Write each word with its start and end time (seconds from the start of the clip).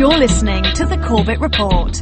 You're 0.00 0.16
listening 0.16 0.64
to 0.76 0.86
the 0.86 0.96
Corbett 0.96 1.40
Report. 1.40 1.92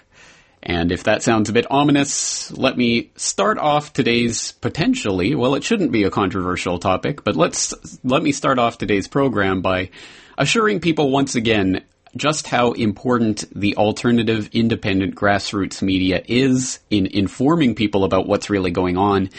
And 0.66 0.94
if 0.94 1.04
that 1.04 1.24
sounds 1.24 1.50
a 1.50 1.54
bit 1.54 1.70
ominous, 1.70 2.50
let 2.52 2.78
me 2.78 3.12
start 3.18 3.58
off 3.58 3.92
today's 3.92 4.54
potentially, 4.54 5.36
well, 5.36 5.56
it 5.56 5.64
shouldn't 5.64 5.92
be 5.92 6.04
a 6.04 6.10
controversial 6.10 6.80
topic, 6.80 7.24
but 7.26 7.36
let's, 7.36 7.74
let 8.04 8.24
me 8.24 8.32
start 8.32 8.60
off 8.60 8.78
today's 8.78 9.08
program 9.08 9.62
by 9.62 9.90
assuring 10.38 10.80
people 10.80 11.12
once 11.12 11.36
again 11.36 11.84
just 12.16 12.48
how 12.48 12.72
important 12.74 13.44
the 13.54 13.76
alternative 13.76 14.50
independent 14.54 15.16
grassroots 15.16 15.82
media 15.82 16.24
is 16.28 16.80
in 16.90 17.08
informing 17.08 17.76
people 17.76 18.04
about 18.04 18.28
what's 18.28 18.50
really 18.50 18.72
going 18.72 18.98
on, 18.98 19.30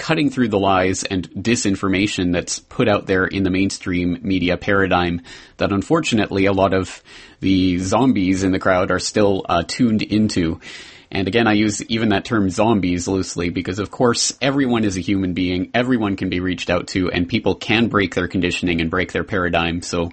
cutting 0.00 0.30
through 0.30 0.48
the 0.48 0.58
lies 0.58 1.04
and 1.04 1.30
disinformation 1.32 2.32
that's 2.32 2.58
put 2.58 2.88
out 2.88 3.04
there 3.04 3.26
in 3.26 3.42
the 3.42 3.50
mainstream 3.50 4.18
media 4.22 4.56
paradigm 4.56 5.20
that 5.58 5.72
unfortunately 5.72 6.46
a 6.46 6.54
lot 6.54 6.72
of 6.72 7.02
the 7.40 7.78
zombies 7.78 8.42
in 8.42 8.50
the 8.50 8.58
crowd 8.58 8.90
are 8.90 8.98
still 8.98 9.44
uh, 9.46 9.62
tuned 9.62 10.00
into. 10.00 10.58
And 11.10 11.28
again, 11.28 11.46
I 11.46 11.52
use 11.52 11.84
even 11.84 12.08
that 12.08 12.24
term 12.24 12.48
zombies 12.48 13.06
loosely 13.08 13.50
because 13.50 13.78
of 13.78 13.90
course 13.90 14.32
everyone 14.40 14.84
is 14.84 14.96
a 14.96 15.00
human 15.00 15.34
being, 15.34 15.70
everyone 15.74 16.16
can 16.16 16.30
be 16.30 16.40
reached 16.40 16.70
out 16.70 16.88
to, 16.88 17.10
and 17.10 17.28
people 17.28 17.54
can 17.54 17.88
break 17.88 18.14
their 18.14 18.26
conditioning 18.26 18.80
and 18.80 18.90
break 18.90 19.12
their 19.12 19.24
paradigm. 19.24 19.82
So 19.82 20.12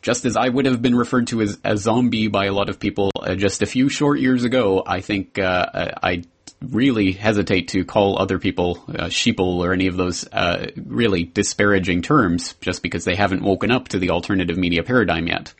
just 0.00 0.24
as 0.24 0.38
I 0.38 0.48
would 0.48 0.64
have 0.64 0.80
been 0.80 0.94
referred 0.94 1.26
to 1.26 1.42
as 1.42 1.58
a 1.62 1.76
zombie 1.76 2.28
by 2.28 2.46
a 2.46 2.52
lot 2.52 2.70
of 2.70 2.80
people 2.80 3.10
uh, 3.20 3.34
just 3.34 3.60
a 3.60 3.66
few 3.66 3.90
short 3.90 4.18
years 4.18 4.44
ago, 4.44 4.82
I 4.86 5.02
think 5.02 5.38
uh, 5.38 5.90
I 6.02 6.22
really 6.62 7.12
hesitate 7.12 7.68
to 7.68 7.84
call 7.84 8.18
other 8.18 8.38
people 8.38 8.82
uh, 8.88 9.04
sheeple 9.04 9.58
or 9.58 9.72
any 9.72 9.86
of 9.86 9.96
those 9.96 10.26
uh, 10.32 10.68
really 10.76 11.24
disparaging 11.24 12.02
terms 12.02 12.54
just 12.60 12.82
because 12.82 13.04
they 13.04 13.14
haven't 13.14 13.42
woken 13.42 13.70
up 13.70 13.88
to 13.88 13.98
the 13.98 14.10
alternative 14.10 14.56
media 14.56 14.82
paradigm 14.82 15.26
yet. 15.26 15.52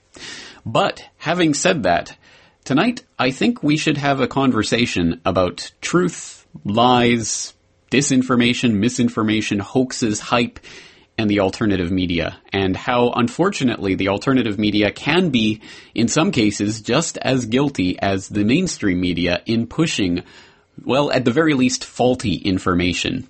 But 0.65 1.05
having 1.19 1.55
said 1.55 1.83
that, 1.85 2.17
tonight 2.65 3.05
I 3.19 3.31
think 3.31 3.63
we 3.63 3.77
should 3.77 3.99
have 3.99 4.21
a 4.21 4.29
conversation 4.29 5.21
about 5.25 5.71
truth, 5.81 6.47
lies, 6.65 7.55
disinformation, 7.91 8.75
misinformation, 8.75 9.59
hoaxes, 9.59 10.19
hype, 10.19 10.59
and 11.19 11.31
the 11.31 11.41
alternative 11.41 11.91
media, 11.91 12.39
and 12.53 12.77
how 12.77 13.11
unfortunately 13.11 13.95
the 13.95 14.09
alternative 14.09 14.59
media 14.59 14.91
can 14.91 15.31
be, 15.31 15.63
in 15.95 16.09
some 16.09 16.31
cases, 16.31 16.83
just 16.83 17.17
as 17.19 17.47
guilty 17.47 17.99
as 17.99 18.29
the 18.29 18.45
mainstream 18.45 19.01
media 19.01 19.41
in 19.47 19.67
pushing, 19.67 20.23
well, 20.85 21.11
at 21.11 21.25
the 21.25 21.31
very 21.31 21.55
least, 21.55 21.85
faulty 21.85 22.37
information. 22.37 23.27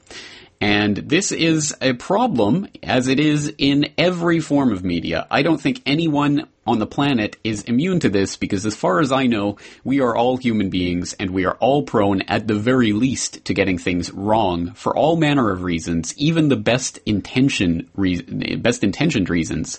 And 0.60 0.96
this 0.96 1.32
is 1.32 1.74
a 1.82 1.92
problem, 1.92 2.68
as 2.82 3.08
it 3.08 3.20
is 3.20 3.52
in 3.58 3.92
every 3.98 4.40
form 4.40 4.72
of 4.72 4.82
media. 4.82 5.26
I 5.30 5.42
don't 5.42 5.60
think 5.60 5.82
anyone 5.84 6.48
on 6.66 6.78
the 6.78 6.86
planet 6.86 7.36
is 7.44 7.62
immune 7.64 8.00
to 8.00 8.08
this 8.08 8.36
because 8.36 8.64
as 8.64 8.74
far 8.74 9.00
as 9.00 9.12
I 9.12 9.26
know, 9.26 9.58
we 9.84 10.00
are 10.00 10.16
all 10.16 10.38
human 10.38 10.70
beings 10.70 11.14
and 11.20 11.30
we 11.30 11.44
are 11.44 11.56
all 11.56 11.82
prone 11.82 12.22
at 12.22 12.48
the 12.48 12.54
very 12.54 12.92
least 12.92 13.44
to 13.44 13.54
getting 13.54 13.78
things 13.78 14.10
wrong 14.10 14.72
for 14.72 14.96
all 14.96 15.16
manner 15.16 15.50
of 15.50 15.62
reasons, 15.62 16.16
even 16.16 16.48
the 16.48 16.56
best 16.56 16.98
intention, 17.04 17.88
re- 17.94 18.22
best 18.56 18.82
intentioned 18.82 19.28
reasons. 19.28 19.78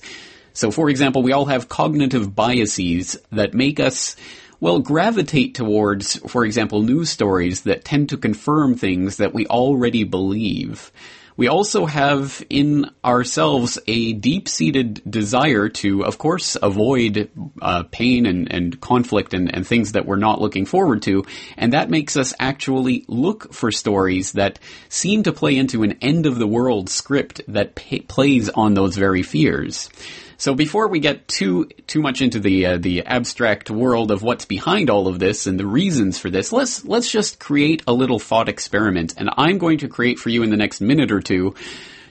So 0.53 0.71
for 0.71 0.89
example, 0.89 1.23
we 1.23 1.33
all 1.33 1.45
have 1.45 1.69
cognitive 1.69 2.35
biases 2.35 3.17
that 3.31 3.53
make 3.53 3.79
us 3.79 4.15
well, 4.59 4.79
gravitate 4.79 5.55
towards, 5.55 6.17
for 6.29 6.45
example, 6.45 6.81
news 6.81 7.09
stories 7.09 7.61
that 7.61 7.85
tend 7.85 8.09
to 8.09 8.17
confirm 8.17 8.75
things 8.75 9.17
that 9.17 9.33
we 9.33 9.45
already 9.47 10.03
believe. 10.03 10.91
We 11.37 11.47
also 11.47 11.85
have 11.85 12.43
in 12.49 12.89
ourselves 13.05 13.77
a 13.85 14.13
deep-seated 14.13 15.03
desire 15.07 15.69
to, 15.69 16.03
of 16.03 16.17
course, 16.17 16.57
avoid 16.59 17.29
uh, 17.61 17.83
pain 17.91 18.25
and, 18.25 18.51
and 18.51 18.81
conflict 18.81 19.35
and, 19.35 19.53
and 19.53 19.65
things 19.65 19.91
that 19.91 20.07
we're 20.07 20.15
not 20.15 20.41
looking 20.41 20.65
forward 20.65 21.03
to, 21.03 21.25
and 21.55 21.73
that 21.73 21.91
makes 21.91 22.17
us 22.17 22.33
actually 22.39 23.05
look 23.07 23.53
for 23.53 23.71
stories 23.71 24.31
that 24.31 24.57
seem 24.89 25.21
to 25.23 25.31
play 25.31 25.55
into 25.55 25.83
an 25.83 25.99
end-of-the-world 26.01 26.89
script 26.89 27.41
that 27.47 27.75
pay- 27.75 27.99
plays 27.99 28.49
on 28.49 28.73
those 28.73 28.97
very 28.97 29.21
fears. 29.21 29.91
So 30.39 30.53
before 30.53 30.87
we 30.87 30.99
get 30.99 31.27
too 31.27 31.65
too 31.87 32.01
much 32.01 32.21
into 32.21 32.39
the 32.39 32.65
uh, 32.65 32.77
the 32.77 33.03
abstract 33.05 33.71
world 33.71 34.11
of 34.11 34.21
what's 34.21 34.45
behind 34.45 34.89
all 34.89 35.07
of 35.07 35.17
this 35.17 35.47
and 35.47 35.59
the 35.59 35.65
reasons 35.65 36.19
for 36.19 36.29
this, 36.29 36.51
let's 36.51 36.85
let's 36.85 37.11
just 37.11 37.39
create 37.39 37.81
a 37.87 37.93
little 37.93 38.19
thought 38.19 38.47
experiment. 38.47 39.15
And 39.17 39.31
I'm 39.35 39.57
going 39.57 39.79
to 39.79 39.87
create 39.87 40.19
for 40.19 40.29
you 40.29 40.43
in 40.43 40.51
the 40.51 40.57
next 40.57 40.79
minute 40.79 41.11
or 41.11 41.21
two 41.21 41.55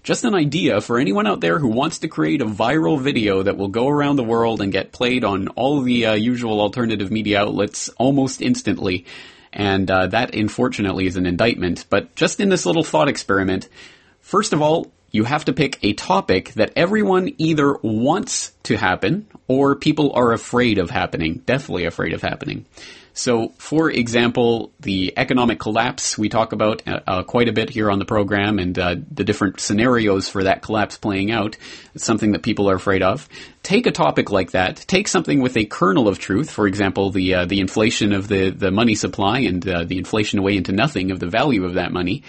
just 0.06 0.24
an 0.24 0.36
idea 0.36 0.80
for 0.80 0.98
anyone 1.00 1.26
out 1.26 1.40
there 1.40 1.58
who 1.58 1.66
wants 1.66 1.98
to 1.98 2.08
create 2.08 2.40
a 2.40 2.46
viral 2.46 3.00
video 3.00 3.42
that 3.42 3.56
will 3.56 3.68
go 3.68 3.88
around 3.88 4.14
the 4.14 4.22
world 4.22 4.60
and 4.60 4.70
get 4.72 4.92
played 4.92 5.24
on 5.24 5.48
all 5.48 5.80
the 5.82 6.06
uh, 6.06 6.14
usual 6.14 6.60
alternative 6.60 7.10
media 7.10 7.40
outlets 7.40 7.88
almost 7.98 8.40
instantly. 8.40 9.04
And 9.52 9.90
uh, 9.90 10.06
that, 10.08 10.32
unfortunately, 10.32 11.06
is 11.06 11.16
an 11.16 11.26
indictment. 11.26 11.86
But 11.90 12.14
just 12.14 12.38
in 12.38 12.50
this 12.50 12.66
little 12.66 12.84
thought 12.84 13.08
experiment, 13.08 13.68
first 14.20 14.52
of 14.52 14.62
all, 14.62 14.92
you 15.10 15.24
have 15.24 15.44
to 15.46 15.52
pick 15.52 15.78
a 15.82 15.92
topic 15.92 16.52
that 16.54 16.72
everyone 16.76 17.32
either 17.38 17.74
wants 17.82 18.52
to 18.64 18.76
happen 18.76 19.26
or 19.48 19.76
people 19.76 20.12
are 20.12 20.32
afraid 20.32 20.78
of 20.78 20.90
happening, 20.90 21.42
definitely 21.46 21.84
afraid 21.84 22.12
of 22.12 22.22
happening. 22.22 22.66
So, 23.18 23.54
for 23.56 23.90
example, 23.90 24.74
the 24.78 25.14
economic 25.16 25.58
collapse 25.58 26.18
we 26.18 26.28
talk 26.28 26.52
about 26.52 26.86
uh, 26.86 27.00
uh, 27.06 27.22
quite 27.22 27.48
a 27.48 27.52
bit 27.52 27.70
here 27.70 27.90
on 27.90 27.98
the 27.98 28.04
program, 28.04 28.58
and 28.58 28.78
uh, 28.78 28.96
the 29.10 29.24
different 29.24 29.58
scenarios 29.58 30.28
for 30.28 30.44
that 30.44 30.60
collapse 30.60 30.98
playing 30.98 31.30
out. 31.30 31.56
It's 31.94 32.04
something 32.04 32.32
that 32.32 32.42
people 32.42 32.68
are 32.68 32.74
afraid 32.74 33.02
of. 33.02 33.26
Take 33.62 33.86
a 33.86 33.90
topic 33.90 34.30
like 34.30 34.50
that. 34.50 34.76
Take 34.86 35.08
something 35.08 35.40
with 35.40 35.56
a 35.56 35.64
kernel 35.64 36.08
of 36.08 36.18
truth. 36.18 36.50
For 36.50 36.66
example, 36.66 37.10
the 37.10 37.34
uh, 37.36 37.46
the 37.46 37.60
inflation 37.60 38.12
of 38.12 38.28
the 38.28 38.50
the 38.50 38.70
money 38.70 38.94
supply 38.94 39.38
and 39.38 39.66
uh, 39.66 39.84
the 39.84 39.96
inflation 39.96 40.38
away 40.38 40.58
into 40.58 40.72
nothing 40.72 41.10
of 41.10 41.18
the 41.18 41.26
value 41.26 41.64
of 41.64 41.74
that 41.74 41.92
money 41.92 42.22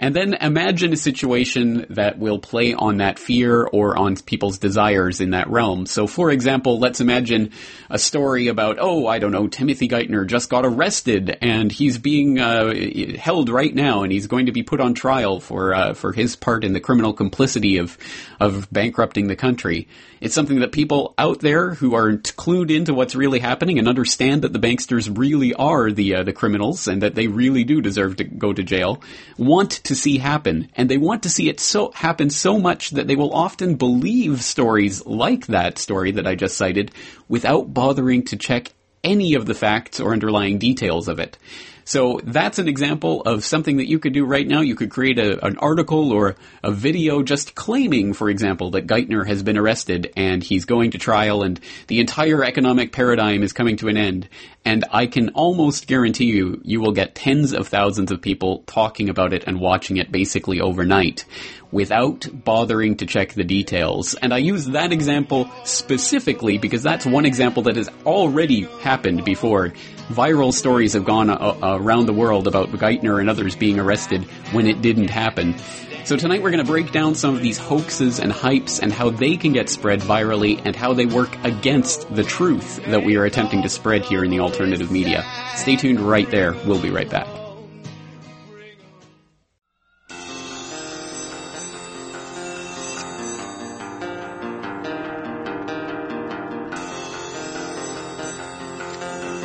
and 0.00 0.16
then 0.16 0.32
imagine 0.32 0.94
a 0.94 0.96
situation 0.96 1.84
that 1.90 2.18
will 2.18 2.38
play 2.38 2.72
on 2.72 2.96
that 2.96 3.18
fear 3.18 3.62
or 3.64 3.98
on 3.98 4.16
people's 4.16 4.56
desires 4.56 5.20
in 5.20 5.30
that 5.30 5.50
realm. 5.50 5.84
So, 5.84 6.06
for 6.06 6.30
example, 6.30 6.78
let's 6.78 7.02
imagine 7.02 7.52
a 7.90 7.98
story 7.98 8.48
about, 8.48 8.78
oh, 8.80 9.06
I 9.06 9.18
don't 9.18 9.30
know, 9.30 9.46
Timothy 9.46 9.88
Geithner 9.88 10.26
just 10.26 10.48
got 10.48 10.64
arrested 10.64 11.36
and 11.42 11.70
he's 11.70 11.98
being 11.98 12.40
uh, 12.40 12.72
held 13.18 13.50
right 13.50 13.74
now 13.74 14.02
and 14.02 14.10
he's 14.10 14.26
going 14.26 14.46
to 14.46 14.52
be 14.52 14.62
put 14.62 14.80
on 14.80 14.94
trial 14.94 15.38
for 15.38 15.74
uh, 15.74 15.92
for 15.92 16.14
his 16.14 16.34
part 16.34 16.64
in 16.64 16.72
the 16.72 16.80
criminal 16.80 17.12
complicity 17.12 17.76
of 17.76 17.98
of 18.40 18.72
bankrupting 18.72 19.26
the 19.26 19.36
country. 19.36 19.86
It's 20.22 20.34
something 20.34 20.60
that 20.60 20.72
people 20.72 21.14
out 21.18 21.40
there 21.40 21.74
who 21.74 21.94
are 21.94 22.12
clued 22.12 22.70
into 22.70 22.94
what's 22.94 23.14
really 23.14 23.38
happening 23.38 23.78
and 23.78 23.88
understand 23.88 24.42
that 24.42 24.52
the 24.52 24.58
banksters 24.58 25.14
really 25.14 25.52
are 25.54 25.92
the 25.92 26.16
uh, 26.16 26.22
the 26.22 26.32
criminals 26.32 26.88
and 26.88 27.02
that 27.02 27.14
they 27.14 27.26
really 27.26 27.64
do 27.64 27.82
deserve 27.82 28.16
to 28.16 28.24
go 28.24 28.54
to 28.54 28.62
jail 28.62 29.02
want 29.36 29.70
to 29.70 29.89
see 29.94 30.18
happen, 30.18 30.68
and 30.74 30.88
they 30.88 30.98
want 30.98 31.22
to 31.24 31.30
see 31.30 31.48
it 31.48 31.60
so 31.60 31.90
happen 31.92 32.30
so 32.30 32.58
much 32.58 32.90
that 32.90 33.06
they 33.06 33.16
will 33.16 33.32
often 33.34 33.76
believe 33.76 34.42
stories 34.42 35.04
like 35.06 35.46
that 35.46 35.78
story 35.78 36.12
that 36.12 36.26
I 36.26 36.34
just 36.34 36.56
cited 36.56 36.92
without 37.28 37.72
bothering 37.74 38.24
to 38.26 38.36
check 38.36 38.72
any 39.02 39.34
of 39.34 39.46
the 39.46 39.54
facts 39.54 40.00
or 40.00 40.12
underlying 40.12 40.58
details 40.58 41.08
of 41.08 41.18
it. 41.18 41.38
So 41.84 42.20
that's 42.22 42.58
an 42.58 42.68
example 42.68 43.22
of 43.22 43.44
something 43.44 43.78
that 43.78 43.88
you 43.88 43.98
could 43.98 44.12
do 44.12 44.24
right 44.24 44.46
now. 44.46 44.60
You 44.60 44.74
could 44.74 44.90
create 44.90 45.18
a, 45.18 45.44
an 45.44 45.58
article 45.58 46.12
or 46.12 46.36
a 46.62 46.70
video 46.70 47.22
just 47.22 47.54
claiming, 47.54 48.12
for 48.12 48.30
example, 48.30 48.72
that 48.72 48.86
Geithner 48.86 49.26
has 49.26 49.42
been 49.42 49.56
arrested 49.56 50.12
and 50.16 50.42
he's 50.42 50.64
going 50.64 50.92
to 50.92 50.98
trial 50.98 51.42
and 51.42 51.58
the 51.88 52.00
entire 52.00 52.44
economic 52.44 52.92
paradigm 52.92 53.42
is 53.42 53.52
coming 53.52 53.76
to 53.78 53.88
an 53.88 53.96
end. 53.96 54.28
And 54.64 54.84
I 54.92 55.06
can 55.06 55.30
almost 55.30 55.86
guarantee 55.86 56.26
you, 56.26 56.60
you 56.64 56.80
will 56.80 56.92
get 56.92 57.14
tens 57.14 57.54
of 57.54 57.68
thousands 57.68 58.12
of 58.12 58.20
people 58.20 58.62
talking 58.66 59.08
about 59.08 59.32
it 59.32 59.44
and 59.46 59.58
watching 59.58 59.96
it 59.96 60.12
basically 60.12 60.60
overnight 60.60 61.24
without 61.72 62.26
bothering 62.32 62.96
to 62.96 63.06
check 63.06 63.32
the 63.32 63.44
details. 63.44 64.14
And 64.14 64.34
I 64.34 64.38
use 64.38 64.66
that 64.66 64.92
example 64.92 65.50
specifically 65.64 66.58
because 66.58 66.82
that's 66.82 67.06
one 67.06 67.24
example 67.24 67.62
that 67.64 67.76
has 67.76 67.88
already 68.04 68.62
happened 68.82 69.24
before. 69.24 69.72
Viral 70.10 70.52
stories 70.52 70.94
have 70.94 71.04
gone 71.04 71.30
uh, 71.30 71.56
around 71.62 72.06
the 72.06 72.12
world 72.12 72.48
about 72.48 72.68
Geithner 72.70 73.20
and 73.20 73.30
others 73.30 73.54
being 73.54 73.78
arrested 73.78 74.24
when 74.50 74.66
it 74.66 74.82
didn't 74.82 75.08
happen. 75.08 75.56
So 76.04 76.16
tonight 76.16 76.42
we're 76.42 76.50
going 76.50 76.64
to 76.64 76.70
break 76.70 76.90
down 76.90 77.14
some 77.14 77.36
of 77.36 77.42
these 77.42 77.58
hoaxes 77.58 78.18
and 78.18 78.32
hypes 78.32 78.80
and 78.82 78.92
how 78.92 79.10
they 79.10 79.36
can 79.36 79.52
get 79.52 79.68
spread 79.68 80.00
virally 80.00 80.60
and 80.64 80.74
how 80.74 80.94
they 80.94 81.06
work 81.06 81.36
against 81.44 82.12
the 82.12 82.24
truth 82.24 82.84
that 82.86 83.04
we 83.04 83.16
are 83.18 83.24
attempting 83.24 83.62
to 83.62 83.68
spread 83.68 84.04
here 84.04 84.24
in 84.24 84.30
the 84.30 84.40
alternative 84.40 84.90
media. 84.90 85.24
Stay 85.54 85.76
tuned 85.76 86.00
right 86.00 86.28
there. 86.28 86.54
We'll 86.66 86.82
be 86.82 86.90
right 86.90 87.08
back. 87.08 87.39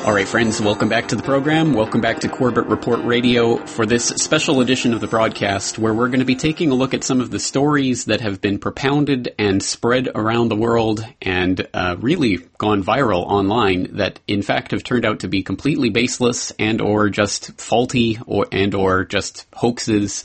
All 0.06 0.14
right, 0.14 0.28
friends, 0.28 0.62
welcome 0.62 0.88
back 0.88 1.08
to 1.08 1.16
the 1.16 1.24
program. 1.24 1.74
Welcome 1.74 2.00
back 2.00 2.20
to 2.20 2.30
Corbett 2.30 2.68
Report 2.68 3.04
Radio 3.04 3.58
for 3.66 3.88
this 3.88 4.06
special 4.06 4.62
edition 4.62 4.94
of 4.94 5.02
the 5.02 5.08
broadcast 5.08 5.80
where 5.80 5.96
we're 5.96 6.10
going 6.10 6.20
to 6.20 6.26
be 6.26 6.36
taking 6.36 6.70
a 6.70 6.76
look 6.76 6.94
at 6.94 7.04
some 7.04 7.22
of 7.22 7.32
the 7.32 7.40
stories 7.40 8.06
that 8.06 8.22
have 8.22 8.40
been 8.40 8.60
propounded 8.60 9.34
and 9.40 9.64
spread 9.64 10.08
around 10.14 10.50
the 10.50 10.56
world 10.56 11.04
and 11.24 11.68
uh, 11.74 11.96
really 12.00 12.38
gone 12.60 12.84
viral 12.84 13.24
online 13.24 13.96
that 13.96 14.20
in 14.28 14.44
fact 14.44 14.70
have 14.74 14.84
turned 14.84 15.06
out 15.06 15.22
to 15.22 15.28
be 15.28 15.42
completely 15.42 15.90
baseless 15.90 16.52
and 16.60 16.82
or 16.82 17.10
just 17.10 17.60
faulty 17.60 18.20
or 18.28 18.46
and 18.52 18.76
or 18.76 19.06
just 19.06 19.48
hoaxes 19.54 20.24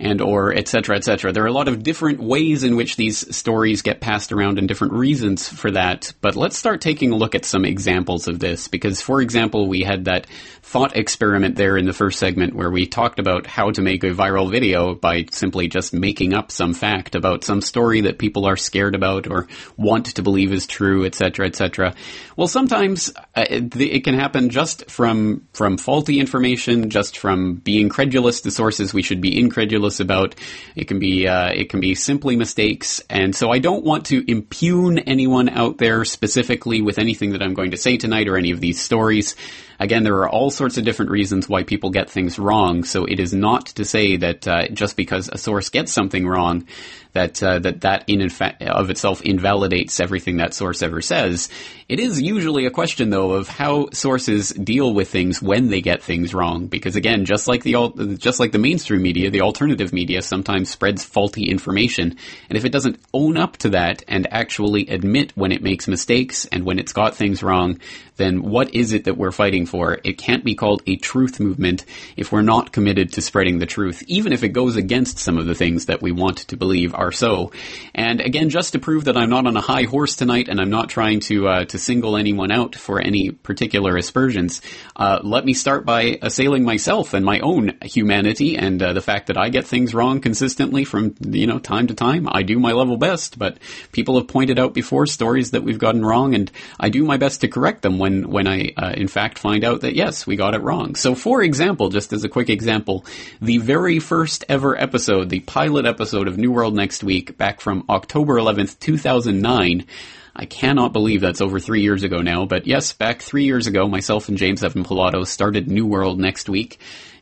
and 0.00 0.20
or 0.20 0.52
et 0.54 0.66
cetera, 0.66 0.96
et 0.96 1.04
cetera. 1.04 1.30
There 1.30 1.44
are 1.44 1.48
a 1.48 1.52
lot 1.52 1.68
of 1.68 1.82
different 1.82 2.20
ways 2.20 2.64
in 2.64 2.74
which 2.74 2.96
these 2.96 3.36
stories 3.36 3.82
get 3.82 4.00
passed 4.00 4.32
around 4.32 4.58
and 4.58 4.66
different 4.66 4.94
reasons 4.94 5.48
for 5.48 5.70
that. 5.72 6.12
But 6.20 6.36
let's 6.36 6.56
start 6.56 6.80
taking 6.80 7.12
a 7.12 7.16
look 7.16 7.34
at 7.34 7.44
some 7.44 7.64
examples 7.64 8.26
of 8.26 8.38
this 8.38 8.66
because, 8.68 9.02
for 9.02 9.20
example, 9.20 9.68
we 9.68 9.82
had 9.82 10.06
that 10.06 10.26
thought 10.62 10.96
experiment 10.96 11.56
there 11.56 11.76
in 11.76 11.84
the 11.84 11.92
first 11.92 12.18
segment 12.18 12.54
where 12.54 12.70
we 12.70 12.86
talked 12.86 13.18
about 13.18 13.46
how 13.46 13.70
to 13.70 13.82
make 13.82 14.04
a 14.04 14.10
viral 14.10 14.50
video 14.50 14.94
by 14.94 15.26
simply 15.30 15.68
just 15.68 15.92
making 15.92 16.32
up 16.32 16.50
some 16.50 16.72
fact 16.72 17.14
about 17.14 17.44
some 17.44 17.60
story 17.60 18.02
that 18.02 18.18
people 18.18 18.46
are 18.46 18.56
scared 18.56 18.94
about 18.94 19.26
or 19.26 19.48
want 19.76 20.06
to 20.06 20.22
believe 20.22 20.52
is 20.52 20.66
true, 20.66 21.04
et 21.04 21.14
cetera, 21.14 21.46
et 21.46 21.56
cetera. 21.56 21.94
Well, 22.36 22.48
sometimes 22.48 23.12
uh, 23.34 23.44
it, 23.50 23.76
it 23.76 24.04
can 24.04 24.14
happen 24.14 24.48
just 24.50 24.90
from, 24.90 25.46
from 25.52 25.76
faulty 25.76 26.20
information, 26.20 26.88
just 26.88 27.18
from 27.18 27.56
being 27.56 27.88
credulous 27.88 28.40
to 28.42 28.50
sources 28.50 28.94
we 28.94 29.02
should 29.02 29.20
be 29.20 29.38
incredulous 29.38 29.89
about. 29.98 30.36
It 30.76 30.86
can 30.86 31.00
be 31.00 31.26
uh, 31.26 31.48
it 31.48 31.70
can 31.70 31.80
be 31.80 31.96
simply 31.96 32.36
mistakes, 32.36 33.02
and 33.10 33.34
so 33.34 33.50
I 33.50 33.58
don't 33.58 33.84
want 33.84 34.06
to 34.06 34.30
impugn 34.30 34.98
anyone 34.98 35.48
out 35.48 35.78
there 35.78 36.04
specifically 36.04 36.82
with 36.82 36.98
anything 36.98 37.32
that 37.32 37.42
I'm 37.42 37.54
going 37.54 37.72
to 37.72 37.76
say 37.76 37.96
tonight 37.96 38.28
or 38.28 38.36
any 38.36 38.52
of 38.52 38.60
these 38.60 38.80
stories. 38.80 39.34
Again, 39.80 40.04
there 40.04 40.18
are 40.18 40.28
all 40.28 40.50
sorts 40.50 40.76
of 40.76 40.84
different 40.84 41.10
reasons 41.10 41.48
why 41.48 41.62
people 41.62 41.88
get 41.88 42.10
things 42.10 42.38
wrong, 42.38 42.84
so 42.84 43.06
it 43.06 43.18
is 43.18 43.32
not 43.32 43.64
to 43.66 43.84
say 43.86 44.18
that 44.18 44.46
uh, 44.46 44.68
just 44.68 44.94
because 44.94 45.30
a 45.32 45.38
source 45.38 45.70
gets 45.70 45.90
something 45.90 46.28
wrong, 46.28 46.66
that 47.12 47.42
uh, 47.42 47.58
that 47.60 47.80
that 47.80 48.04
in 48.08 48.28
fact 48.28 48.62
of 48.62 48.90
itself 48.90 49.22
invalidates 49.22 49.98
everything 49.98 50.36
that 50.36 50.54
source 50.54 50.82
ever 50.82 51.00
says. 51.00 51.48
It 51.88 51.98
is 51.98 52.20
usually 52.20 52.66
a 52.66 52.70
question 52.70 53.10
though 53.10 53.32
of 53.32 53.48
how 53.48 53.90
sources 53.92 54.50
deal 54.50 54.92
with 54.94 55.08
things 55.08 55.42
when 55.42 55.68
they 55.68 55.80
get 55.80 56.02
things 56.02 56.34
wrong, 56.34 56.66
because 56.66 56.96
again, 56.96 57.24
just 57.24 57.48
like 57.48 57.62
the 57.62 58.16
just 58.18 58.38
like 58.38 58.52
the 58.52 58.58
mainstream 58.58 59.02
media, 59.02 59.30
the 59.30 59.40
alternative 59.40 59.92
media 59.92 60.22
sometimes 60.22 60.70
spreads 60.70 61.04
faulty 61.04 61.50
information, 61.50 62.16
and 62.48 62.56
if 62.56 62.64
it 62.64 62.72
doesn't 62.72 63.00
own 63.12 63.36
up 63.36 63.56
to 63.58 63.70
that 63.70 64.04
and 64.06 64.32
actually 64.32 64.86
admit 64.88 65.32
when 65.36 65.52
it 65.52 65.62
makes 65.62 65.88
mistakes 65.88 66.44
and 66.46 66.64
when 66.64 66.78
it's 66.78 66.92
got 66.92 67.16
things 67.16 67.42
wrong, 67.42 67.80
then 68.20 68.42
what 68.42 68.74
is 68.74 68.92
it 68.92 69.04
that 69.04 69.16
we're 69.16 69.32
fighting 69.32 69.66
for? 69.66 69.98
It 70.04 70.18
can't 70.18 70.44
be 70.44 70.54
called 70.54 70.82
a 70.86 70.96
truth 70.96 71.40
movement 71.40 71.84
if 72.16 72.30
we're 72.30 72.42
not 72.42 72.72
committed 72.72 73.14
to 73.14 73.22
spreading 73.22 73.58
the 73.58 73.66
truth, 73.66 74.02
even 74.06 74.32
if 74.32 74.42
it 74.42 74.50
goes 74.50 74.76
against 74.76 75.18
some 75.18 75.38
of 75.38 75.46
the 75.46 75.54
things 75.54 75.86
that 75.86 76.02
we 76.02 76.12
want 76.12 76.38
to 76.38 76.56
believe 76.56 76.94
are 76.94 77.12
so. 77.12 77.52
And 77.94 78.20
again, 78.20 78.50
just 78.50 78.72
to 78.72 78.78
prove 78.78 79.04
that 79.04 79.16
I'm 79.16 79.30
not 79.30 79.46
on 79.46 79.56
a 79.56 79.60
high 79.60 79.84
horse 79.84 80.16
tonight 80.16 80.48
and 80.48 80.60
I'm 80.60 80.70
not 80.70 80.90
trying 80.90 81.20
to 81.20 81.48
uh, 81.48 81.64
to 81.66 81.78
single 81.78 82.16
anyone 82.16 82.50
out 82.50 82.76
for 82.76 83.00
any 83.00 83.30
particular 83.30 83.96
aspersions, 83.96 84.60
uh, 84.96 85.20
let 85.22 85.44
me 85.44 85.54
start 85.54 85.86
by 85.86 86.18
assailing 86.20 86.64
myself 86.64 87.14
and 87.14 87.24
my 87.24 87.40
own 87.40 87.78
humanity 87.82 88.56
and 88.56 88.82
uh, 88.82 88.92
the 88.92 89.00
fact 89.00 89.28
that 89.28 89.38
I 89.38 89.48
get 89.48 89.66
things 89.66 89.94
wrong 89.94 90.20
consistently 90.20 90.84
from 90.84 91.14
you 91.20 91.46
know 91.46 91.58
time 91.58 91.86
to 91.86 91.94
time. 91.94 92.28
I 92.30 92.42
do 92.42 92.58
my 92.58 92.72
level 92.72 92.96
best, 92.96 93.38
but 93.38 93.58
people 93.92 94.18
have 94.18 94.28
pointed 94.28 94.58
out 94.58 94.74
before 94.74 95.06
stories 95.06 95.52
that 95.52 95.62
we've 95.62 95.78
gotten 95.78 96.04
wrong, 96.04 96.34
and 96.34 96.50
I 96.78 96.88
do 96.90 97.04
my 97.04 97.16
best 97.16 97.40
to 97.40 97.48
correct 97.48 97.82
them 97.82 97.98
when 97.98 98.09
when 98.10 98.30
when 98.30 98.48
I 98.48 98.72
uh, 98.76 98.94
in 98.96 99.08
fact 99.08 99.38
find 99.38 99.64
out 99.64 99.82
that 99.82 99.94
yes, 99.94 100.26
we 100.26 100.36
got 100.36 100.54
it 100.54 100.62
wrong. 100.62 100.94
So, 100.94 101.14
for 101.14 101.42
example, 101.42 101.88
just 101.88 102.12
as 102.12 102.24
a 102.24 102.28
quick 102.28 102.50
example, 102.50 103.04
the 103.40 103.58
very 103.58 103.98
first 103.98 104.44
ever 104.48 104.76
episode, 104.76 105.28
the 105.28 105.40
pilot 105.40 105.86
episode 105.86 106.28
of 106.28 106.38
New 106.38 106.50
World 106.50 106.74
Next 106.74 107.04
Week, 107.04 107.36
back 107.36 107.60
from 107.60 107.84
October 107.88 108.36
11th, 108.36 108.78
2009. 108.78 109.86
I 110.34 110.44
cannot 110.46 110.92
believe 110.92 111.20
that's 111.20 111.40
over 111.40 111.58
three 111.58 111.82
years 111.82 112.02
ago 112.02 112.18
now, 112.18 112.46
but 112.46 112.66
yes, 112.66 112.92
back 112.92 113.20
three 113.20 113.44
years 113.44 113.66
ago, 113.66 113.88
myself 113.88 114.28
and 114.28 114.38
James 114.38 114.62
Evans 114.62 114.86
Pilato 114.86 115.26
started 115.26 115.68
New 115.68 115.86
World 115.86 116.18
next 116.18 116.48
week. 116.48 116.78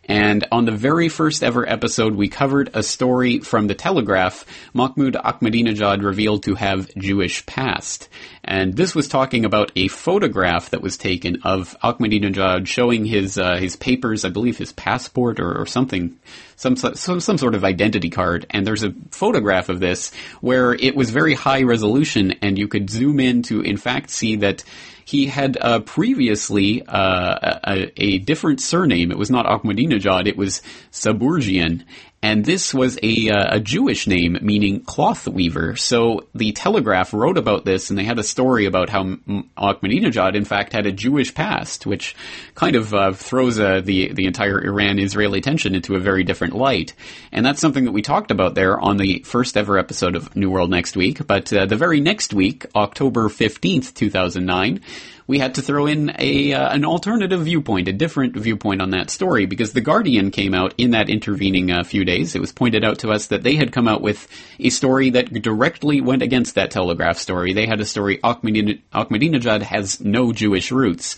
And 0.08 0.46
on 0.50 0.64
the 0.64 0.73
very 0.73 1.11
first 1.11 1.44
ever 1.44 1.69
episode, 1.69 2.14
we 2.14 2.29
covered 2.29 2.70
a 2.73 2.82
story 2.82 3.40
from 3.40 3.67
the 3.67 3.75
Telegraph. 3.75 4.46
Mahmoud 4.73 5.14
Ahmadinejad 5.14 6.02
revealed 6.02 6.44
to 6.44 6.55
have 6.55 6.88
Jewish 6.96 7.44
past. 7.44 8.08
And 8.48 8.74
this 8.74 8.94
was 8.94 9.08
talking 9.08 9.44
about 9.44 9.70
a 9.76 9.88
photograph 9.88 10.70
that 10.70 10.80
was 10.80 10.96
taken 10.96 11.42
of 11.42 11.76
Ahmadinejad 11.84 12.66
showing 12.66 13.04
his, 13.04 13.36
uh, 13.36 13.56
his 13.56 13.76
papers, 13.76 14.24
I 14.24 14.30
believe 14.30 14.56
his 14.56 14.72
passport 14.72 15.38
or, 15.38 15.60
or 15.60 15.66
something, 15.66 16.18
some, 16.56 16.74
some, 16.74 17.20
some 17.20 17.36
sort 17.36 17.54
of 17.54 17.62
identity 17.62 18.08
card. 18.08 18.46
And 18.48 18.66
there's 18.66 18.84
a 18.84 18.94
photograph 19.10 19.68
of 19.68 19.80
this 19.80 20.14
where 20.40 20.72
it 20.72 20.96
was 20.96 21.10
very 21.10 21.34
high 21.34 21.62
resolution 21.62 22.36
and 22.40 22.58
you 22.58 22.68
could 22.68 22.88
zoom 22.88 23.20
in 23.20 23.42
to 23.42 23.60
in 23.60 23.76
fact 23.76 24.08
see 24.08 24.36
that 24.36 24.64
he 25.04 25.26
had 25.26 25.56
uh, 25.58 25.80
previously 25.80 26.82
uh, 26.86 27.58
a, 27.64 27.92
a, 27.96 28.18
different 28.18 28.60
surname. 28.60 29.10
It 29.10 29.16
was 29.16 29.30
not 29.30 29.46
Ahmadinejad, 29.46 30.26
it 30.26 30.36
was 30.36 30.60
Sabourjian. 30.92 31.84
And 32.20 32.44
this 32.44 32.74
was 32.74 32.98
a, 33.00 33.30
uh, 33.30 33.56
a 33.56 33.60
Jewish 33.60 34.08
name 34.08 34.38
meaning 34.42 34.80
cloth 34.80 35.28
weaver. 35.28 35.76
So 35.76 36.26
the 36.34 36.50
Telegraph 36.50 37.14
wrote 37.14 37.38
about 37.38 37.64
this 37.64 37.90
and 37.90 37.98
they 37.98 38.02
had 38.02 38.18
a 38.18 38.24
story 38.24 38.66
about 38.66 38.90
how 38.90 39.04
Ahmadinejad 39.04 40.34
in 40.34 40.44
fact 40.44 40.72
had 40.72 40.86
a 40.86 40.92
Jewish 40.92 41.32
past, 41.32 41.86
which 41.86 42.16
kind 42.56 42.74
of 42.74 42.92
uh, 42.92 43.12
throws 43.12 43.60
uh, 43.60 43.82
the, 43.84 44.12
the 44.12 44.26
entire 44.26 44.60
Iran-Israeli 44.60 45.40
tension 45.40 45.76
into 45.76 45.94
a 45.94 46.00
very 46.00 46.24
different 46.24 46.56
light. 46.56 46.92
And 47.30 47.46
that's 47.46 47.60
something 47.60 47.84
that 47.84 47.92
we 47.92 48.02
talked 48.02 48.32
about 48.32 48.56
there 48.56 48.80
on 48.80 48.96
the 48.96 49.20
first 49.20 49.56
ever 49.56 49.78
episode 49.78 50.16
of 50.16 50.34
New 50.34 50.50
World 50.50 50.70
Next 50.70 50.96
Week. 50.96 51.24
But 51.24 51.52
uh, 51.52 51.66
the 51.66 51.76
very 51.76 52.00
next 52.00 52.34
week, 52.34 52.66
October 52.74 53.28
15th, 53.28 53.94
2009, 53.94 54.80
we 55.28 55.38
had 55.38 55.54
to 55.56 55.62
throw 55.62 55.86
in 55.86 56.10
a 56.19 56.54
uh, 56.54 56.70
an 56.70 56.84
alternative 56.86 57.42
viewpoint, 57.42 57.86
a 57.86 57.92
different 57.92 58.34
viewpoint 58.34 58.80
on 58.80 58.90
that 58.90 59.10
story, 59.10 59.44
because 59.44 59.75
the 59.75 59.82
Guardian 59.82 60.30
came 60.30 60.54
out 60.54 60.75
in 60.78 60.92
that 60.92 61.10
intervening 61.10 61.70
uh, 61.70 61.84
few 61.84 62.04
days. 62.04 62.34
It 62.34 62.40
was 62.40 62.50
pointed 62.50 62.82
out 62.82 63.00
to 63.00 63.10
us 63.10 63.26
that 63.26 63.42
they 63.42 63.54
had 63.54 63.70
come 63.70 63.87
out 63.87 64.00
with 64.00 64.26
a 64.58 64.70
story 64.70 65.11
that 65.11 65.32
directly 65.32 66.00
went 66.00 66.23
against 66.23 66.54
that 66.54 66.70
Telegraph 66.70 67.18
story. 67.18 67.52
They 67.52 67.66
had 67.66 67.80
a 67.80 67.85
story 67.85 68.18
Ahmadinejad 68.18 69.62
has 69.62 70.00
no 70.00 70.32
Jewish 70.32 70.73
roots. 70.73 71.16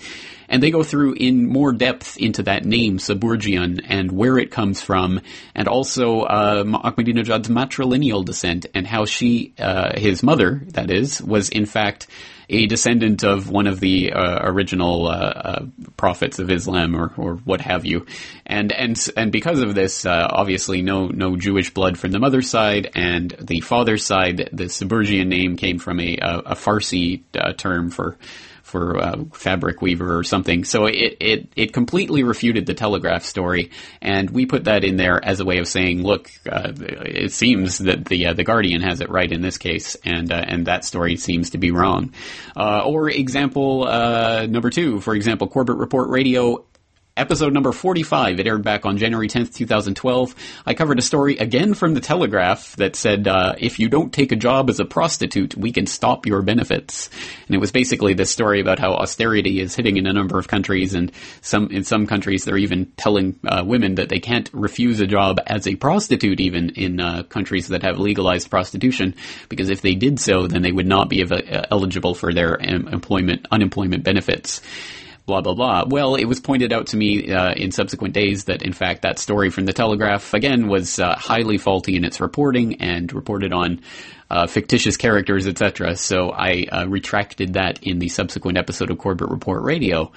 And 0.49 0.61
they 0.61 0.73
go 0.73 0.83
through 0.83 1.15
in 1.15 1.47
more 1.47 1.71
depth 1.71 2.17
into 2.17 2.43
that 2.43 2.65
name, 2.65 2.99
Sabourjian, 2.99 3.87
and 3.89 4.11
where 4.11 4.37
it 4.37 4.51
comes 4.51 4.83
from, 4.83 5.21
and 5.55 5.69
also 5.69 6.23
uh, 6.23 6.65
Ahmadinejad's 6.65 7.49
matrilineal 7.49 8.25
descent, 8.25 8.67
and 8.75 8.85
how 8.85 9.05
she, 9.05 9.55
uh, 9.61 9.97
his 9.97 10.25
mother, 10.25 10.63
that 10.71 10.91
is, 10.91 11.23
was 11.23 11.51
in 11.51 11.67
fact 11.67 12.09
a 12.51 12.67
descendant 12.67 13.25
of 13.25 13.49
one 13.49 13.67
of 13.67 13.81
the 13.81 14.13
uh, 14.13 14.41
original 14.43 15.07
uh, 15.07 15.13
uh, 15.13 15.67
prophets 15.97 16.39
of 16.39 16.51
Islam 16.51 16.97
or, 16.97 17.13
or 17.17 17.37
what 17.37 17.61
have 17.61 17.87
you. 17.87 18.07
And, 18.45 18.73
and, 18.73 18.99
and 19.17 19.31
because 19.31 19.61
of 19.61 19.75
this, 19.75 20.05
uh, 20.05 20.27
obviously 20.29 20.83
no, 20.83 21.07
no 21.07 21.37
Jewish 21.37 21.73
blood 21.73 21.97
from 21.97 22.11
the 22.11 22.19
mother's 22.19 22.51
side 22.51 22.91
and 22.95 23.31
the 23.41 23.61
father's 23.61 24.05
side, 24.05 24.51
the 24.53 24.65
Sabourjian 24.65 25.29
name 25.29 25.57
came 25.57 25.79
from 25.79 26.01
a, 26.01 26.17
a, 26.17 26.39
a 26.39 26.55
Farsi 26.55 27.23
uh, 27.39 27.53
term 27.53 27.91
for, 27.91 28.17
for 28.71 28.97
uh, 28.97 29.25
fabric 29.33 29.83
weaver 29.83 30.17
or 30.17 30.25
something. 30.25 30.65
So 30.65 30.87
it, 30.87 31.17
it, 31.21 31.53
it 31.57 31.73
completely 31.73 32.23
refuted 32.23 32.67
the 32.67 32.75
Telegraph 32.75 33.25
story, 33.25 33.71
and 34.01 34.31
we 34.31 34.47
put 34.47 34.65
that 34.65 34.85
in 34.85 34.97
there 34.97 35.23
as 35.23 35.41
a 35.41 35.45
way 35.45 35.59
of 35.59 35.69
saying, 35.69 36.03
look, 36.03 36.31
uh, 36.51 36.73
it 36.79 37.33
seems 37.33 37.79
that 37.79 38.05
the 38.05 38.27
uh, 38.27 38.33
the 38.35 38.45
Guardian 38.45 38.83
has 38.83 39.01
it 39.01 39.11
right 39.11 39.31
in 39.31 39.43
this 39.43 39.59
case, 39.59 39.97
and 40.05 40.33
uh, 40.33 40.37
and 40.37 40.67
that 40.67 40.85
story 40.85 41.17
seems 41.17 41.51
to 41.51 41.59
be 41.59 41.71
wrong. 41.71 42.15
Uh, 42.57 42.83
or 42.85 43.11
example 43.11 43.85
number 44.49 44.71
two, 44.71 45.01
for 45.01 45.15
example, 45.15 45.49
Corbett 45.49 45.77
Report 45.77 46.09
Radio 46.09 46.65
episode 47.21 47.53
number 47.53 47.71
45. 47.71 48.41
It 48.41 48.47
aired 48.47 48.65
back 48.65 48.87
on 48.87 48.97
January 48.97 49.29
10th, 49.29 49.55
2012. 49.55 50.35
I 50.65 50.73
covered 50.73 50.99
a 50.99 51.03
story 51.03 51.37
again 51.37 51.75
from 51.75 51.93
the 51.93 52.01
Telegraph 52.01 52.75
that 52.77 52.97
said, 52.97 53.29
uh, 53.29 53.55
if 53.59 53.79
you 53.79 53.91
don't 53.91 54.11
take 54.11 54.33
a 54.33 54.37
job 54.37 54.71
as 54.71 54.81
a 54.81 54.87
prostitute, 54.87 55.55
we 55.55 55.71
can 55.71 55.87
stop 55.87 56.25
your 56.25 56.41
benefits. 56.41 57.11
And 57.47 57.55
it 57.55 57.59
was 57.59 57.73
basically 57.73 58.15
this 58.15 58.31
story 58.31 58.59
about 58.59 58.79
how 58.79 58.95
austerity 58.95 59.61
is 59.61 59.77
hitting 59.77 59.99
in 59.99 60.07
a 60.07 60.15
number 60.15 60.39
of 60.39 60.49
countries, 60.49 60.95
and 60.95 61.13
some 61.43 61.71
in 61.71 61.85
some 61.85 62.07
countries 62.07 62.47
they're 62.47 62.57
even 62.57 62.87
telling 62.97 63.39
uh, 63.47 63.63
women 63.67 63.97
that 63.97 64.09
they 64.09 64.19
can't 64.19 64.49
refuse 64.55 65.01
a 65.01 65.07
job 65.07 65.41
as 65.47 65.67
a 65.67 65.77
prostitute, 65.77 66.41
even 66.41 66.71
in 66.71 67.01
uh, 67.01 67.23
countries 67.25 67.69
that 67.69 67.83
have 67.83 67.99
legalized 67.99 68.51
prostitution, 68.51 69.15
because 69.51 69.69
if 69.69 69.83
they 69.83 69.95
did 69.95 70.19
so, 70.19 70.47
then 70.47 70.63
they 70.63 70.73
would 70.73 70.87
not 70.87 71.11
be 71.11 71.23
uh, 71.23 71.67
eligible 71.71 72.15
for 72.15 72.33
their 72.33 72.57
employment 72.57 73.47
unemployment 73.51 74.05
benefits 74.05 74.63
blah 75.31 75.41
blah 75.41 75.55
blah. 75.55 75.85
Well, 75.87 76.17
it 76.17 76.25
was 76.25 76.41
pointed 76.41 76.73
out 76.73 76.89
to 76.89 76.97
me 76.97 77.33
uh, 77.33 77.53
in 77.53 77.71
subsequent 77.71 78.15
days 78.15 78.45
that 78.45 78.63
in 78.63 78.73
fact 78.73 79.03
that 79.03 79.21
story 79.21 79.49
from 79.49 79.65
the 79.65 79.73
Telegraph 79.73 80.35
again 80.35 80.67
was 80.67 80.99
uh, 80.99 81.15
highly 81.15 81.57
faulty 81.57 81.95
in 81.95 82.05
its 82.05 82.21
reporting 82.21 82.81
and 82.83 83.13
reported 83.13 83.53
on 83.53 83.81
uh, 84.29 84.49
fictitious 84.49 84.97
characters, 84.97 85.47
etc. 85.47 85.95
So 85.95 86.33
I 86.33 86.67
uh, 86.73 86.87
retracted 86.89 87.55
that 87.55 87.83
in 87.85 88.01
the 88.01 88.09
subsequent 88.09 88.59
episode 88.59 88.91
of 88.91 88.99
Corbett 88.99 89.29
Report 89.29 89.63
Radio. 89.63 90.11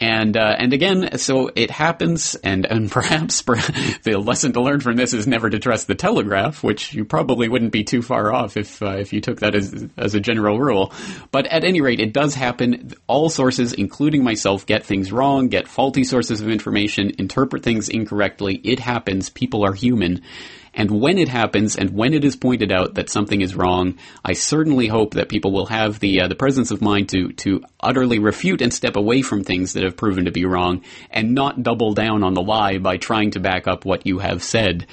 And 0.00 0.34
uh, 0.34 0.56
and 0.58 0.72
again, 0.72 1.18
so 1.18 1.50
it 1.54 1.70
happens, 1.70 2.34
and 2.36 2.64
and 2.64 2.90
perhaps 2.92 3.42
the 3.42 4.16
lesson 4.18 4.52
to 4.54 4.62
learn 4.62 4.80
from 4.80 4.96
this 4.96 5.12
is 5.12 5.26
never 5.26 5.50
to 5.50 5.58
trust 5.58 5.88
the 5.88 5.94
Telegraph, 5.94 6.62
which 6.62 6.94
you 6.94 7.04
probably 7.04 7.50
wouldn't 7.50 7.72
be 7.72 7.84
too 7.84 8.00
far 8.00 8.32
off 8.32 8.56
if 8.56 8.82
uh, 8.82 8.96
if 8.96 9.12
you 9.12 9.20
took 9.20 9.40
that 9.40 9.54
as 9.54 9.88
as 9.98 10.14
a 10.14 10.20
general 10.20 10.58
rule. 10.58 10.92
But 11.30 11.46
at 11.48 11.64
any 11.64 11.82
rate, 11.82 12.00
it 12.00 12.14
does 12.14 12.34
happen. 12.34 12.94
All 13.08 13.28
sources, 13.28 13.74
including 13.74 14.24
myself, 14.24 14.64
get 14.64 14.84
things 14.84 15.12
wrong, 15.12 15.48
get 15.48 15.68
faulty 15.68 16.04
sources 16.04 16.40
of 16.40 16.48
information, 16.48 17.12
interpret 17.18 17.62
things 17.62 17.90
incorrectly. 17.90 18.54
It 18.64 18.78
happens. 18.78 19.28
People 19.28 19.66
are 19.66 19.74
human. 19.74 20.22
And 20.80 21.02
when 21.02 21.18
it 21.18 21.28
happens, 21.28 21.76
and 21.76 21.90
when 21.90 22.14
it 22.14 22.24
is 22.24 22.36
pointed 22.36 22.72
out 22.72 22.94
that 22.94 23.10
something 23.10 23.42
is 23.42 23.54
wrong, 23.54 23.98
I 24.24 24.32
certainly 24.32 24.86
hope 24.86 25.12
that 25.12 25.28
people 25.28 25.52
will 25.52 25.66
have 25.66 26.00
the 26.00 26.22
uh, 26.22 26.28
the 26.28 26.34
presence 26.34 26.70
of 26.70 26.80
mind 26.80 27.10
to 27.10 27.32
to 27.44 27.62
utterly 27.80 28.18
refute 28.18 28.62
and 28.62 28.72
step 28.72 28.96
away 28.96 29.20
from 29.20 29.44
things 29.44 29.74
that 29.74 29.82
have 29.82 29.98
proven 29.98 30.24
to 30.24 30.30
be 30.30 30.46
wrong, 30.46 30.82
and 31.10 31.34
not 31.34 31.62
double 31.62 31.92
down 31.92 32.24
on 32.24 32.32
the 32.32 32.40
lie 32.40 32.78
by 32.78 32.96
trying 32.96 33.32
to 33.32 33.40
back 33.40 33.68
up 33.68 33.84
what 33.84 34.06
you 34.06 34.20
have 34.20 34.42
said. 34.42 34.86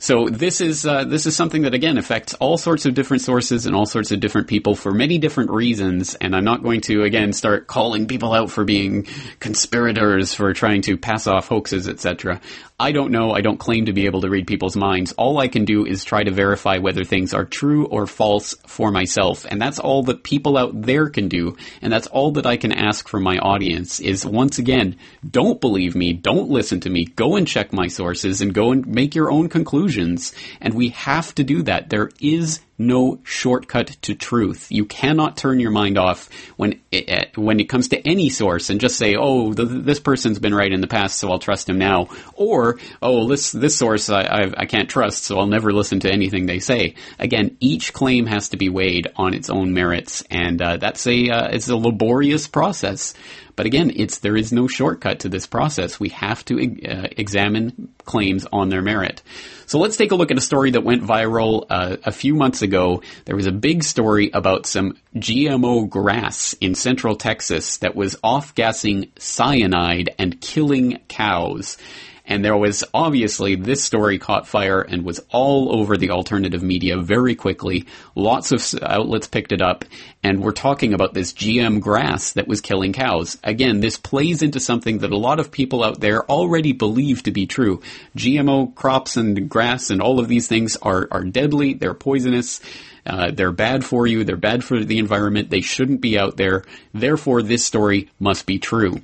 So 0.00 0.28
this 0.28 0.60
is 0.60 0.86
uh, 0.86 1.04
this 1.04 1.26
is 1.26 1.34
something 1.34 1.62
that 1.62 1.74
again 1.74 1.98
affects 1.98 2.32
all 2.34 2.56
sorts 2.56 2.86
of 2.86 2.94
different 2.94 3.22
sources 3.22 3.66
and 3.66 3.74
all 3.74 3.84
sorts 3.84 4.12
of 4.12 4.20
different 4.20 4.46
people 4.46 4.76
for 4.76 4.92
many 4.92 5.18
different 5.18 5.50
reasons. 5.50 6.14
And 6.14 6.36
I'm 6.36 6.44
not 6.44 6.62
going 6.62 6.82
to 6.82 7.02
again 7.02 7.32
start 7.32 7.66
calling 7.66 8.06
people 8.06 8.32
out 8.32 8.50
for 8.50 8.64
being 8.64 9.08
conspirators 9.40 10.34
for 10.34 10.54
trying 10.54 10.82
to 10.82 10.96
pass 10.96 11.26
off 11.26 11.48
hoaxes, 11.48 11.88
etc. 11.88 12.40
I 12.80 12.92
don't 12.92 13.10
know. 13.10 13.32
I 13.32 13.40
don't 13.40 13.58
claim 13.58 13.86
to 13.86 13.92
be 13.92 14.06
able 14.06 14.20
to 14.20 14.30
read 14.30 14.46
people's 14.46 14.76
minds. 14.76 15.10
All 15.12 15.38
I 15.38 15.48
can 15.48 15.64
do 15.64 15.84
is 15.84 16.04
try 16.04 16.22
to 16.22 16.30
verify 16.30 16.78
whether 16.78 17.02
things 17.02 17.34
are 17.34 17.44
true 17.44 17.86
or 17.86 18.06
false 18.06 18.54
for 18.68 18.92
myself. 18.92 19.44
And 19.50 19.60
that's 19.60 19.80
all 19.80 20.04
that 20.04 20.22
people 20.22 20.56
out 20.56 20.80
there 20.82 21.08
can 21.08 21.28
do. 21.28 21.56
And 21.82 21.92
that's 21.92 22.06
all 22.06 22.30
that 22.32 22.46
I 22.46 22.56
can 22.56 22.70
ask 22.70 23.08
from 23.08 23.24
my 23.24 23.38
audience 23.38 23.98
is 23.98 24.24
once 24.24 24.60
again, 24.60 24.96
don't 25.28 25.60
believe 25.60 25.96
me. 25.96 26.12
Don't 26.12 26.50
listen 26.50 26.78
to 26.80 26.90
me. 26.90 27.04
Go 27.04 27.34
and 27.34 27.48
check 27.48 27.72
my 27.72 27.88
sources 27.88 28.40
and 28.40 28.54
go 28.54 28.70
and 28.70 28.86
make 28.86 29.16
your 29.16 29.32
own 29.32 29.48
conclusions. 29.48 30.32
And 30.60 30.74
we 30.74 30.90
have 30.90 31.34
to 31.34 31.42
do 31.42 31.62
that. 31.62 31.90
There 31.90 32.10
is 32.20 32.60
no 32.78 33.18
shortcut 33.24 33.88
to 34.02 34.14
truth. 34.14 34.68
You 34.70 34.84
cannot 34.84 35.36
turn 35.36 35.58
your 35.58 35.72
mind 35.72 35.98
off 35.98 36.28
when 36.56 36.80
it, 36.92 37.36
when 37.36 37.58
it 37.58 37.68
comes 37.68 37.88
to 37.88 38.08
any 38.08 38.28
source 38.28 38.70
and 38.70 38.80
just 38.80 38.96
say, 38.96 39.16
"Oh, 39.16 39.52
the, 39.52 39.64
this 39.64 40.00
person's 40.00 40.38
been 40.38 40.54
right 40.54 40.72
in 40.72 40.80
the 40.80 40.86
past, 40.86 41.18
so 41.18 41.30
I'll 41.30 41.38
trust 41.38 41.68
him 41.68 41.78
now," 41.78 42.08
or 42.34 42.78
"Oh, 43.02 43.28
this 43.28 43.50
this 43.52 43.76
source 43.76 44.08
I, 44.08 44.22
I, 44.22 44.52
I 44.58 44.66
can't 44.66 44.88
trust, 44.88 45.24
so 45.24 45.38
I'll 45.38 45.46
never 45.46 45.72
listen 45.72 46.00
to 46.00 46.12
anything 46.12 46.46
they 46.46 46.60
say." 46.60 46.94
Again, 47.18 47.56
each 47.60 47.92
claim 47.92 48.26
has 48.26 48.50
to 48.50 48.56
be 48.56 48.68
weighed 48.68 49.08
on 49.16 49.34
its 49.34 49.50
own 49.50 49.74
merits, 49.74 50.22
and 50.30 50.62
uh, 50.62 50.76
that's 50.76 51.06
a 51.06 51.30
uh, 51.30 51.48
it's 51.48 51.68
a 51.68 51.76
laborious 51.76 52.46
process. 52.46 53.14
But 53.58 53.66
again, 53.66 53.90
it's 53.96 54.20
there 54.20 54.36
is 54.36 54.52
no 54.52 54.68
shortcut 54.68 55.18
to 55.20 55.28
this 55.28 55.48
process. 55.48 55.98
We 55.98 56.10
have 56.10 56.44
to 56.44 56.60
uh, 56.60 57.08
examine 57.16 57.92
claims 58.04 58.46
on 58.52 58.68
their 58.68 58.82
merit. 58.82 59.20
So 59.66 59.80
let's 59.80 59.96
take 59.96 60.12
a 60.12 60.14
look 60.14 60.30
at 60.30 60.38
a 60.38 60.40
story 60.40 60.70
that 60.70 60.84
went 60.84 61.02
viral 61.02 61.66
uh, 61.68 61.96
a 62.04 62.12
few 62.12 62.36
months 62.36 62.62
ago. 62.62 63.02
There 63.24 63.34
was 63.34 63.46
a 63.46 63.52
big 63.52 63.82
story 63.82 64.30
about 64.32 64.66
some 64.66 64.96
GMO 65.16 65.88
grass 65.88 66.54
in 66.60 66.76
central 66.76 67.16
Texas 67.16 67.78
that 67.78 67.96
was 67.96 68.14
off 68.22 68.54
gassing 68.54 69.10
cyanide 69.18 70.14
and 70.20 70.40
killing 70.40 71.00
cows. 71.08 71.78
And 72.28 72.44
there 72.44 72.56
was 72.56 72.84
obviously 72.92 73.54
this 73.54 73.82
story 73.82 74.18
caught 74.18 74.46
fire 74.46 74.82
and 74.82 75.02
was 75.02 75.20
all 75.30 75.74
over 75.74 75.96
the 75.96 76.10
alternative 76.10 76.62
media 76.62 76.98
very 76.98 77.34
quickly. 77.34 77.86
Lots 78.14 78.52
of 78.52 78.62
outlets 78.82 79.26
picked 79.26 79.50
it 79.50 79.62
up, 79.62 79.86
and 80.22 80.42
we're 80.42 80.52
talking 80.52 80.92
about 80.92 81.14
this 81.14 81.32
GM 81.32 81.80
grass 81.80 82.34
that 82.34 82.46
was 82.46 82.60
killing 82.60 82.92
cows. 82.92 83.38
Again, 83.42 83.80
this 83.80 83.96
plays 83.96 84.42
into 84.42 84.60
something 84.60 84.98
that 84.98 85.10
a 85.10 85.16
lot 85.16 85.40
of 85.40 85.50
people 85.50 85.82
out 85.82 86.00
there 86.00 86.30
already 86.30 86.72
believe 86.72 87.22
to 87.22 87.30
be 87.30 87.46
true. 87.46 87.80
GMO 88.14 88.74
crops 88.74 89.16
and 89.16 89.48
grass 89.48 89.88
and 89.88 90.02
all 90.02 90.20
of 90.20 90.28
these 90.28 90.46
things 90.46 90.76
are, 90.76 91.08
are 91.10 91.24
deadly, 91.24 91.72
they're 91.74 91.94
poisonous. 91.94 92.60
Uh, 93.06 93.30
they're 93.30 93.52
bad 93.52 93.86
for 93.86 94.06
you. 94.06 94.22
They're 94.22 94.36
bad 94.36 94.62
for 94.62 94.84
the 94.84 94.98
environment. 94.98 95.48
They 95.48 95.62
shouldn't 95.62 96.02
be 96.02 96.18
out 96.18 96.36
there. 96.36 96.64
Therefore, 96.92 97.42
this 97.42 97.64
story 97.64 98.10
must 98.20 98.44
be 98.44 98.58
true. 98.58 99.00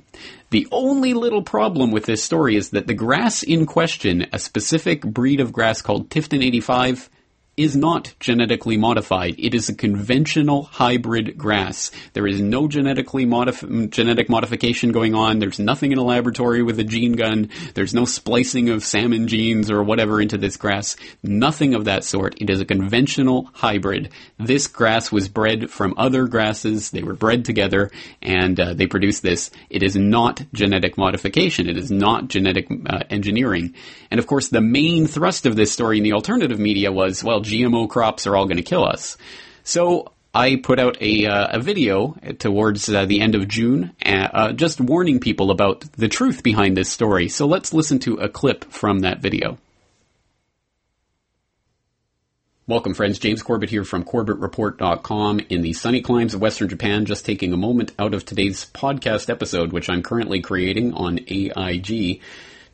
The 0.55 0.69
only 0.71 1.13
little 1.13 1.41
problem 1.41 1.91
with 1.91 2.05
this 2.05 2.23
story 2.23 2.55
is 2.55 2.69
that 2.69 2.87
the 2.87 2.93
grass 2.93 3.43
in 3.43 3.65
question, 3.65 4.27
a 4.31 4.39
specific 4.39 5.01
breed 5.01 5.41
of 5.41 5.51
grass 5.51 5.81
called 5.81 6.09
Tifton 6.09 6.41
85, 6.41 7.09
is 7.57 7.75
not 7.75 8.13
genetically 8.19 8.75
modified. 8.75 9.35
It 9.37 9.53
is 9.53 9.69
a 9.69 9.75
conventional 9.75 10.63
hybrid 10.63 11.37
grass. 11.37 11.89
There 12.11 12.27
is 12.27 12.41
no 12.41 12.67
genetically 12.67 13.25
modif- 13.25 13.89
genetic 13.91 14.29
modification 14.29 14.91
going 14.91 15.15
on. 15.15 15.39
There's 15.39 15.59
nothing 15.59 15.93
in 15.93 15.97
a 15.97 16.03
laboratory 16.03 16.61
with 16.63 16.79
a 16.79 16.83
gene 16.83 17.13
gun. 17.13 17.49
There's 17.73 17.93
no 17.93 18.03
splicing 18.03 18.69
of 18.69 18.83
salmon 18.83 19.29
genes 19.29 19.71
or 19.71 19.83
whatever 19.83 20.19
into 20.19 20.37
this 20.37 20.57
grass. 20.57 20.97
Nothing 21.23 21.75
of 21.75 21.85
that 21.85 22.03
sort. 22.03 22.41
It 22.41 22.49
is 22.49 22.59
a 22.59 22.65
conventional 22.65 23.49
hybrid. 23.53 24.09
This 24.37 24.67
grass 24.67 25.09
was 25.11 25.29
bred 25.29 25.69
from 25.69 25.93
other 25.97 26.27
grasses. 26.27 26.91
They 26.91 27.03
were 27.03 27.13
bred 27.13 27.45
together 27.45 27.89
and 28.21 28.59
uh, 28.59 28.73
they 28.73 28.87
produced 28.87 29.23
this. 29.23 29.49
It 29.69 29.81
is 29.81 29.95
not 29.95 30.43
genetic 30.53 30.97
modification. 30.97 31.69
It 31.69 31.77
is 31.77 31.89
not 31.89 32.27
genetic 32.27 32.67
uh, 32.85 33.03
engineering. 33.09 33.75
And 34.11 34.19
of 34.19 34.27
course, 34.27 34.49
the 34.49 34.61
main 34.61 35.07
thrust 35.07 35.45
of 35.45 35.55
this 35.55 35.71
story 35.71 35.97
in 35.97 36.03
the 36.03 36.13
alternative 36.13 36.59
media 36.59 36.91
was, 36.91 37.23
well, 37.23 37.44
GMO 37.45 37.89
crops 37.89 38.27
are 38.27 38.35
all 38.35 38.45
going 38.45 38.57
to 38.57 38.63
kill 38.63 38.83
us. 38.83 39.17
So 39.63 40.11
I 40.33 40.57
put 40.57 40.79
out 40.79 41.01
a, 41.01 41.25
uh, 41.27 41.57
a 41.57 41.59
video 41.59 42.17
towards 42.39 42.89
uh, 42.89 43.05
the 43.05 43.21
end 43.21 43.35
of 43.35 43.47
June, 43.47 43.93
uh, 44.05 44.09
uh, 44.09 44.51
just 44.51 44.81
warning 44.81 45.19
people 45.21 45.49
about 45.49 45.81
the 45.93 46.09
truth 46.09 46.43
behind 46.43 46.75
this 46.75 46.89
story. 46.89 47.29
So 47.29 47.47
let's 47.47 47.73
listen 47.73 47.99
to 47.99 48.15
a 48.15 48.27
clip 48.27 48.65
from 48.65 48.99
that 48.99 49.21
video. 49.21 49.57
Welcome, 52.67 52.95
friends. 52.95 53.19
James 53.19 53.43
Corbett 53.43 53.69
here 53.69 53.83
from 53.83 54.03
CorbettReport.com 54.03 55.39
in 55.49 55.61
the 55.61 55.73
sunny 55.73 56.01
climes 56.01 56.33
of 56.33 56.41
Western 56.41 56.67
Japan. 56.67 57.05
Just 57.05 57.23
taking 57.23 57.53
a 57.53 57.57
moment 57.57 57.91
out 57.99 58.15
of 58.15 58.25
today's 58.25 58.65
podcast 58.73 59.29
episode, 59.29 59.71
which 59.71 59.87
I'm 59.87 60.01
currently 60.01 60.41
creating 60.41 60.95
on 60.95 61.19
AIG 61.27 62.21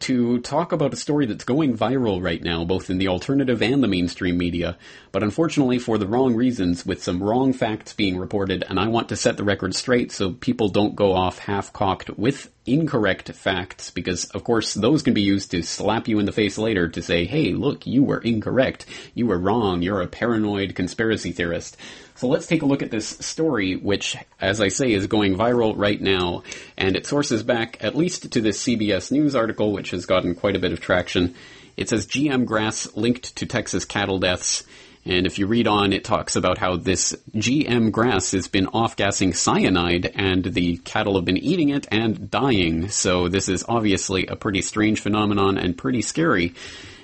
to 0.02 0.40
talk 0.40 0.72
about 0.72 0.94
a 0.94 0.98
story 0.98 1.26
that's 1.26 1.44
going 1.44 1.78
viral 1.78 2.22
right 2.22 2.42
now, 2.42 2.64
both 2.66 2.90
in 2.90 2.98
the 2.98 3.08
alternative 3.08 3.62
and 3.62 3.84
the 3.84 3.88
mainstream 3.88 4.38
media, 4.38 4.78
but 5.12 5.24
unfortunately 5.24 5.80
for 5.80 5.98
the 5.98 6.08
wrong 6.08 6.36
reasons, 6.36 6.86
with 6.86 7.02
some 7.02 7.22
wrong 7.22 7.54
facts 7.54 7.94
being 7.94 8.18
reported, 8.18 8.64
and 8.68 8.80
I 8.80 8.88
want 8.88 9.10
to 9.10 9.16
set 9.16 9.38
the 9.38 9.44
record 9.44 9.76
straight 9.76 10.12
so 10.12 10.32
people 10.32 10.70
don't 10.70 10.96
go 10.96 11.14
off 11.14 11.40
half-cocked 11.40 12.10
with 12.18 12.52
incorrect 12.66 13.30
facts, 13.32 13.90
because 13.90 14.26
of 14.32 14.44
course 14.44 14.74
those 14.74 15.02
can 15.02 15.14
be 15.14 15.22
used 15.22 15.52
to 15.52 15.64
slap 15.64 16.08
you 16.08 16.20
in 16.20 16.26
the 16.26 16.32
face 16.32 16.58
later 16.58 16.88
to 16.88 17.02
say, 17.02 17.26
hey, 17.26 17.54
look, 17.54 17.88
you 17.88 18.04
were 18.04 18.20
incorrect, 18.20 18.86
you 19.16 19.26
were 19.26 19.40
wrong, 19.40 19.82
you're 19.82 20.02
a 20.02 20.08
paranoid 20.08 20.76
conspiracy 20.76 21.32
theorist. 21.32 21.78
So 22.22 22.28
let's 22.28 22.46
take 22.46 22.62
a 22.62 22.68
look 22.68 22.84
at 22.84 22.92
this 22.92 23.08
story, 23.08 23.76
which, 23.78 24.16
as 24.40 24.62
I 24.62 24.68
say, 24.68 24.92
is 24.92 25.08
going 25.08 25.36
viral 25.36 25.74
right 25.76 26.00
now, 26.00 26.44
and 26.78 26.96
it 26.96 27.08
sources 27.08 27.42
back 27.42 27.84
at 27.84 27.96
least 27.96 28.32
to 28.34 28.42
this 28.42 28.64
CBS 28.64 29.12
News 29.12 29.34
article, 29.34 29.72
which 29.72 29.90
has 29.90 30.06
gotten 30.06 30.36
quite 30.36 30.56
a 30.56 30.60
bit 30.60 30.72
of 30.72 30.80
traction. 30.80 31.34
It 31.78 31.90
says 31.90 32.06
GM 32.06 32.46
grass 32.46 32.96
linked 32.96 33.36
to 33.38 33.48
Texas 33.48 33.86
cattle 33.86 34.20
deaths. 34.20 34.64
And 35.04 35.26
if 35.26 35.40
you 35.40 35.48
read 35.48 35.66
on, 35.66 35.94
it 35.94 36.04
talks 36.04 36.36
about 36.36 36.60
how 36.60 36.76
this 36.76 37.16
GM 37.34 37.92
grass 37.92 38.34
has 38.34 38.48
been 38.48 38.68
off-gassing 38.68 39.34
cyanide 39.34 40.12
and 40.14 40.44
the 40.44 40.78
cattle 40.78 41.16
have 41.16 41.26
been 41.26 41.38
eating 41.38 41.70
it 41.70 41.88
and 41.90 42.30
dying. 42.30 42.90
So 42.90 43.30
this 43.30 43.50
is 43.50 43.66
obviously 43.68 44.28
a 44.28 44.36
pretty 44.36 44.62
strange 44.62 45.00
phenomenon 45.00 45.58
and 45.58 45.76
pretty 45.76 46.04
scary 46.04 46.54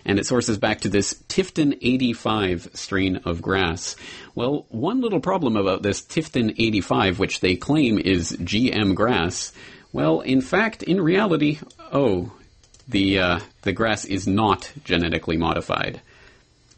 and 0.08 0.18
it 0.18 0.26
sources 0.26 0.58
back 0.58 0.80
to 0.82 0.90
this 0.90 1.14
Tifton 1.28 1.78
85 1.82 2.70
strain 2.74 3.18
of 3.18 3.42
grass. 3.42 3.96
Well, 4.34 4.66
one 4.70 5.02
little 5.02 5.20
problem 5.20 5.56
about 5.56 5.84
this 5.84 6.02
Tifton 6.02 6.56
85, 6.58 7.20
which 7.20 7.42
they 7.42 7.56
claim 7.56 8.00
is 8.00 8.32
GM 8.32 8.96
grass, 8.96 9.52
well, 9.94 10.22
in 10.22 10.42
fact, 10.42 10.84
in 10.84 11.02
reality, 11.02 11.60
oh, 11.92 12.32
the 12.88 13.20
uh, 13.20 13.40
the 13.64 13.74
grass 13.74 14.06
is 14.06 14.28
not 14.28 14.72
genetically 14.84 15.38
modified. 15.38 16.02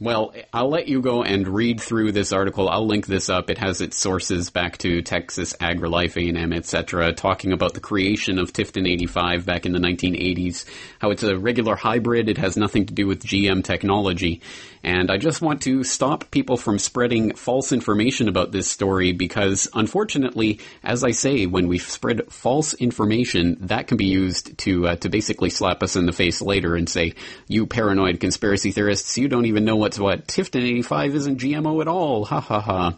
Well, 0.02 0.34
I'll 0.54 0.70
let 0.70 0.88
you 0.88 1.02
go 1.02 1.24
and 1.24 1.46
read 1.46 1.82
through 1.82 2.14
this 2.14 2.32
article. 2.32 2.70
I'll 2.70 2.88
link 2.88 3.06
this 3.06 3.28
up. 3.28 3.50
It 3.50 3.58
has 3.58 3.82
its 3.82 3.98
sources 3.98 4.50
back 4.50 4.78
to 4.78 5.02
Texas 5.02 5.54
AgriLife, 5.60 6.16
A&M, 6.16 6.54
etc., 6.54 7.12
talking 7.12 7.52
about 7.52 7.74
the 7.74 7.82
creation 7.82 8.40
of 8.40 8.54
Tifton 8.54 8.90
85 8.90 9.46
back 9.46 9.66
in 9.66 9.74
the 9.74 9.80
1980s, 9.80 10.64
how 11.00 11.12
it's 11.12 11.24
a 11.24 11.38
regular 11.38 11.76
hybrid. 11.76 12.30
It 12.30 12.38
has 12.38 12.56
nothing 12.56 12.86
to 12.86 12.94
do 12.94 13.08
with 13.08 13.26
GM 13.26 13.62
technology. 13.62 14.42
And 14.84 15.12
I 15.12 15.18
just 15.18 15.42
want 15.42 15.64
to 15.64 15.84
stop 15.84 16.32
people 16.32 16.56
from 16.56 16.80
spreading 16.80 17.36
false 17.36 17.74
information 17.74 18.30
about 18.30 18.54
this 18.54 18.72
story 18.72 19.12
because 19.12 19.68
unfortunately, 19.74 20.62
as 20.84 21.04
I 21.04 21.12
say, 21.12 21.46
when 21.46 21.68
we 21.68 21.80
spread 21.80 22.32
false 22.32 22.74
information, 22.74 23.58
that 23.62 23.88
can 23.88 23.98
be 23.98 24.06
used 24.06 24.58
to, 24.60 24.88
uh, 24.88 24.96
to 24.98 25.10
basically 25.10 25.50
slap 25.50 25.84
us 25.84 25.98
in 25.98 26.06
the 26.06 26.14
face 26.14 26.42
later 26.42 26.76
and 26.76 26.88
say, 26.88 27.16
you 27.48 27.66
paranoid 27.66 28.22
conspiracy 28.22 28.72
theorists, 28.72 29.18
you 29.18 29.28
don't 29.28 29.48
even 29.48 29.66
know 29.66 29.76
what's 29.98 30.00
what. 30.00 30.28
Tifton 30.28 30.64
85 30.64 31.16
isn't 31.16 31.40
GMO 31.40 31.82
at 31.82 31.88
all. 31.88 32.26
Ha 32.26 32.40
ha 32.40 32.60
ha. 32.60 32.98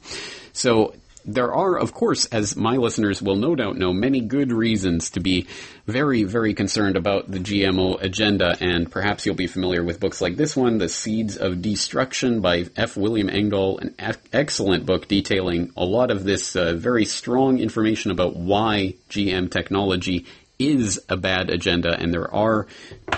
So 0.52 0.94
there 1.24 1.54
are, 1.54 1.78
of 1.78 1.94
course, 1.94 2.26
as 2.26 2.56
my 2.56 2.76
listeners 2.76 3.22
will 3.22 3.36
no 3.36 3.56
doubt 3.56 3.78
know, 3.78 3.94
many 3.94 4.22
good 4.22 4.52
reasons 4.52 5.12
to 5.12 5.20
be 5.20 5.48
very, 5.86 6.24
very 6.24 6.54
concerned 6.54 6.98
about 6.98 7.30
the 7.30 7.40
GMO 7.40 8.02
agenda, 8.02 8.58
and 8.60 8.92
perhaps 8.92 9.26
you'll 9.26 9.36
be 9.36 9.48
familiar 9.48 9.84
with 9.84 10.00
books 10.00 10.20
like 10.20 10.36
this 10.36 10.56
one, 10.56 10.80
The 10.80 10.90
Seeds 10.90 11.38
of 11.38 11.62
Destruction 11.62 12.42
by 12.42 12.66
F. 12.76 12.98
William 12.98 13.30
Engdahl, 13.30 13.78
an 13.78 13.96
excellent 14.34 14.86
book 14.86 15.08
detailing 15.08 15.72
a 15.78 15.86
lot 15.86 16.12
of 16.12 16.24
this 16.24 16.56
uh, 16.56 16.74
very 16.74 17.06
strong 17.06 17.60
information 17.60 18.12
about 18.12 18.36
why 18.36 18.96
GM 19.10 19.50
technology 19.50 20.26
is 20.70 21.02
a 21.10 21.18
bad 21.18 21.50
agenda, 21.50 21.98
and 22.00 22.14
there 22.14 22.34
are 22.34 22.68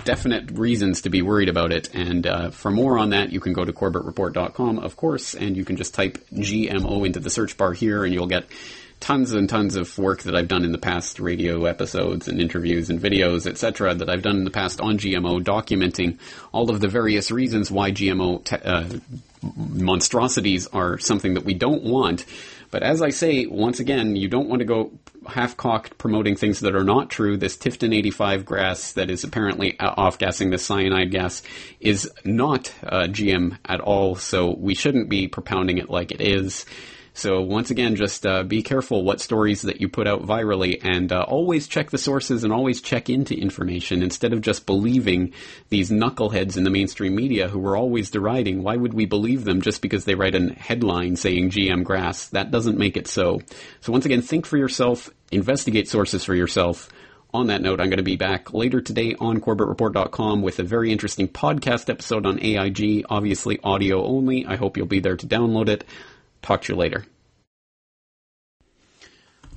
definite 0.04 0.52
reasons 0.52 1.02
to 1.02 1.10
be 1.10 1.22
worried 1.22 1.50
about 1.50 1.72
it. 1.72 1.90
And 1.94 2.26
uh, 2.26 2.50
for 2.52 2.72
more 2.72 2.98
on 2.98 3.10
that, 3.10 3.32
you 3.32 3.40
can 3.40 3.54
go 3.54 3.66
to 3.66 3.74
CorbettReport.com, 3.74 4.80
of 4.80 4.96
course, 4.96 5.34
and 5.34 5.56
you 5.58 5.66
can 5.66 5.76
just 5.76 5.94
type 5.94 6.18
GMO 6.34 7.06
into 7.06 7.20
the 7.20 7.30
search 7.30 7.58
bar 7.58 7.74
here, 7.74 8.04
and 8.04 8.14
you'll 8.14 8.28
get 8.28 8.46
tons 9.04 9.34
and 9.34 9.50
tons 9.50 9.76
of 9.76 9.98
work 9.98 10.24
that 10.24 10.34
I've 10.34 10.48
done 10.48 10.64
in 10.64 10.72
the 10.72 10.78
past, 10.78 11.20
radio 11.20 11.66
episodes 11.66 12.30
and 12.30 12.40
interviews 12.40 12.90
and 12.90 13.02
videos, 13.02 13.46
etc., 13.46 13.94
that 13.96 14.10
I've 14.10 14.22
done 14.22 14.38
in 14.38 14.46
the 14.46 14.52
past 14.52 14.80
on 14.80 14.98
GMO, 14.98 15.44
documenting 15.44 16.20
all 16.54 16.70
of 16.70 16.80
the 16.80 16.88
various 16.88 17.30
reasons 17.30 17.70
why 17.70 17.92
GMO 17.92 18.44
te- 18.44 18.56
uh, 18.56 18.86
monstrosities 19.58 20.68
are 20.68 20.98
something 21.00 21.34
that 21.34 21.44
we 21.44 21.54
don't 21.54 21.84
want. 21.84 22.26
But 22.72 22.82
as 22.82 23.02
I 23.02 23.10
say, 23.10 23.46
once 23.46 23.82
again, 23.82 24.16
you 24.16 24.30
don't 24.30 24.48
want 24.48 24.60
to 24.60 24.66
go 24.66 24.92
half-cocked 25.27 25.98
promoting 25.98 26.36
things 26.36 26.60
that 26.62 26.75
are 26.75 26.84
not 26.84 27.10
true. 27.10 27.38
This 27.38 27.58
Tifton 27.58 27.96
85 27.96 28.46
grass 28.46 28.94
that 28.94 29.10
is 29.10 29.24
apparently 29.24 29.80
off-gassing 29.80 30.50
the 30.50 30.58
cyanide 30.58 31.12
gas 31.12 31.42
is 31.80 32.10
not 32.24 32.74
uh, 32.84 33.03
GM 33.03 33.58
at 33.65 33.80
all, 33.80 34.15
so 34.15 34.56
we 34.58 34.75
shouldn't 34.75 35.10
be 35.10 35.27
propounding 35.27 35.77
it 35.77 35.89
like 35.89 36.12
it 36.12 36.22
is. 36.22 36.65
So 37.13 37.41
once 37.41 37.70
again, 37.70 37.96
just 37.96 38.25
uh, 38.25 38.43
be 38.43 38.63
careful 38.63 39.03
what 39.03 39.22
stories 39.22 39.62
that 39.62 39.79
you 39.79 39.88
put 39.88 40.08
out 40.08 40.24
virally, 40.24 40.79
and 40.84 41.12
uh, 41.12 41.22
always 41.22 41.67
check 41.67 41.91
the 41.91 41.98
sources 41.98 42.43
and 42.43 42.51
always 42.51 42.82
check 42.82 43.10
into 43.10 43.39
information 43.39 44.01
instead 44.01 44.34
of 44.34 44.41
just 44.41 44.65
believing 44.65 45.34
these 45.70 45.91
knuckleheads 45.91 46.58
in 46.58 46.63
the 46.63 46.72
mainstream 46.72 47.15
media 47.15 47.48
who 47.48 47.65
are 47.67 47.77
always 47.77 48.10
deriding. 48.10 48.63
Why 48.63 48.75
would 48.77 48.93
we 48.93 49.05
believe 49.05 49.43
them 49.43 49.62
just 49.62 49.82
because 49.82 50.05
they 50.05 50.15
write 50.15 50.36
a 50.36 50.53
headline 50.53 51.15
saying 51.15 51.51
GM 51.51 51.84
grass? 51.84 52.29
That 52.29 52.50
doesn't 52.50 52.79
make 52.79 52.98
it 52.98 53.08
so. 53.08 53.41
So 53.82 53.91
once 53.91 54.05
again, 54.05 54.22
think 54.22 54.48
for 54.48 54.58
yourself, 54.58 55.10
investigate 55.32 55.88
sources 55.88 56.24
for 56.24 56.34
yourself 56.34 56.89
on 57.34 57.48
that 57.48 57.63
note, 57.63 57.79
I'm 57.79 57.89
going 57.89 57.98
to 57.98 58.03
be 58.03 58.15
back 58.15 58.53
later 58.53 58.79
today 58.79 59.15
on 59.20 59.41
CorbettReport.com 59.41 60.43
with 60.43 60.60
a 60.60 60.63
very 60.63 60.91
interesting 60.91 61.27
podcast 61.27 61.89
episode 61.89 62.27
on 62.27 62.39
AIG, 62.39 63.05
obviously 63.10 63.60
audio 63.63 64.05
only. 64.05 64.46
I 64.46 64.55
hope 64.55 64.77
you'll 64.77 64.86
be 64.86 65.00
there 65.00 65.17
to 65.17 65.25
download 65.25 65.67
it. 65.67 65.84
Talk 66.44 66.62
to 66.64 66.74
you 66.74 66.78
later. 66.78 67.06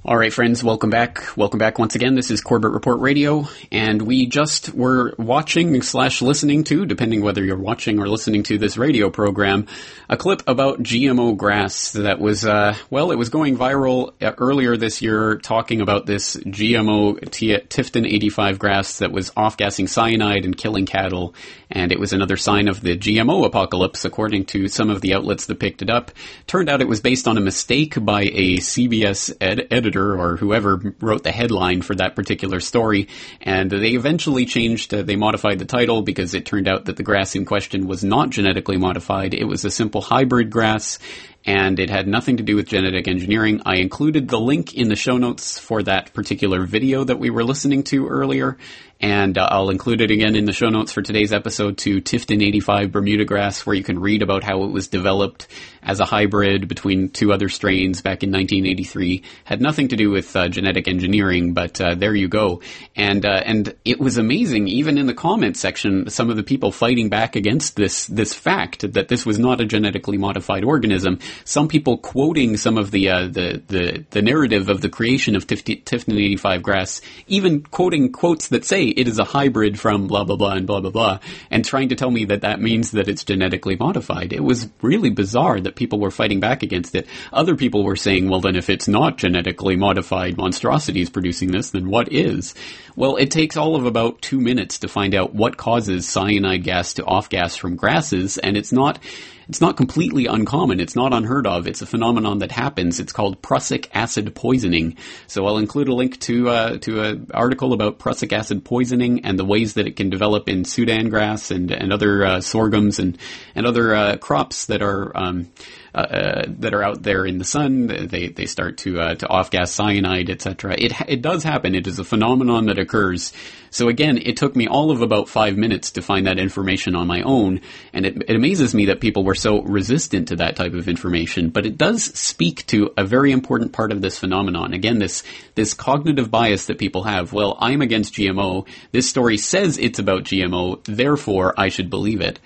All 0.09 0.17
right, 0.17 0.33
friends, 0.33 0.63
welcome 0.63 0.89
back. 0.89 1.37
Welcome 1.37 1.59
back 1.59 1.81
once 1.81 1.97
again. 1.97 2.15
This 2.15 2.31
is 2.31 2.41
Corbett 2.41 2.71
Report 2.71 3.01
Radio, 3.01 3.49
and 3.73 4.01
we 4.01 4.27
just 4.27 4.73
were 4.73 5.13
watching 5.19 5.83
slash 5.83 6.23
listening 6.23 6.63
to, 6.63 6.87
depending 6.87 7.23
whether 7.23 7.45
you're 7.45 7.59
watching 7.59 7.99
or 7.99 8.07
listening 8.07 8.45
to 8.45 8.57
this 8.57 8.77
radio 8.77 9.11
program, 9.11 9.67
a 10.09 10.17
clip 10.17 10.45
about 10.47 10.81
GMO 10.81 11.37
grass 11.37 11.91
that 11.95 12.21
was, 12.21 12.47
uh, 12.47 12.77
well, 12.89 13.11
it 13.11 13.17
was 13.17 13.31
going 13.31 13.59
viral 13.59 14.13
uh, 14.23 14.31
earlier 14.39 14.77
this 14.77 15.03
year, 15.03 15.39
talking 15.39 15.81
about 15.81 16.07
this 16.07 16.37
GMO 16.37 17.29
T- 17.33 17.59
Tifton 17.59 18.07
85 18.07 18.61
grass 18.61 18.99
that 18.99 19.11
was 19.11 19.33
off-gassing 19.37 19.89
cyanide 19.89 20.45
and 20.45 20.57
killing 20.57 20.87
cattle, 20.87 21.35
and 21.69 21.91
it 21.91 21.99
was 21.99 22.13
another 22.13 22.37
sign 22.37 22.69
of 22.69 22.81
the 22.81 22.97
GMO 22.97 23.45
apocalypse, 23.45 24.05
according 24.05 24.45
to 24.45 24.69
some 24.69 24.89
of 24.89 25.01
the 25.01 25.15
outlets 25.15 25.47
that 25.47 25.59
picked 25.59 25.83
it 25.83 25.91
up. 25.91 26.13
Turned 26.47 26.69
out 26.69 26.81
it 26.81 26.87
was 26.87 27.01
based 27.01 27.27
on 27.27 27.37
a 27.37 27.41
mistake 27.41 27.97
by 28.01 28.23
a 28.23 28.59
CBS 28.59 29.35
ed- 29.41 29.67
editor 29.73 29.96
editor 29.97 30.19
or 30.19 30.37
whoever 30.37 30.95
wrote 31.01 31.23
the 31.23 31.33
headline 31.33 31.83
for 31.83 31.95
that 31.95 32.15
particular 32.15 32.61
story, 32.61 33.09
and 33.41 33.71
they 33.71 33.91
eventually 33.91 34.45
changed, 34.47 34.93
uh, 34.93 35.03
they 35.03 35.17
modified 35.17 35.59
the 35.59 35.65
title 35.65 36.03
because 36.03 36.35
it 36.35 36.47
turned 36.47 36.69
out 36.69 36.85
that 36.85 36.97
the 36.97 37.03
grass 37.03 37.35
in 37.35 37.45
question 37.45 37.87
was 37.87 38.05
not 38.05 38.31
genetically 38.31 38.77
modified. 38.77 39.35
It 39.35 39.45
was 39.45 39.65
a 39.65 39.71
simple 39.71 40.01
hybrid 40.01 40.51
grass, 40.51 40.99
and 41.45 41.79
it 41.79 41.91
had 41.91 42.09
nothing 42.09 42.37
to 42.39 42.43
do 42.43 42.57
with 42.57 42.69
genetic 42.69 43.09
engineering. 43.09 43.63
I 43.65 43.77
included 43.77 44.29
the 44.29 44.41
link 44.41 44.75
in 44.75 44.89
the 44.89 44.97
show 44.97 45.17
notes 45.17 45.59
for 45.59 45.83
that 45.83 46.13
particular 46.13 46.67
video 46.67 47.05
that 47.05 47.19
we 47.19 47.31
were 47.31 47.45
listening 47.45 47.85
to 47.85 48.09
earlier, 48.09 48.59
and 49.01 49.37
uh, 49.37 49.47
I'll 49.51 49.71
include 49.71 50.01
it 50.01 50.11
again 50.11 50.37
in 50.37 50.47
the 50.47 50.53
show 50.53 50.69
notes 50.69 50.91
for 50.91 51.03
today's 51.03 51.33
episode 51.33 51.77
to 51.79 52.01
Tifton 52.01 52.43
85 52.43 52.93
Bermuda 52.93 53.25
grass, 53.25 53.67
where 53.67 53.77
you 53.77 53.83
can 53.83 53.99
read 53.99 54.23
about 54.23 54.43
how 54.43 54.65
it 54.65 54.71
was 54.71 54.89
developed 54.89 55.47
as 55.83 56.01
a 56.01 56.05
hybrid 56.05 56.67
between 56.67 57.11
two 57.11 57.33
other 57.33 57.49
strains 57.49 58.01
back 58.01 58.23
in 58.23 58.31
1983. 58.31 59.23
Had 59.45 59.61
nothing 59.61 59.89
to 59.89 59.97
do 59.97 60.11
with 60.11 60.35
uh, 60.35 60.49
genetic 60.49 60.89
engineering, 60.89 61.53
but 61.53 61.79
uh, 61.81 61.95
there 61.95 62.15
you 62.15 62.27
go. 62.27 62.63
And 62.97 63.25
uh, 63.27 63.43
and 63.45 63.75
it 63.85 64.01
was 64.01 64.17
amazing, 64.17 64.69
even 64.69 64.97
in 64.97 65.07
the 65.07 65.15
comment 65.15 65.59
section, 65.59 66.09
some 66.09 66.31
of 66.31 66.37
the 66.37 66.43
people 66.43 66.73
fighting 66.73 67.11
back 67.11 67.37
against 67.37 67.77
this 67.77 68.07
this 68.07 68.33
fact 68.33 68.93
that 68.95 69.09
this 69.09 69.27
was 69.27 69.39
not 69.39 69.61
a 69.61 69.67
genetically 69.67 70.17
modified 70.17 70.65
organism. 70.65 71.19
Some 71.45 71.69
people 71.69 71.99
quoting 71.99 72.57
some 72.57 72.79
of 72.79 72.91
the 72.91 73.11
uh, 73.11 73.27
the, 73.27 73.63
the 73.69 74.05
the 74.11 74.23
narrative 74.23 74.71
of 74.71 74.81
the 74.81 74.89
creation 74.89 75.37
of 75.37 75.47
Tifton 75.47 76.15
85 76.15 76.63
grass, 76.63 77.03
even 77.27 77.63
quoting 77.63 78.11
quotes 78.11 78.49
that 78.49 78.65
say 78.65 78.86
it 78.91 79.09
is 79.09 79.19
a 79.19 79.25
hybrid 79.25 79.79
from 79.79 80.07
blah 80.07 80.25
blah 80.25 80.37
blah 80.37 80.53
and 80.53 80.67
blah 80.67 80.81
blah 80.81 80.91
blah, 80.91 81.19
and 81.51 81.65
trying 81.65 81.89
to 81.89 81.95
tell 81.95 82.11
me 82.11 82.25
that 82.27 82.43
that 82.43 82.61
means 82.61 82.93
that 82.93 83.09
it's 83.09 83.25
genetically 83.25 83.77
modified. 83.77 84.33
It 84.33 84.43
was 84.43 84.69
really 84.83 85.11
bizarre 85.11 85.61
that 85.61 85.77
people 85.77 86.01
were 86.01 86.11
fighting 86.11 86.41
back 86.41 86.63
against 86.63 86.95
it. 86.95 87.07
Other 87.33 87.57
people 87.57 87.85
were 87.85 87.97
saying, 87.97 88.29
well, 88.29 88.41
then 88.41 88.57
if 88.57 88.71
it's 88.71 88.89
not 88.89 89.19
genetically 89.19 89.77
modified 89.77 90.37
monstrosities 90.37 91.11
producing 91.11 91.53
this, 91.53 91.71
then 91.71 91.89
what 91.89 92.13
is? 92.13 92.55
Well, 92.97 93.17
it 93.17 93.31
takes 93.31 93.57
all 93.57 93.77
of 93.77 93.85
about 93.85 94.23
two 94.23 94.41
minutes 94.41 94.79
to 94.79 94.89
find 94.89 95.15
out 95.15 95.35
what 95.35 95.57
causes 95.57 96.09
cyanide 96.09 96.65
gas 96.65 96.95
to 96.95 97.05
off 97.05 97.29
gas 97.29 97.57
from 97.57 97.77
grasses, 97.77 98.39
and 98.39 98.57
it's 98.57 98.73
not 98.73 98.99
it's 99.49 99.61
not 99.61 99.77
completely 99.77 100.27
uncommon. 100.27 100.81
It's 100.81 100.97
not 100.97 101.13
unheard 101.13 101.47
of. 101.47 101.67
It's 101.67 101.83
a 101.83 101.87
phenomenon 101.87 102.41
that 102.41 102.51
happens. 102.51 102.99
It's 102.99 103.13
called 103.13 103.41
prussic 103.43 103.89
acid 103.95 104.35
poisoning. 104.35 104.97
So 105.27 105.47
I'll 105.47 105.59
include 105.59 105.89
a 105.89 105.95
link 105.95 106.19
to 106.21 106.49
uh, 106.49 106.79
to 106.79 107.01
an 107.03 107.31
article 107.33 107.73
about 107.73 107.99
prussic 107.99 108.33
acid 108.33 108.65
poisoning 108.65 109.25
and 109.25 109.39
the 109.39 109.45
ways 109.45 109.75
that 109.75 109.87
it 109.87 109.97
can 109.97 110.11
develop 110.11 110.49
in 110.49 110.65
Sudan 110.65 111.09
grass 111.09 111.51
and 111.51 111.71
and 111.71 111.93
other 111.93 112.25
uh, 112.25 112.41
sorghums 112.41 112.99
and 112.99 113.19
and 113.55 113.67
other 113.67 113.95
uh, 113.95 114.17
crops 114.17 114.67
that 114.67 114.83
are 114.83 115.17
um, 115.17 115.51
uh, 115.97 116.01
uh, 116.01 116.45
that 116.47 116.75
are 116.75 116.83
out 116.83 117.03
there 117.03 117.25
in 117.25 117.39
the 117.39 117.45
sun. 117.45 117.87
They 117.87 118.29
they 118.29 118.45
start 118.45 118.77
to 118.79 119.01
uh, 119.01 119.15
to 119.15 119.29
off 119.29 119.51
gas 119.51 119.73
cyanide, 119.73 120.29
etc. 120.29 120.75
It 120.77 120.93
it 121.09 121.23
does 121.23 121.43
happen. 121.43 121.75
It 121.75 121.87
is 121.87 121.99
a 121.99 122.05
phenomenon 122.05 122.67
that 122.67 122.79
occurs. 122.79 123.33
So 123.71 123.89
again, 123.89 124.19
it 124.19 124.37
took 124.37 124.55
me 124.55 124.69
all 124.69 124.91
of 124.91 125.01
about 125.01 125.31
five 125.31 125.57
minutes 125.57 125.93
to 125.93 126.03
find 126.03 126.27
that 126.27 126.39
information 126.39 126.95
on 126.95 127.07
my 127.07 127.23
own, 127.23 127.63
and 127.95 128.05
it, 128.05 128.25
it 128.29 128.37
amazes 128.37 128.75
me 128.75 128.87
that 128.87 129.01
people 129.01 129.25
were 129.25 129.35
so 129.35 129.63
resistant 129.63 130.29
to 130.29 130.37
that 130.37 130.57
type 130.57 130.75
of 130.75 130.87
information. 130.87 131.49
But 131.49 131.65
it 131.65 131.79
does 131.79 132.05
speak 132.05 132.67
to 132.67 132.93
a 132.99 133.05
very 133.05 133.33
important 133.33 133.73
part 133.73 133.91
of 133.91 134.03
this 134.03 134.19
phenomenon. 134.19 134.75
Again, 134.75 134.99
this 134.99 135.23
this 135.55 135.73
cognitive 135.73 136.31
bias 136.31 136.67
that 136.67 136.77
people 136.77 137.05
have. 137.05 137.33
Well, 137.33 137.57
I'm 137.59 137.81
against 137.81 138.13
GMO. 138.13 138.69
This 138.93 139.09
story 139.09 139.39
says 139.39 139.79
it's 139.79 139.99
about 139.99 140.25
GMO, 140.25 140.85
therefore 140.85 141.55
I 141.57 141.71
should 141.71 141.89
believe 141.89 142.21
it 142.21 142.39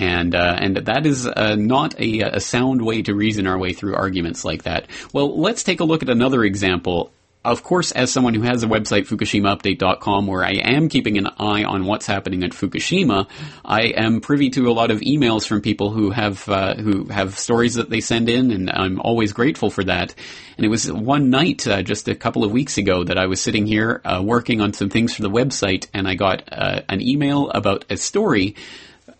and 0.00 0.34
uh, 0.34 0.56
and 0.58 0.76
that 0.78 1.06
is 1.06 1.26
uh, 1.26 1.54
not 1.56 2.00
a, 2.00 2.20
a 2.22 2.40
sound 2.40 2.82
way 2.82 3.02
to 3.02 3.14
reason 3.14 3.46
our 3.46 3.58
way 3.58 3.74
through 3.74 3.94
arguments 3.94 4.44
like 4.44 4.62
that. 4.62 4.86
Well, 5.12 5.38
let's 5.38 5.62
take 5.62 5.80
a 5.80 5.84
look 5.84 6.02
at 6.02 6.08
another 6.08 6.42
example 6.42 7.12
of 7.42 7.62
course, 7.62 7.90
as 7.92 8.12
someone 8.12 8.34
who 8.34 8.42
has 8.42 8.62
a 8.62 8.66
website, 8.66 9.08
FukushimaUpdate.com, 9.08 10.26
where 10.26 10.44
I 10.44 10.56
am 10.62 10.90
keeping 10.90 11.16
an 11.16 11.26
eye 11.38 11.64
on 11.64 11.86
what's 11.86 12.06
happening 12.06 12.44
at 12.44 12.50
Fukushima, 12.50 13.28
I 13.64 13.84
am 13.96 14.20
privy 14.20 14.50
to 14.50 14.68
a 14.68 14.74
lot 14.74 14.90
of 14.90 15.00
emails 15.00 15.46
from 15.46 15.62
people 15.62 15.90
who 15.90 16.10
have 16.10 16.46
uh, 16.50 16.74
who 16.74 17.04
have 17.06 17.38
stories 17.38 17.76
that 17.76 17.88
they 17.88 18.02
send 18.02 18.28
in, 18.28 18.50
and 18.50 18.70
I'm 18.70 19.00
always 19.00 19.32
grateful 19.32 19.70
for 19.70 19.82
that. 19.84 20.14
And 20.58 20.66
it 20.66 20.68
was 20.68 20.92
one 20.92 21.30
night, 21.30 21.66
uh, 21.66 21.80
just 21.80 22.08
a 22.08 22.14
couple 22.14 22.44
of 22.44 22.52
weeks 22.52 22.76
ago, 22.76 23.04
that 23.04 23.16
I 23.16 23.24
was 23.24 23.40
sitting 23.40 23.64
here 23.64 24.02
uh, 24.04 24.20
working 24.22 24.60
on 24.60 24.74
some 24.74 24.90
things 24.90 25.16
for 25.16 25.22
the 25.22 25.30
website, 25.30 25.88
and 25.94 26.06
I 26.06 26.16
got 26.16 26.42
uh, 26.52 26.82
an 26.90 27.00
email 27.00 27.48
about 27.48 27.86
a 27.88 27.96
story 27.96 28.54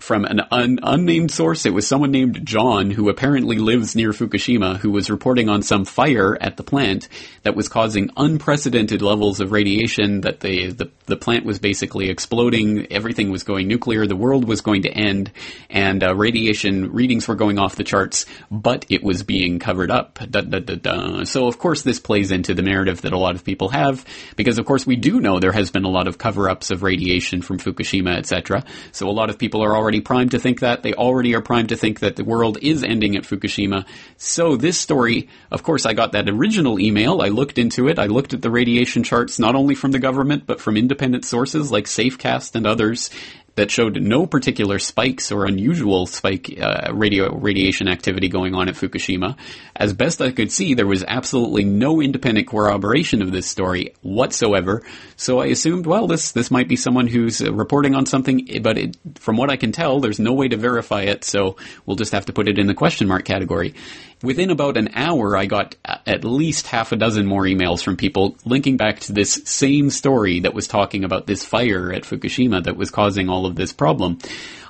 from 0.00 0.24
an 0.24 0.40
un- 0.50 0.80
unnamed 0.82 1.30
source. 1.30 1.66
It 1.66 1.74
was 1.74 1.86
someone 1.86 2.10
named 2.10 2.44
John 2.44 2.90
who 2.90 3.08
apparently 3.08 3.58
lives 3.58 3.94
near 3.94 4.10
Fukushima 4.10 4.78
who 4.78 4.90
was 4.90 5.10
reporting 5.10 5.48
on 5.48 5.62
some 5.62 5.84
fire 5.84 6.36
at 6.40 6.56
the 6.56 6.62
plant 6.62 7.08
that 7.42 7.54
was 7.54 7.68
causing 7.68 8.10
unprecedented 8.16 9.02
levels 9.02 9.40
of 9.40 9.52
radiation 9.52 10.22
that 10.22 10.40
the, 10.40 10.72
the, 10.72 10.90
the 11.06 11.16
plant 11.16 11.44
was 11.44 11.58
basically 11.58 12.08
exploding. 12.08 12.90
Everything 12.90 13.30
was 13.30 13.42
going 13.42 13.68
nuclear. 13.68 14.06
The 14.06 14.16
world 14.16 14.48
was 14.48 14.62
going 14.62 14.82
to 14.82 14.90
end 14.90 15.30
and 15.68 16.02
uh, 16.02 16.14
radiation 16.14 16.92
readings 16.92 17.28
were 17.28 17.34
going 17.34 17.58
off 17.58 17.76
the 17.76 17.84
charts, 17.84 18.26
but 18.50 18.86
it 18.88 19.02
was 19.02 19.22
being 19.22 19.58
covered 19.58 19.90
up. 19.90 20.18
Da, 20.30 20.40
da, 20.40 20.60
da, 20.60 21.24
so 21.24 21.46
of 21.46 21.58
course 21.58 21.82
this 21.82 22.00
plays 22.00 22.32
into 22.32 22.54
the 22.54 22.62
narrative 22.62 23.02
that 23.02 23.12
a 23.12 23.18
lot 23.18 23.34
of 23.34 23.44
people 23.44 23.68
have 23.68 24.04
because 24.36 24.58
of 24.58 24.64
course 24.64 24.86
we 24.86 24.96
do 24.96 25.20
know 25.20 25.38
there 25.38 25.52
has 25.52 25.70
been 25.70 25.84
a 25.84 25.90
lot 25.90 26.08
of 26.08 26.16
cover-ups 26.16 26.70
of 26.70 26.82
radiation 26.82 27.42
from 27.42 27.58
Fukushima, 27.58 28.16
etc. 28.16 28.64
So 28.92 29.08
a 29.08 29.12
lot 29.12 29.28
of 29.28 29.38
people 29.38 29.62
are 29.62 29.76
already 29.76 29.89
already 29.90 30.00
primed 30.02 30.30
to 30.30 30.38
think 30.38 30.60
that. 30.60 30.84
They 30.84 30.94
already 30.94 31.34
are 31.34 31.40
primed 31.40 31.70
to 31.70 31.76
think 31.76 31.98
that 31.98 32.14
the 32.14 32.22
world 32.22 32.58
is 32.62 32.84
ending 32.84 33.16
at 33.16 33.24
Fukushima. 33.24 33.84
So 34.18 34.56
this 34.56 34.78
story, 34.78 35.28
of 35.50 35.64
course, 35.64 35.84
I 35.84 35.94
got 35.94 36.12
that 36.12 36.28
original 36.28 36.78
email. 36.78 37.20
I 37.20 37.30
looked 37.30 37.58
into 37.58 37.88
it. 37.88 37.98
I 37.98 38.06
looked 38.06 38.32
at 38.32 38.40
the 38.40 38.52
radiation 38.52 39.02
charts, 39.02 39.40
not 39.40 39.56
only 39.56 39.74
from 39.74 39.90
the 39.90 39.98
government, 39.98 40.44
but 40.46 40.60
from 40.60 40.76
independent 40.76 41.24
sources 41.24 41.72
like 41.72 41.86
Safecast 41.86 42.54
and 42.54 42.68
others 42.68 43.10
that 43.56 43.70
showed 43.70 44.00
no 44.00 44.26
particular 44.26 44.78
spikes 44.78 45.32
or 45.32 45.44
unusual 45.44 46.06
spike 46.06 46.58
uh, 46.60 46.92
radio 46.92 47.34
radiation 47.34 47.88
activity 47.88 48.28
going 48.28 48.54
on 48.54 48.68
at 48.68 48.74
Fukushima. 48.74 49.36
As 49.76 49.92
best 49.92 50.20
I 50.20 50.32
could 50.32 50.52
see, 50.52 50.74
there 50.74 50.86
was 50.86 51.04
absolutely 51.06 51.64
no 51.64 52.00
independent 52.00 52.46
corroboration 52.48 53.22
of 53.22 53.32
this 53.32 53.46
story 53.46 53.94
whatsoever. 54.02 54.82
So 55.16 55.40
I 55.40 55.46
assumed, 55.46 55.86
well, 55.86 56.06
this 56.06 56.32
this 56.32 56.50
might 56.50 56.68
be 56.68 56.76
someone 56.76 57.06
who's 57.06 57.42
uh, 57.42 57.52
reporting 57.52 57.94
on 57.94 58.06
something, 58.06 58.48
but 58.62 58.78
it, 58.78 58.96
from 59.16 59.36
what 59.36 59.50
I 59.50 59.56
can 59.56 59.72
tell, 59.72 60.00
there's 60.00 60.20
no 60.20 60.32
way 60.32 60.48
to 60.48 60.56
verify 60.56 61.02
it. 61.02 61.24
So 61.24 61.56
we'll 61.86 61.96
just 61.96 62.12
have 62.12 62.26
to 62.26 62.32
put 62.32 62.48
it 62.48 62.58
in 62.58 62.66
the 62.66 62.74
question 62.74 63.08
mark 63.08 63.24
category. 63.24 63.74
Within 64.22 64.50
about 64.50 64.76
an 64.76 64.90
hour, 64.94 65.34
I 65.34 65.46
got 65.46 65.76
at 65.84 66.24
least 66.24 66.66
half 66.66 66.92
a 66.92 66.96
dozen 66.96 67.24
more 67.24 67.44
emails 67.44 67.82
from 67.82 67.96
people 67.96 68.36
linking 68.44 68.76
back 68.76 69.00
to 69.00 69.14
this 69.14 69.40
same 69.44 69.88
story 69.88 70.40
that 70.40 70.52
was 70.52 70.68
talking 70.68 71.04
about 71.04 71.26
this 71.26 71.42
fire 71.42 71.90
at 71.90 72.02
Fukushima 72.02 72.62
that 72.64 72.76
was 72.76 72.90
causing 72.90 73.30
all 73.30 73.46
of 73.46 73.56
this 73.56 73.72
problem. 73.72 74.18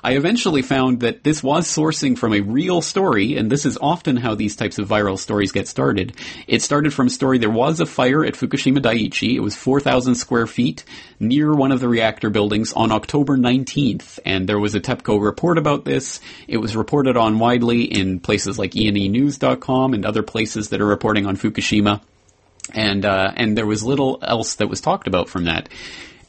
I 0.03 0.13
eventually 0.13 0.61
found 0.61 1.01
that 1.01 1.23
this 1.23 1.43
was 1.43 1.67
sourcing 1.67 2.17
from 2.17 2.33
a 2.33 2.41
real 2.41 2.81
story, 2.81 3.37
and 3.37 3.51
this 3.51 3.65
is 3.65 3.77
often 3.81 4.17
how 4.17 4.33
these 4.33 4.55
types 4.55 4.79
of 4.79 4.87
viral 4.87 5.17
stories 5.17 5.51
get 5.51 5.67
started. 5.67 6.13
It 6.47 6.61
started 6.61 6.93
from 6.93 7.07
a 7.07 7.11
story 7.11 7.37
there 7.37 7.49
was 7.49 7.79
a 7.79 7.85
fire 7.85 8.25
at 8.25 8.33
Fukushima 8.33 8.79
Daiichi. 8.79 9.35
It 9.35 9.41
was 9.41 9.55
4,000 9.55 10.15
square 10.15 10.47
feet 10.47 10.83
near 11.19 11.53
one 11.53 11.71
of 11.71 11.79
the 11.79 11.87
reactor 11.87 12.31
buildings 12.31 12.73
on 12.73 12.91
October 12.91 13.37
19th, 13.37 14.19
and 14.25 14.49
there 14.49 14.59
was 14.59 14.73
a 14.73 14.79
TEPCO 14.79 15.21
report 15.21 15.59
about 15.59 15.85
this. 15.85 16.19
It 16.47 16.57
was 16.57 16.75
reported 16.75 17.15
on 17.15 17.37
widely 17.37 17.83
in 17.83 18.19
places 18.19 18.57
like 18.57 18.71
enenews.com 18.71 19.93
and 19.93 20.05
other 20.05 20.23
places 20.23 20.69
that 20.69 20.81
are 20.81 20.85
reporting 20.85 21.27
on 21.27 21.37
Fukushima. 21.37 22.01
And, 22.73 23.05
uh, 23.05 23.33
and 23.35 23.57
there 23.57 23.65
was 23.65 23.83
little 23.83 24.19
else 24.21 24.55
that 24.55 24.67
was 24.67 24.81
talked 24.81 25.07
about 25.07 25.29
from 25.29 25.45
that. 25.45 25.69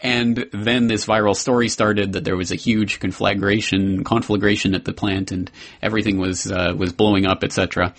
And 0.03 0.47
then 0.53 0.89
this 0.89 1.07
viral 1.07 1.37
story 1.37 1.69
started 1.69 2.15
that 2.15 2.25
there 2.25 2.37
was 2.37 2.51
a 2.51 2.57
huge 2.57 2.99
conflagration, 2.99 4.03
conflagration 4.03 4.75
at 4.75 4.85
the 4.85 4.93
plant, 4.93 5.31
and 5.31 5.49
everything 5.81 6.19
was 6.19 6.51
uh, 6.51 6.75
was 6.77 6.93
blowing 6.93 7.25
up, 7.25 7.45
etc. 7.45 7.95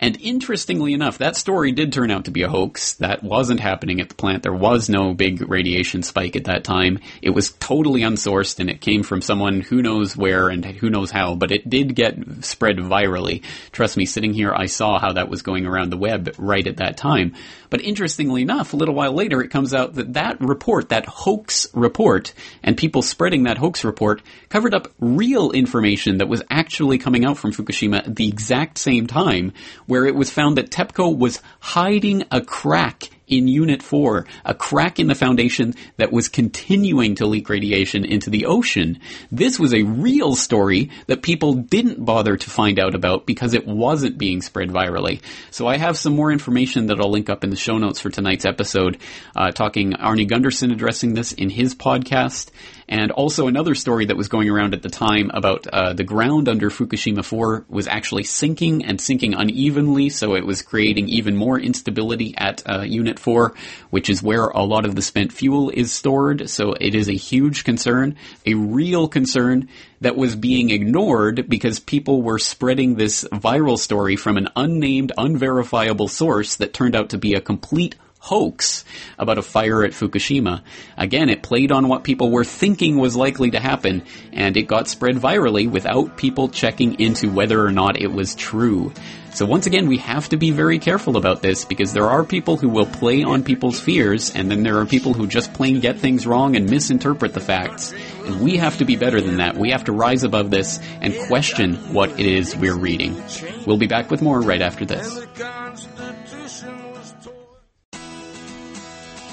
And 0.00 0.20
interestingly 0.20 0.92
enough, 0.92 1.18
that 1.18 1.36
story 1.36 1.72
did 1.72 1.92
turn 1.92 2.10
out 2.10 2.24
to 2.24 2.30
be 2.30 2.42
a 2.42 2.48
hoax. 2.48 2.94
That 2.94 3.22
wasn't 3.22 3.60
happening 3.60 4.00
at 4.00 4.08
the 4.08 4.14
plant. 4.14 4.42
There 4.42 4.52
was 4.52 4.88
no 4.88 5.14
big 5.14 5.48
radiation 5.48 6.02
spike 6.02 6.34
at 6.36 6.44
that 6.44 6.64
time. 6.64 6.98
It 7.22 7.30
was 7.30 7.52
totally 7.52 8.00
unsourced 8.00 8.58
and 8.58 8.68
it 8.68 8.80
came 8.80 9.02
from 9.02 9.22
someone 9.22 9.60
who 9.60 9.82
knows 9.82 10.16
where 10.16 10.48
and 10.48 10.64
who 10.64 10.90
knows 10.90 11.10
how, 11.10 11.36
but 11.36 11.52
it 11.52 11.70
did 11.70 11.94
get 11.94 12.44
spread 12.44 12.76
virally. 12.78 13.44
Trust 13.70 13.96
me, 13.96 14.04
sitting 14.04 14.34
here, 14.34 14.52
I 14.52 14.66
saw 14.66 14.98
how 14.98 15.12
that 15.12 15.28
was 15.28 15.42
going 15.42 15.64
around 15.64 15.90
the 15.90 15.96
web 15.96 16.34
right 16.38 16.66
at 16.66 16.78
that 16.78 16.96
time. 16.96 17.34
But 17.74 17.82
interestingly 17.82 18.42
enough, 18.42 18.72
a 18.72 18.76
little 18.76 18.94
while 18.94 19.12
later, 19.12 19.42
it 19.42 19.48
comes 19.48 19.74
out 19.74 19.94
that 19.94 20.12
that 20.12 20.40
report, 20.40 20.90
that 20.90 21.06
hoax 21.06 21.66
report, 21.74 22.32
and 22.62 22.76
people 22.76 23.02
spreading 23.02 23.42
that 23.42 23.58
hoax 23.58 23.82
report 23.82 24.22
covered 24.48 24.74
up 24.74 24.92
real 25.00 25.50
information 25.50 26.18
that 26.18 26.28
was 26.28 26.40
actually 26.48 26.98
coming 26.98 27.24
out 27.24 27.36
from 27.36 27.50
Fukushima 27.50 28.06
at 28.06 28.14
the 28.14 28.28
exact 28.28 28.78
same 28.78 29.08
time 29.08 29.52
where 29.86 30.06
it 30.06 30.14
was 30.14 30.30
found 30.30 30.56
that 30.56 30.70
TEPCO 30.70 31.18
was 31.18 31.42
hiding 31.58 32.22
a 32.30 32.40
crack 32.40 33.10
in 33.26 33.48
Unit 33.48 33.82
4, 33.82 34.26
a 34.44 34.54
crack 34.54 34.98
in 34.98 35.06
the 35.06 35.14
foundation 35.14 35.74
that 35.96 36.12
was 36.12 36.28
continuing 36.28 37.14
to 37.16 37.26
leak 37.26 37.48
radiation 37.48 38.04
into 38.04 38.30
the 38.30 38.46
ocean. 38.46 38.98
This 39.30 39.58
was 39.58 39.72
a 39.72 39.82
real 39.82 40.36
story 40.36 40.90
that 41.06 41.22
people 41.22 41.54
didn't 41.54 42.04
bother 42.04 42.36
to 42.36 42.50
find 42.50 42.78
out 42.78 42.94
about 42.94 43.26
because 43.26 43.54
it 43.54 43.66
wasn't 43.66 44.18
being 44.18 44.42
spread 44.42 44.70
virally. 44.70 45.22
So 45.50 45.66
I 45.66 45.78
have 45.78 45.96
some 45.96 46.14
more 46.14 46.32
information 46.32 46.86
that 46.86 47.00
I'll 47.00 47.10
link 47.10 47.30
up 47.30 47.44
in 47.44 47.50
the 47.50 47.56
show 47.56 47.78
notes 47.78 48.00
for 48.00 48.10
tonight's 48.10 48.44
episode, 48.44 48.98
uh, 49.34 49.50
talking 49.50 49.92
Arnie 49.92 50.28
Gundersen 50.28 50.72
addressing 50.72 51.14
this 51.14 51.32
in 51.32 51.50
his 51.50 51.74
podcast, 51.74 52.50
and 52.88 53.10
also 53.10 53.46
another 53.46 53.74
story 53.74 54.06
that 54.06 54.16
was 54.16 54.28
going 54.28 54.48
around 54.48 54.74
at 54.74 54.82
the 54.82 54.88
time 54.88 55.30
about 55.32 55.66
uh, 55.66 55.92
the 55.92 56.04
ground 56.04 56.48
under 56.48 56.70
Fukushima 56.70 57.24
4 57.24 57.66
was 57.68 57.86
actually 57.86 58.24
sinking 58.24 58.84
and 58.84 59.00
sinking 59.00 59.34
unevenly, 59.34 60.10
so 60.10 60.34
it 60.34 60.46
was 60.46 60.62
creating 60.62 61.08
even 61.08 61.36
more 61.36 61.58
instability 61.58 62.34
at 62.36 62.62
uh, 62.68 62.82
Unit 62.82 63.18
4, 63.18 63.54
which 63.90 64.10
is 64.10 64.22
where 64.22 64.44
a 64.44 64.62
lot 64.62 64.84
of 64.84 64.94
the 64.94 65.02
spent 65.02 65.32
fuel 65.32 65.70
is 65.70 65.92
stored. 65.92 66.48
So 66.50 66.74
it 66.80 66.94
is 66.94 67.08
a 67.08 67.14
huge 67.14 67.64
concern, 67.64 68.16
a 68.44 68.54
real 68.54 69.08
concern 69.08 69.68
that 70.00 70.16
was 70.16 70.36
being 70.36 70.70
ignored 70.70 71.48
because 71.48 71.78
people 71.80 72.22
were 72.22 72.38
spreading 72.38 72.94
this 72.94 73.24
viral 73.32 73.78
story 73.78 74.16
from 74.16 74.36
an 74.36 74.48
unnamed, 74.54 75.12
unverifiable 75.16 76.08
source 76.08 76.56
that 76.56 76.74
turned 76.74 76.94
out 76.94 77.10
to 77.10 77.18
be 77.18 77.34
a 77.34 77.40
complete 77.40 77.96
hoax 78.24 78.86
about 79.18 79.36
a 79.36 79.42
fire 79.42 79.84
at 79.84 79.92
Fukushima. 79.92 80.62
Again, 80.96 81.28
it 81.28 81.42
played 81.42 81.70
on 81.70 81.88
what 81.88 82.04
people 82.04 82.30
were 82.30 82.44
thinking 82.44 82.96
was 82.96 83.14
likely 83.14 83.50
to 83.50 83.60
happen, 83.60 84.02
and 84.32 84.56
it 84.56 84.62
got 84.62 84.88
spread 84.88 85.16
virally 85.16 85.70
without 85.70 86.16
people 86.16 86.48
checking 86.48 86.98
into 86.98 87.30
whether 87.30 87.62
or 87.62 87.70
not 87.70 88.00
it 88.00 88.10
was 88.10 88.34
true. 88.34 88.94
So 89.34 89.44
once 89.44 89.66
again, 89.66 89.88
we 89.88 89.98
have 89.98 90.28
to 90.30 90.38
be 90.38 90.52
very 90.52 90.78
careful 90.78 91.18
about 91.18 91.42
this 91.42 91.66
because 91.66 91.92
there 91.92 92.08
are 92.08 92.24
people 92.24 92.56
who 92.56 92.68
will 92.68 92.86
play 92.86 93.24
on 93.24 93.42
people's 93.42 93.78
fears, 93.78 94.34
and 94.34 94.50
then 94.50 94.62
there 94.62 94.78
are 94.78 94.86
people 94.86 95.12
who 95.12 95.26
just 95.26 95.52
plain 95.52 95.80
get 95.80 95.98
things 95.98 96.26
wrong 96.26 96.56
and 96.56 96.70
misinterpret 96.70 97.34
the 97.34 97.40
facts. 97.40 97.92
And 98.24 98.40
we 98.40 98.56
have 98.56 98.78
to 98.78 98.86
be 98.86 98.96
better 98.96 99.20
than 99.20 99.36
that. 99.38 99.56
We 99.56 99.72
have 99.72 99.84
to 99.84 99.92
rise 99.92 100.22
above 100.22 100.50
this 100.50 100.78
and 101.02 101.14
question 101.26 101.74
what 101.92 102.18
it 102.18 102.26
is 102.26 102.56
we're 102.56 102.78
reading. 102.78 103.22
We'll 103.66 103.76
be 103.76 103.88
back 103.88 104.10
with 104.10 104.22
more 104.22 104.40
right 104.40 104.62
after 104.62 104.86
this. 104.86 105.26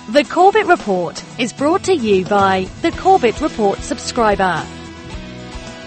The 0.10 0.24
Corbett 0.26 0.66
Report 0.66 1.24
is 1.40 1.54
brought 1.54 1.84
to 1.84 1.94
you 1.94 2.26
by 2.26 2.68
the 2.82 2.92
Corbett 2.92 3.40
Report 3.40 3.80
subscriber. 3.80 4.66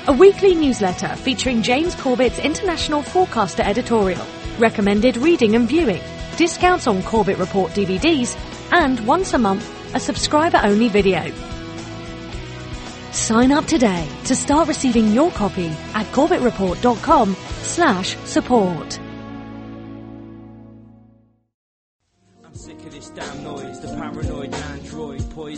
A 0.06 0.12
weekly 0.12 0.54
newsletter 0.54 1.08
featuring 1.16 1.62
James 1.62 1.94
Corbett's 1.96 2.38
International 2.38 3.02
Forecaster 3.02 3.64
editorial, 3.64 4.24
recommended 4.58 5.16
reading 5.16 5.56
and 5.56 5.68
viewing, 5.68 6.00
discounts 6.36 6.86
on 6.86 7.02
Corbett 7.02 7.38
Report 7.38 7.72
DVDs, 7.72 8.38
and 8.72 9.04
once 9.06 9.34
a 9.34 9.38
month, 9.38 9.68
a 9.94 10.00
subscriber 10.00 10.60
only 10.62 10.88
video. 10.88 11.30
Sign 13.10 13.52
up 13.52 13.66
today 13.66 14.08
to 14.26 14.36
start 14.36 14.68
receiving 14.68 15.12
your 15.12 15.32
copy 15.32 15.66
at 15.92 16.06
corbettreport.com 16.12 17.36
slash 17.62 18.16
support. 18.18 19.00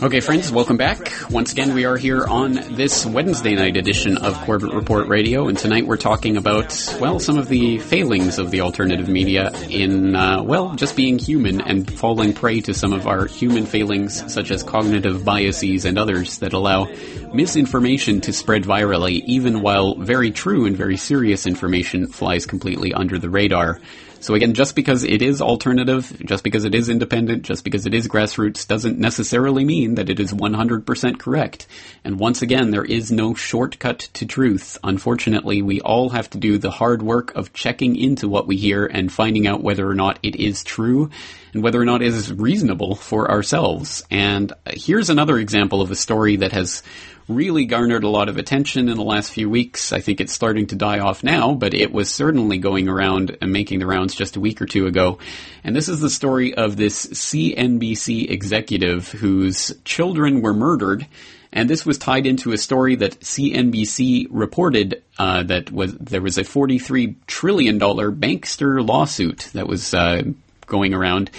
Okay, 0.03 0.19
friends, 0.19 0.51
welcome 0.51 0.77
back. 0.77 1.11
Once 1.31 1.51
again, 1.53 1.73
we 1.73 1.85
are 1.85 1.97
here 1.97 2.23
on 2.23 2.53
this 2.75 3.03
Wednesday 3.03 3.55
night 3.55 3.77
edition 3.77 4.17
of 4.17 4.39
Corbett 4.41 4.73
Report 4.73 5.07
Radio, 5.07 5.47
and 5.47 5.57
tonight 5.57 5.87
we're 5.87 5.97
talking 5.97 6.37
about, 6.37 6.71
well, 6.99 7.19
some 7.19 7.39
of 7.39 7.47
the 7.47 7.79
failings 7.79 8.37
of 8.37 8.51
the 8.51 8.61
alternative 8.61 9.09
media 9.09 9.51
in, 9.69 10.15
uh, 10.15 10.43
well, 10.43 10.75
just 10.75 10.95
being 10.95 11.17
human 11.17 11.59
and 11.61 11.91
falling 11.91 12.33
prey 12.33 12.61
to 12.61 12.75
some 12.75 12.93
of 12.93 13.07
our 13.07 13.25
human 13.25 13.65
failings, 13.65 14.31
such 14.31 14.51
as 14.51 14.61
cognitive 14.61 15.25
biases 15.25 15.85
and 15.85 15.97
others 15.97 16.37
that 16.39 16.53
allow 16.53 16.85
misinformation 17.33 18.21
to 18.21 18.33
spread 18.33 18.65
virally, 18.65 19.23
even 19.25 19.61
while 19.61 19.95
very 19.95 20.29
true 20.29 20.67
and 20.67 20.77
very 20.77 20.97
serious 20.97 21.47
information 21.47 22.05
flies 22.05 22.45
completely 22.45 22.93
under 22.93 23.17
the 23.17 23.31
radar. 23.31 23.81
So 24.27 24.33
again, 24.33 24.55
just 24.55 24.75
because 24.75 25.05
it 25.05 25.21
is 25.21 25.41
alternative, 25.41 26.21
just 26.25 26.43
because 26.43 26.65
it 26.65 26.75
is 26.75 26.89
independent, 26.89 27.43
just 27.43 27.63
because 27.63 27.85
it 27.85 27.93
is 27.93 28.09
grassroots 28.09 28.67
doesn't 28.67 28.99
necessarily 28.99 29.63
mean 29.63 29.95
that 29.95 30.09
it 30.09 30.19
is 30.19 30.33
100% 30.33 31.17
correct. 31.17 31.65
And 32.03 32.19
once 32.19 32.41
again, 32.41 32.71
there 32.71 32.83
is 32.83 33.09
no 33.09 33.35
shortcut 33.35 33.99
to 34.15 34.25
truth. 34.25 34.77
Unfortunately, 34.83 35.61
we 35.61 35.79
all 35.79 36.09
have 36.09 36.29
to 36.31 36.37
do 36.37 36.57
the 36.57 36.71
hard 36.71 37.01
work 37.01 37.33
of 37.37 37.53
checking 37.53 37.95
into 37.95 38.27
what 38.27 38.47
we 38.47 38.57
hear 38.57 38.85
and 38.85 39.09
finding 39.09 39.47
out 39.47 39.63
whether 39.63 39.89
or 39.89 39.95
not 39.95 40.19
it 40.23 40.35
is 40.35 40.61
true 40.61 41.09
and 41.53 41.63
whether 41.63 41.81
or 41.81 41.85
not 41.85 42.01
it 42.01 42.07
is 42.07 42.31
reasonable 42.31 42.95
for 42.95 43.29
ourselves. 43.29 44.03
And 44.09 44.53
here's 44.67 45.09
another 45.09 45.37
example 45.37 45.81
of 45.81 45.91
a 45.91 45.95
story 45.95 46.37
that 46.37 46.51
has 46.51 46.83
really 47.27 47.65
garnered 47.65 48.03
a 48.03 48.09
lot 48.09 48.29
of 48.29 48.37
attention 48.37 48.87
in 48.87 48.95
the 48.95 49.03
last 49.03 49.31
few 49.31 49.49
weeks. 49.49 49.91
I 49.91 49.99
think 49.99 50.21
it's 50.21 50.33
starting 50.33 50.67
to 50.67 50.75
die 50.75 50.99
off 50.99 51.23
now, 51.23 51.53
but 51.53 51.73
it 51.73 51.91
was 51.91 52.09
certainly 52.09 52.57
going 52.57 52.87
around 52.87 53.37
and 53.41 53.51
making 53.51 53.79
the 53.79 53.85
rounds 53.85 54.15
just 54.15 54.37
a 54.37 54.39
week 54.39 54.61
or 54.61 54.65
two 54.65 54.87
ago. 54.87 55.19
And 55.63 55.75
this 55.75 55.89
is 55.89 55.99
the 55.99 56.09
story 56.09 56.53
of 56.53 56.77
this 56.77 57.05
CNBC 57.07 58.29
executive 58.29 59.11
whose 59.11 59.73
children 59.83 60.41
were 60.41 60.53
murdered. 60.53 61.05
And 61.51 61.69
this 61.69 61.85
was 61.85 61.97
tied 61.97 62.25
into 62.25 62.51
a 62.51 62.57
story 62.57 62.95
that 62.97 63.19
CNBC 63.21 64.27
reported 64.29 65.03
uh, 65.17 65.43
that 65.43 65.71
was 65.71 65.97
there 65.97 66.21
was 66.21 66.37
a 66.37 66.43
forty-three 66.43 67.15
trillion 67.25 67.77
dollar 67.77 68.11
bankster 68.11 68.85
lawsuit 68.85 69.49
that 69.53 69.65
was 69.65 69.93
uh, 69.93 70.23
going 70.67 70.93
around 70.93 71.31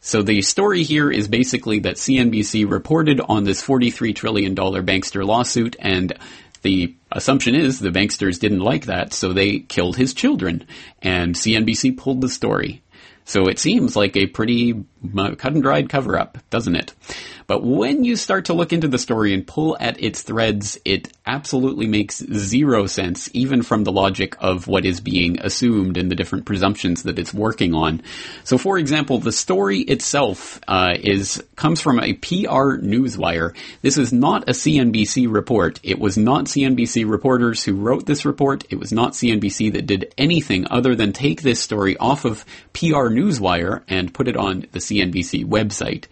so 0.00 0.22
the 0.22 0.40
story 0.42 0.84
here 0.84 1.10
is 1.10 1.26
basically 1.26 1.80
that 1.80 1.96
CNBC 1.96 2.70
reported 2.70 3.20
on 3.20 3.42
this 3.42 3.60
$43 3.60 4.14
trillion 4.14 4.54
bankster 4.54 5.26
lawsuit 5.26 5.74
and 5.80 6.16
the 6.62 6.96
assumption 7.12 7.54
is 7.54 7.78
the 7.78 7.90
banksters 7.90 8.40
didn't 8.40 8.60
like 8.60 8.86
that, 8.86 9.12
so 9.12 9.32
they 9.32 9.60
killed 9.60 9.96
his 9.96 10.12
children, 10.12 10.66
and 11.00 11.34
CNBC 11.34 11.96
pulled 11.96 12.20
the 12.20 12.28
story. 12.28 12.82
So 13.24 13.46
it 13.46 13.58
seems 13.58 13.94
like 13.94 14.16
a 14.16 14.26
pretty 14.26 14.84
cut 15.14 15.52
and 15.52 15.62
dried 15.62 15.88
cover 15.88 16.18
up, 16.18 16.38
doesn't 16.50 16.74
it? 16.74 16.92
But 17.46 17.62
when 17.62 18.04
you 18.04 18.16
start 18.16 18.46
to 18.46 18.54
look 18.54 18.72
into 18.72 18.88
the 18.88 18.98
story 18.98 19.32
and 19.32 19.46
pull 19.46 19.76
at 19.78 20.02
its 20.02 20.22
threads, 20.22 20.78
it 20.84 21.12
absolutely 21.26 21.86
makes 21.86 22.18
zero 22.18 22.86
sense, 22.86 23.28
even 23.32 23.62
from 23.62 23.84
the 23.84 23.92
logic 23.92 24.36
of 24.40 24.66
what 24.66 24.84
is 24.84 25.00
being 25.00 25.38
assumed 25.40 25.96
and 25.96 26.10
the 26.10 26.14
different 26.14 26.44
presumptions 26.44 27.04
that 27.04 27.18
it's 27.18 27.32
working 27.32 27.74
on. 27.74 28.02
So, 28.44 28.58
for 28.58 28.78
example, 28.78 29.18
the 29.18 29.32
story 29.32 29.80
itself 29.80 30.60
uh, 30.66 30.94
is 30.98 31.42
comes 31.54 31.80
from 31.80 32.00
a 32.00 32.14
PR 32.14 32.78
newswire. 32.82 33.56
This 33.82 33.96
is 33.96 34.12
not 34.12 34.48
a 34.48 34.52
CNBC 34.52 35.32
report. 35.32 35.80
It 35.82 35.98
was 35.98 36.16
not 36.18 36.46
CNBC 36.46 37.08
reporters 37.08 37.64
who 37.64 37.76
wrote 37.76 38.06
this 38.06 38.24
report. 38.24 38.64
It 38.70 38.78
was 38.78 38.92
not 38.92 39.12
CNBC 39.12 39.72
that 39.72 39.86
did 39.86 40.12
anything 40.18 40.66
other 40.70 40.94
than 40.94 41.12
take 41.12 41.42
this 41.42 41.60
story 41.60 41.96
off 41.96 42.24
of 42.24 42.44
PR 42.72 43.08
Newswire 43.08 43.82
and 43.88 44.12
put 44.12 44.28
it 44.28 44.36
on 44.36 44.66
the 44.72 44.80
CNBC 44.80 45.44
website. 45.46 46.06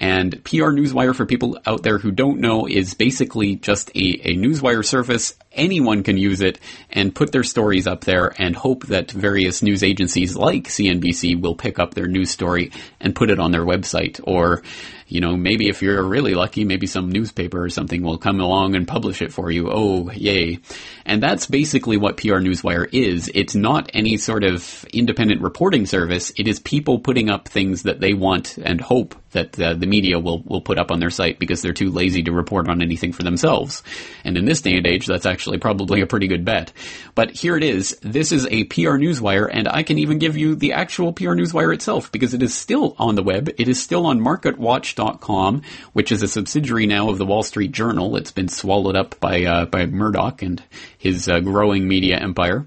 And 0.00 0.44
PR 0.44 0.70
Newswire, 0.70 1.14
for 1.14 1.26
people 1.26 1.58
out 1.66 1.82
there 1.82 1.98
who 1.98 2.12
don't 2.12 2.38
know, 2.38 2.68
is 2.68 2.94
basically 2.94 3.56
just 3.56 3.90
a, 3.96 4.30
a 4.30 4.36
newswire 4.36 4.84
service. 4.84 5.34
Anyone 5.58 6.02
can 6.02 6.16
use 6.16 6.40
it 6.40 6.58
and 6.90 7.14
put 7.14 7.32
their 7.32 7.42
stories 7.42 7.86
up 7.86 8.04
there 8.04 8.32
and 8.38 8.56
hope 8.56 8.86
that 8.86 9.10
various 9.10 9.62
news 9.62 9.82
agencies 9.82 10.36
like 10.36 10.64
CNBC 10.64 11.40
will 11.40 11.54
pick 11.54 11.78
up 11.78 11.94
their 11.94 12.06
news 12.06 12.30
story 12.30 12.70
and 13.00 13.14
put 13.14 13.30
it 13.30 13.38
on 13.38 13.50
their 13.50 13.64
website 13.64 14.20
or 14.24 14.62
you 15.08 15.22
know, 15.22 15.36
maybe 15.36 15.68
if 15.68 15.80
you're 15.80 16.02
really 16.02 16.34
lucky, 16.34 16.64
maybe 16.64 16.86
some 16.86 17.10
newspaper 17.10 17.64
or 17.64 17.70
something 17.70 18.02
will 18.02 18.18
come 18.18 18.40
along 18.40 18.74
and 18.74 18.86
publish 18.86 19.22
it 19.22 19.32
for 19.32 19.50
you. 19.50 19.70
Oh, 19.72 20.10
yay. 20.10 20.58
And 21.06 21.22
that's 21.22 21.46
basically 21.46 21.96
what 21.96 22.18
PR 22.18 22.36
Newswire 22.36 22.86
is. 22.92 23.30
It's 23.34 23.54
not 23.54 23.90
any 23.94 24.18
sort 24.18 24.44
of 24.44 24.84
independent 24.92 25.40
reporting 25.40 25.86
service. 25.86 26.30
It 26.36 26.46
is 26.46 26.60
people 26.60 26.98
putting 26.98 27.30
up 27.30 27.48
things 27.48 27.84
that 27.84 28.00
they 28.00 28.12
want 28.12 28.58
and 28.58 28.82
hope 28.82 29.14
that 29.32 29.58
uh, 29.58 29.74
the 29.74 29.86
media 29.86 30.18
will, 30.18 30.42
will 30.42 30.60
put 30.60 30.78
up 30.78 30.90
on 30.90 31.00
their 31.00 31.10
site 31.10 31.38
because 31.38 31.62
they're 31.62 31.72
too 31.72 31.90
lazy 31.90 32.22
to 32.22 32.32
report 32.32 32.68
on 32.68 32.82
anything 32.82 33.12
for 33.12 33.22
themselves. 33.22 33.82
And 34.24 34.36
in 34.36 34.44
this 34.44 34.60
day 34.60 34.76
and 34.76 34.86
age, 34.86 35.06
that's 35.06 35.26
actually 35.26 35.47
probably 35.56 36.02
a 36.02 36.06
pretty 36.06 36.26
good 36.26 36.44
bet. 36.44 36.74
But 37.14 37.30
here 37.30 37.56
it 37.56 37.64
is. 37.64 37.96
This 38.02 38.30
is 38.32 38.46
a 38.50 38.64
PR 38.64 38.98
Newswire, 38.98 39.48
and 39.50 39.66
I 39.66 39.82
can 39.82 39.98
even 39.98 40.18
give 40.18 40.36
you 40.36 40.54
the 40.54 40.74
actual 40.74 41.14
PR 41.14 41.30
Newswire 41.30 41.72
itself 41.72 42.12
because 42.12 42.34
it 42.34 42.42
is 42.42 42.52
still 42.52 42.94
on 42.98 43.14
the 43.14 43.22
web. 43.22 43.48
It 43.56 43.68
is 43.68 43.82
still 43.82 44.04
on 44.04 44.20
MarketWatch.com, 44.20 45.62
which 45.94 46.12
is 46.12 46.22
a 46.22 46.28
subsidiary 46.28 46.86
now 46.86 47.08
of 47.08 47.16
the 47.16 47.24
Wall 47.24 47.42
Street 47.42 47.72
Journal. 47.72 48.16
It's 48.16 48.32
been 48.32 48.48
swallowed 48.48 48.96
up 48.96 49.18
by 49.20 49.44
uh, 49.44 49.64
by 49.64 49.86
Murdoch 49.86 50.42
and 50.42 50.62
his 50.98 51.28
uh, 51.28 51.40
growing 51.40 51.88
media 51.88 52.18
empire. 52.18 52.66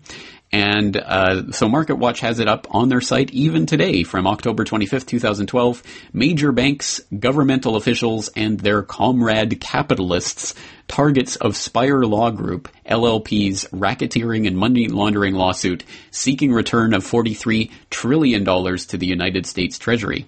And 0.53 0.97
uh, 0.97 1.51
so 1.51 1.67
MarketWatch 1.67 2.19
has 2.19 2.39
it 2.39 2.49
up 2.49 2.67
on 2.71 2.89
their 2.89 2.99
site 2.99 3.31
even 3.31 3.65
today 3.65 4.03
from 4.03 4.27
October 4.27 4.65
25th, 4.65 5.05
2012. 5.05 5.81
Major 6.11 6.51
banks, 6.51 6.99
governmental 7.17 7.77
officials, 7.77 8.29
and 8.35 8.59
their 8.59 8.83
comrade 8.83 9.61
capitalists 9.61 10.53
targets 10.89 11.37
of 11.37 11.55
Spire 11.55 12.03
Law 12.03 12.31
Group, 12.31 12.67
LLP's 12.85 13.65
racketeering 13.71 14.45
and 14.45 14.57
money 14.57 14.89
laundering 14.89 15.35
lawsuit 15.35 15.85
seeking 16.11 16.51
return 16.51 16.93
of 16.93 17.05
$43 17.05 17.71
trillion 17.89 18.43
to 18.43 18.97
the 18.97 19.07
United 19.07 19.45
States 19.45 19.79
Treasury. 19.79 20.27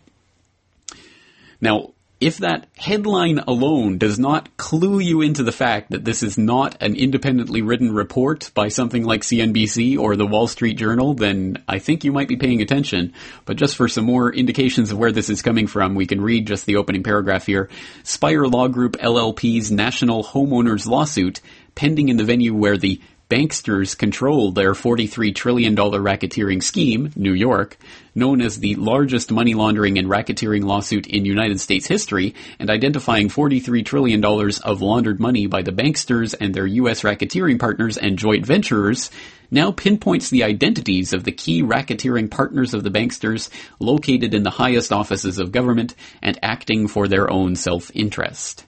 Now, 1.59 1.92
if 2.23 2.37
that 2.37 2.67
headline 2.77 3.39
alone 3.39 3.97
does 3.97 4.17
not 4.17 4.55
clue 4.55 4.99
you 4.99 5.21
into 5.21 5.43
the 5.43 5.51
fact 5.51 5.91
that 5.91 6.05
this 6.05 6.23
is 6.23 6.37
not 6.37 6.81
an 6.81 6.95
independently 6.95 7.61
written 7.61 7.91
report 7.91 8.49
by 8.53 8.69
something 8.69 9.03
like 9.03 9.23
CNBC 9.23 9.99
or 9.99 10.15
the 10.15 10.25
Wall 10.25 10.47
Street 10.47 10.75
Journal, 10.75 11.15
then 11.15 11.61
I 11.67 11.79
think 11.79 12.05
you 12.05 12.13
might 12.13 12.29
be 12.29 12.37
paying 12.37 12.61
attention. 12.61 13.11
But 13.43 13.57
just 13.57 13.75
for 13.75 13.89
some 13.89 14.05
more 14.05 14.33
indications 14.33 14.89
of 14.89 14.97
where 14.97 15.11
this 15.11 15.29
is 15.29 15.41
coming 15.41 15.67
from, 15.67 15.95
we 15.95 16.05
can 16.05 16.21
read 16.21 16.47
just 16.47 16.65
the 16.65 16.77
opening 16.77 17.03
paragraph 17.03 17.45
here. 17.45 17.69
Spire 18.03 18.47
Law 18.47 18.69
Group 18.69 18.93
LLP's 18.93 19.69
national 19.69 20.23
homeowners 20.23 20.87
lawsuit 20.87 21.41
pending 21.75 22.07
in 22.07 22.15
the 22.15 22.23
venue 22.23 22.53
where 22.53 22.77
the 22.77 23.01
banksters 23.29 23.97
controlled 23.97 24.55
their 24.55 24.73
$43 24.73 25.33
trillion 25.33 25.75
racketeering 25.75 26.61
scheme, 26.61 27.11
New 27.15 27.33
York, 27.33 27.77
known 28.13 28.41
as 28.41 28.59
the 28.59 28.75
largest 28.75 29.31
money 29.31 29.53
laundering 29.53 29.97
and 29.97 30.07
racketeering 30.07 30.63
lawsuit 30.63 31.07
in 31.07 31.25
United 31.25 31.59
States 31.59 31.87
history, 31.87 32.35
and 32.59 32.69
identifying 32.69 33.29
$43 33.29 33.85
trillion 33.85 34.23
of 34.23 34.81
laundered 34.81 35.19
money 35.19 35.47
by 35.47 35.61
the 35.61 35.71
banksters 35.71 36.35
and 36.39 36.53
their 36.53 36.67
U.S. 36.67 37.01
racketeering 37.01 37.59
partners 37.59 37.97
and 37.97 38.17
joint 38.17 38.45
venturers, 38.45 39.09
now 39.49 39.71
pinpoints 39.71 40.29
the 40.29 40.43
identities 40.43 41.13
of 41.13 41.23
the 41.23 41.31
key 41.31 41.63
racketeering 41.63 42.29
partners 42.29 42.73
of 42.73 42.83
the 42.83 42.91
banksters 42.91 43.49
located 43.79 44.33
in 44.33 44.43
the 44.43 44.49
highest 44.49 44.91
offices 44.91 45.39
of 45.39 45.51
government 45.51 45.95
and 46.21 46.37
acting 46.41 46.87
for 46.87 47.07
their 47.07 47.29
own 47.29 47.55
self-interest. 47.55 48.65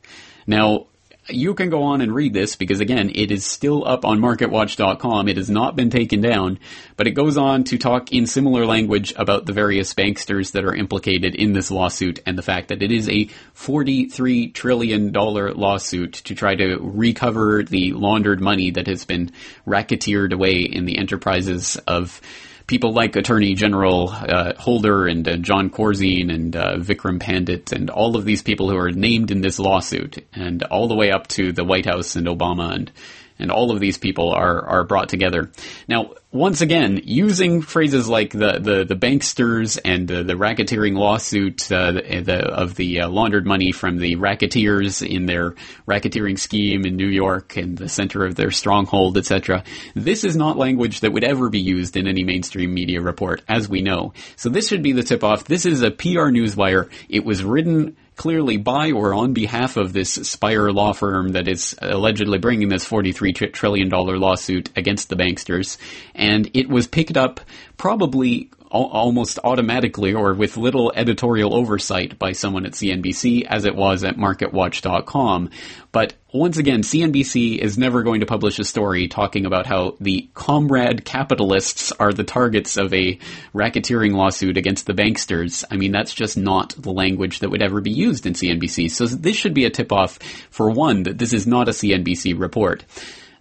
Now, 0.47 0.87
you 1.27 1.53
can 1.55 1.69
go 1.69 1.83
on 1.83 2.01
and 2.01 2.13
read 2.13 2.33
this 2.33 2.55
because 2.55 2.79
again, 2.79 3.11
it 3.15 3.31
is 3.31 3.45
still 3.45 3.87
up 3.87 4.05
on 4.05 4.19
marketwatch.com. 4.19 5.27
It 5.27 5.37
has 5.37 5.49
not 5.49 5.75
been 5.75 5.89
taken 5.89 6.21
down, 6.21 6.59
but 6.97 7.07
it 7.07 7.11
goes 7.11 7.37
on 7.37 7.63
to 7.65 7.77
talk 7.77 8.11
in 8.11 8.27
similar 8.27 8.65
language 8.65 9.13
about 9.15 9.45
the 9.45 9.53
various 9.53 9.93
banksters 9.93 10.51
that 10.51 10.65
are 10.65 10.75
implicated 10.75 11.33
in 11.35 11.53
this 11.53 11.71
lawsuit 11.71 12.19
and 12.25 12.37
the 12.37 12.43
fact 12.43 12.67
that 12.67 12.83
it 12.83 12.91
is 12.91 13.09
a 13.09 13.25
$43 13.55 14.53
trillion 14.53 15.11
lawsuit 15.11 16.13
to 16.13 16.35
try 16.35 16.55
to 16.55 16.77
recover 16.79 17.63
the 17.63 17.93
laundered 17.93 18.41
money 18.41 18.71
that 18.71 18.87
has 18.87 19.05
been 19.05 19.31
racketeered 19.65 20.33
away 20.33 20.59
in 20.59 20.85
the 20.85 20.97
enterprises 20.97 21.77
of 21.87 22.21
people 22.67 22.93
like 22.93 23.15
Attorney 23.15 23.53
General 23.53 24.09
uh, 24.09 24.53
Holder 24.57 25.07
and 25.07 25.27
uh, 25.27 25.37
Jon 25.37 25.69
Corzine 25.69 26.33
and 26.33 26.55
uh, 26.55 26.77
Vikram 26.77 27.19
Pandit 27.19 27.71
and 27.71 27.89
all 27.89 28.15
of 28.15 28.25
these 28.25 28.41
people 28.41 28.69
who 28.69 28.77
are 28.77 28.91
named 28.91 29.31
in 29.31 29.41
this 29.41 29.59
lawsuit, 29.59 30.25
and 30.33 30.63
all 30.63 30.87
the 30.87 30.95
way 30.95 31.11
up 31.11 31.27
to 31.27 31.51
the 31.51 31.63
White 31.63 31.85
House 31.85 32.15
and 32.15 32.27
Obama 32.27 32.73
and 32.73 32.91
and 33.39 33.51
all 33.51 33.71
of 33.71 33.79
these 33.79 33.97
people 33.97 34.31
are 34.31 34.65
are 34.67 34.83
brought 34.83 35.09
together. 35.09 35.51
Now, 35.87 36.11
once 36.31 36.61
again, 36.61 37.01
using 37.03 37.61
phrases 37.61 38.07
like 38.07 38.31
the 38.31 38.59
the, 38.59 38.85
the 38.85 38.95
banksters 38.95 39.79
and 39.83 40.11
uh, 40.11 40.23
the 40.23 40.33
racketeering 40.33 40.97
lawsuit 40.97 41.71
uh, 41.71 41.93
the, 41.93 42.21
the, 42.25 42.37
of 42.37 42.75
the 42.75 43.01
uh, 43.01 43.09
laundered 43.09 43.45
money 43.45 43.71
from 43.71 43.97
the 43.97 44.15
racketeers 44.15 45.01
in 45.01 45.25
their 45.25 45.55
racketeering 45.87 46.37
scheme 46.37 46.85
in 46.85 46.95
New 46.95 47.07
York 47.07 47.55
and 47.57 47.77
the 47.77 47.89
center 47.89 48.25
of 48.25 48.35
their 48.35 48.51
stronghold, 48.51 49.17
etc. 49.17 49.63
This 49.95 50.23
is 50.23 50.35
not 50.35 50.57
language 50.57 51.01
that 51.01 51.11
would 51.11 51.23
ever 51.23 51.49
be 51.49 51.59
used 51.59 51.97
in 51.97 52.07
any 52.07 52.23
mainstream 52.23 52.73
media 52.73 53.01
report, 53.01 53.41
as 53.47 53.69
we 53.69 53.81
know. 53.81 54.13
So 54.35 54.49
this 54.49 54.67
should 54.67 54.83
be 54.83 54.91
the 54.91 55.03
tip 55.03 55.23
off. 55.23 55.45
This 55.45 55.65
is 55.65 55.81
a 55.81 55.91
PR 55.91 56.31
newswire. 56.31 56.89
It 57.09 57.25
was 57.25 57.43
written 57.43 57.95
clearly 58.15 58.57
by 58.57 58.91
or 58.91 59.13
on 59.13 59.33
behalf 59.33 59.77
of 59.77 59.93
this 59.93 60.13
Spire 60.13 60.71
law 60.71 60.93
firm 60.93 61.29
that 61.29 61.47
is 61.47 61.75
allegedly 61.81 62.37
bringing 62.37 62.69
this 62.69 62.87
$43 62.87 63.53
trillion 63.53 63.89
lawsuit 63.89 64.69
against 64.75 65.09
the 65.09 65.15
banksters. 65.15 65.77
And 66.13 66.49
it 66.53 66.69
was 66.69 66.87
picked 66.87 67.17
up 67.17 67.41
probably 67.77 68.49
almost 68.83 69.39
automatically 69.43 70.13
or 70.13 70.33
with 70.33 70.57
little 70.57 70.91
editorial 70.95 71.53
oversight 71.53 72.19
by 72.19 72.31
someone 72.31 72.65
at 72.65 72.73
CNBC 72.73 73.45
as 73.45 73.65
it 73.65 73.75
was 73.75 74.03
at 74.03 74.17
marketwatch.com. 74.17 75.49
But 75.91 76.13
once 76.33 76.57
again, 76.57 76.81
CNBC 76.81 77.57
is 77.57 77.77
never 77.77 78.03
going 78.03 78.19
to 78.19 78.25
publish 78.25 78.59
a 78.59 78.65
story 78.65 79.07
talking 79.07 79.45
about 79.45 79.65
how 79.65 79.95
the 80.01 80.29
comrade 80.33 81.05
capitalists 81.05 81.91
are 81.93 82.11
the 82.11 82.25
targets 82.25 82.75
of 82.75 82.93
a 82.93 83.17
racketeering 83.53 84.13
lawsuit 84.13 84.57
against 84.57 84.85
the 84.85 84.93
banksters. 84.93 85.63
I 85.71 85.77
mean, 85.77 85.91
that's 85.91 86.13
just 86.13 86.37
not 86.37 86.75
the 86.77 86.91
language 86.91 87.39
that 87.39 87.49
would 87.49 87.63
ever 87.63 87.79
be 87.79 87.91
used 87.91 88.25
in 88.25 88.33
CNBC. 88.33 88.91
So 88.91 89.05
this 89.07 89.37
should 89.37 89.53
be 89.53 89.65
a 89.65 89.69
tip 89.69 89.91
off 89.91 90.19
for 90.49 90.69
one 90.69 91.03
that 91.03 91.17
this 91.17 91.31
is 91.31 91.47
not 91.47 91.69
a 91.69 91.71
CNBC 91.71 92.37
report. 92.37 92.83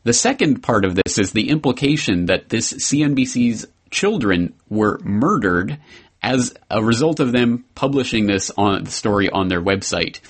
The 0.05 0.13
second 0.13 0.63
part 0.63 0.85
of 0.85 0.95
this 0.95 1.19
is 1.19 1.33
the 1.33 1.49
implication 1.49 2.27
that 2.27 2.51
this 2.51 2.75
CNBC's 2.75 3.67
children 3.95 4.53
were 4.69 4.99
murdered 5.03 5.79
as 6.23 6.53
a 6.71 6.83
result 6.83 7.21
of 7.21 7.33
them 7.33 7.65
publishing 7.75 8.27
this 8.27 8.51
on 8.59 8.87
story 8.87 9.31
on 9.31 9.49
their 9.49 9.63
website. 9.63 10.21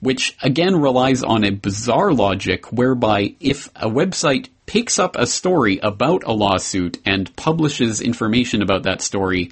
Which 0.00 0.36
again 0.42 0.76
relies 0.76 1.22
on 1.22 1.42
a 1.42 1.50
bizarre 1.50 2.12
logic 2.12 2.70
whereby 2.70 3.34
if 3.40 3.68
a 3.74 3.88
website 3.88 4.50
picks 4.66 4.98
up 4.98 5.16
a 5.16 5.26
story 5.26 5.78
about 5.82 6.24
a 6.24 6.32
lawsuit 6.32 6.98
and 7.06 7.34
publishes 7.34 8.02
information 8.02 8.60
about 8.60 8.82
that 8.82 9.00
story, 9.00 9.50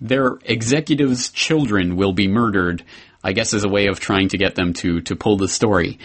their 0.00 0.38
executives' 0.44 1.30
children 1.30 1.96
will 1.96 2.12
be 2.12 2.28
murdered, 2.28 2.84
I 3.24 3.32
guess 3.32 3.54
as 3.54 3.64
a 3.64 3.70
way 3.70 3.86
of 3.86 3.98
trying 3.98 4.28
to 4.28 4.38
get 4.38 4.54
them 4.54 4.74
to, 4.74 5.00
to 5.02 5.16
pull 5.16 5.38
the 5.38 5.48
story 5.48 5.98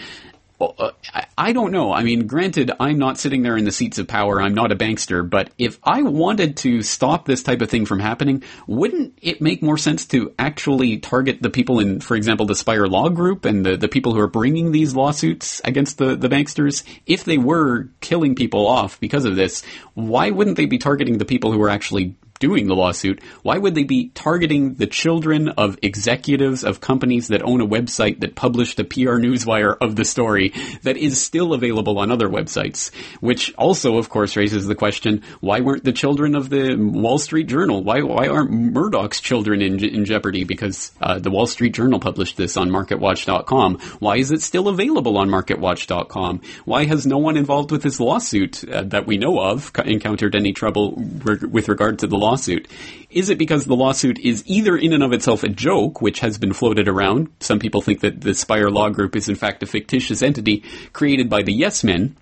uh, 0.62 0.92
I 1.36 1.52
don't 1.52 1.72
know. 1.72 1.92
I 1.92 2.02
mean, 2.02 2.26
granted, 2.26 2.70
I'm 2.78 2.98
not 2.98 3.18
sitting 3.18 3.42
there 3.42 3.56
in 3.56 3.64
the 3.64 3.72
seats 3.72 3.98
of 3.98 4.06
power. 4.06 4.40
I'm 4.40 4.54
not 4.54 4.72
a 4.72 4.76
bankster, 4.76 5.28
but 5.28 5.50
if 5.58 5.78
I 5.82 6.02
wanted 6.02 6.56
to 6.58 6.82
stop 6.82 7.24
this 7.24 7.42
type 7.42 7.60
of 7.60 7.70
thing 7.70 7.86
from 7.86 8.00
happening, 8.00 8.42
wouldn't 8.66 9.18
it 9.22 9.40
make 9.40 9.62
more 9.62 9.78
sense 9.78 10.06
to 10.06 10.34
actually 10.38 10.98
target 10.98 11.42
the 11.42 11.50
people 11.50 11.80
in, 11.80 12.00
for 12.00 12.16
example, 12.16 12.46
the 12.46 12.54
Spire 12.54 12.86
Law 12.86 13.08
Group 13.08 13.44
and 13.44 13.64
the, 13.64 13.76
the 13.76 13.88
people 13.88 14.14
who 14.14 14.20
are 14.20 14.28
bringing 14.28 14.72
these 14.72 14.94
lawsuits 14.94 15.60
against 15.64 15.98
the, 15.98 16.16
the 16.16 16.28
banksters? 16.28 16.84
If 17.06 17.24
they 17.24 17.38
were 17.38 17.88
killing 18.00 18.34
people 18.34 18.66
off 18.66 19.00
because 19.00 19.24
of 19.24 19.36
this, 19.36 19.62
why 19.94 20.30
wouldn't 20.30 20.56
they 20.56 20.66
be 20.66 20.78
targeting 20.78 21.18
the 21.18 21.24
people 21.24 21.52
who 21.52 21.62
are 21.62 21.70
actually 21.70 22.16
doing 22.42 22.66
the 22.66 22.74
lawsuit, 22.74 23.22
why 23.42 23.56
would 23.56 23.76
they 23.76 23.84
be 23.84 24.08
targeting 24.08 24.74
the 24.74 24.86
children 24.88 25.48
of 25.50 25.78
executives 25.80 26.64
of 26.64 26.80
companies 26.80 27.28
that 27.28 27.40
own 27.44 27.60
a 27.60 27.66
website 27.66 28.18
that 28.18 28.34
published 28.34 28.80
a 28.80 28.84
PR 28.84 29.22
newswire 29.22 29.76
of 29.80 29.94
the 29.94 30.04
story 30.04 30.52
that 30.82 30.96
is 30.96 31.22
still 31.22 31.54
available 31.54 32.00
on 32.00 32.10
other 32.10 32.26
websites? 32.26 32.92
Which 33.20 33.54
also, 33.54 33.96
of 33.96 34.08
course, 34.08 34.36
raises 34.36 34.66
the 34.66 34.74
question, 34.74 35.22
why 35.38 35.60
weren't 35.60 35.84
the 35.84 35.92
children 35.92 36.34
of 36.34 36.50
the 36.50 36.74
Wall 36.76 37.18
Street 37.18 37.46
Journal, 37.46 37.84
why, 37.84 38.02
why 38.02 38.26
aren't 38.26 38.50
Murdoch's 38.50 39.20
children 39.20 39.62
in, 39.62 39.78
in 39.84 40.04
jeopardy? 40.04 40.42
Because 40.42 40.90
uh, 41.00 41.20
the 41.20 41.30
Wall 41.30 41.46
Street 41.46 41.74
Journal 41.74 42.00
published 42.00 42.36
this 42.36 42.56
on 42.56 42.70
MarketWatch.com. 42.70 43.78
Why 44.00 44.16
is 44.16 44.32
it 44.32 44.42
still 44.42 44.66
available 44.66 45.16
on 45.16 45.28
MarketWatch.com? 45.28 46.40
Why 46.64 46.86
has 46.86 47.06
no 47.06 47.18
one 47.18 47.36
involved 47.36 47.70
with 47.70 47.84
this 47.84 48.00
lawsuit 48.00 48.68
uh, 48.68 48.82
that 48.82 49.06
we 49.06 49.16
know 49.16 49.38
of 49.38 49.70
encountered 49.84 50.34
any 50.34 50.52
trouble 50.52 50.94
re- 50.96 51.48
with 51.48 51.68
regard 51.68 52.00
to 52.00 52.08
the 52.08 52.16
law 52.16 52.31
lawsuit. 52.32 52.66
Is 53.10 53.28
it 53.28 53.36
because 53.36 53.66
the 53.66 53.76
lawsuit 53.76 54.18
is 54.18 54.42
either 54.46 54.74
in 54.74 54.94
and 54.94 55.02
of 55.02 55.12
itself 55.12 55.42
a 55.42 55.48
joke, 55.48 56.00
which 56.00 56.20
has 56.20 56.38
been 56.38 56.54
floated 56.54 56.88
around? 56.88 57.28
Some 57.40 57.58
people 57.58 57.82
think 57.82 58.00
that 58.00 58.22
the 58.22 58.34
Spire 58.34 58.70
Law 58.70 58.88
Group 58.88 59.14
is 59.14 59.28
in 59.28 59.34
fact 59.34 59.62
a 59.62 59.66
fictitious 59.66 60.22
entity 60.22 60.64
created 60.94 61.28
by 61.28 61.42
the 61.42 61.52
Yes 61.52 61.84
Men. 61.84 62.16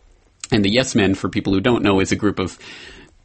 And 0.50 0.64
the 0.64 0.70
Yes 0.70 0.96
Men, 0.96 1.14
for 1.14 1.28
people 1.28 1.52
who 1.52 1.60
don't 1.60 1.84
know, 1.84 2.00
is 2.00 2.10
a 2.10 2.16
group 2.16 2.40
of 2.40 2.58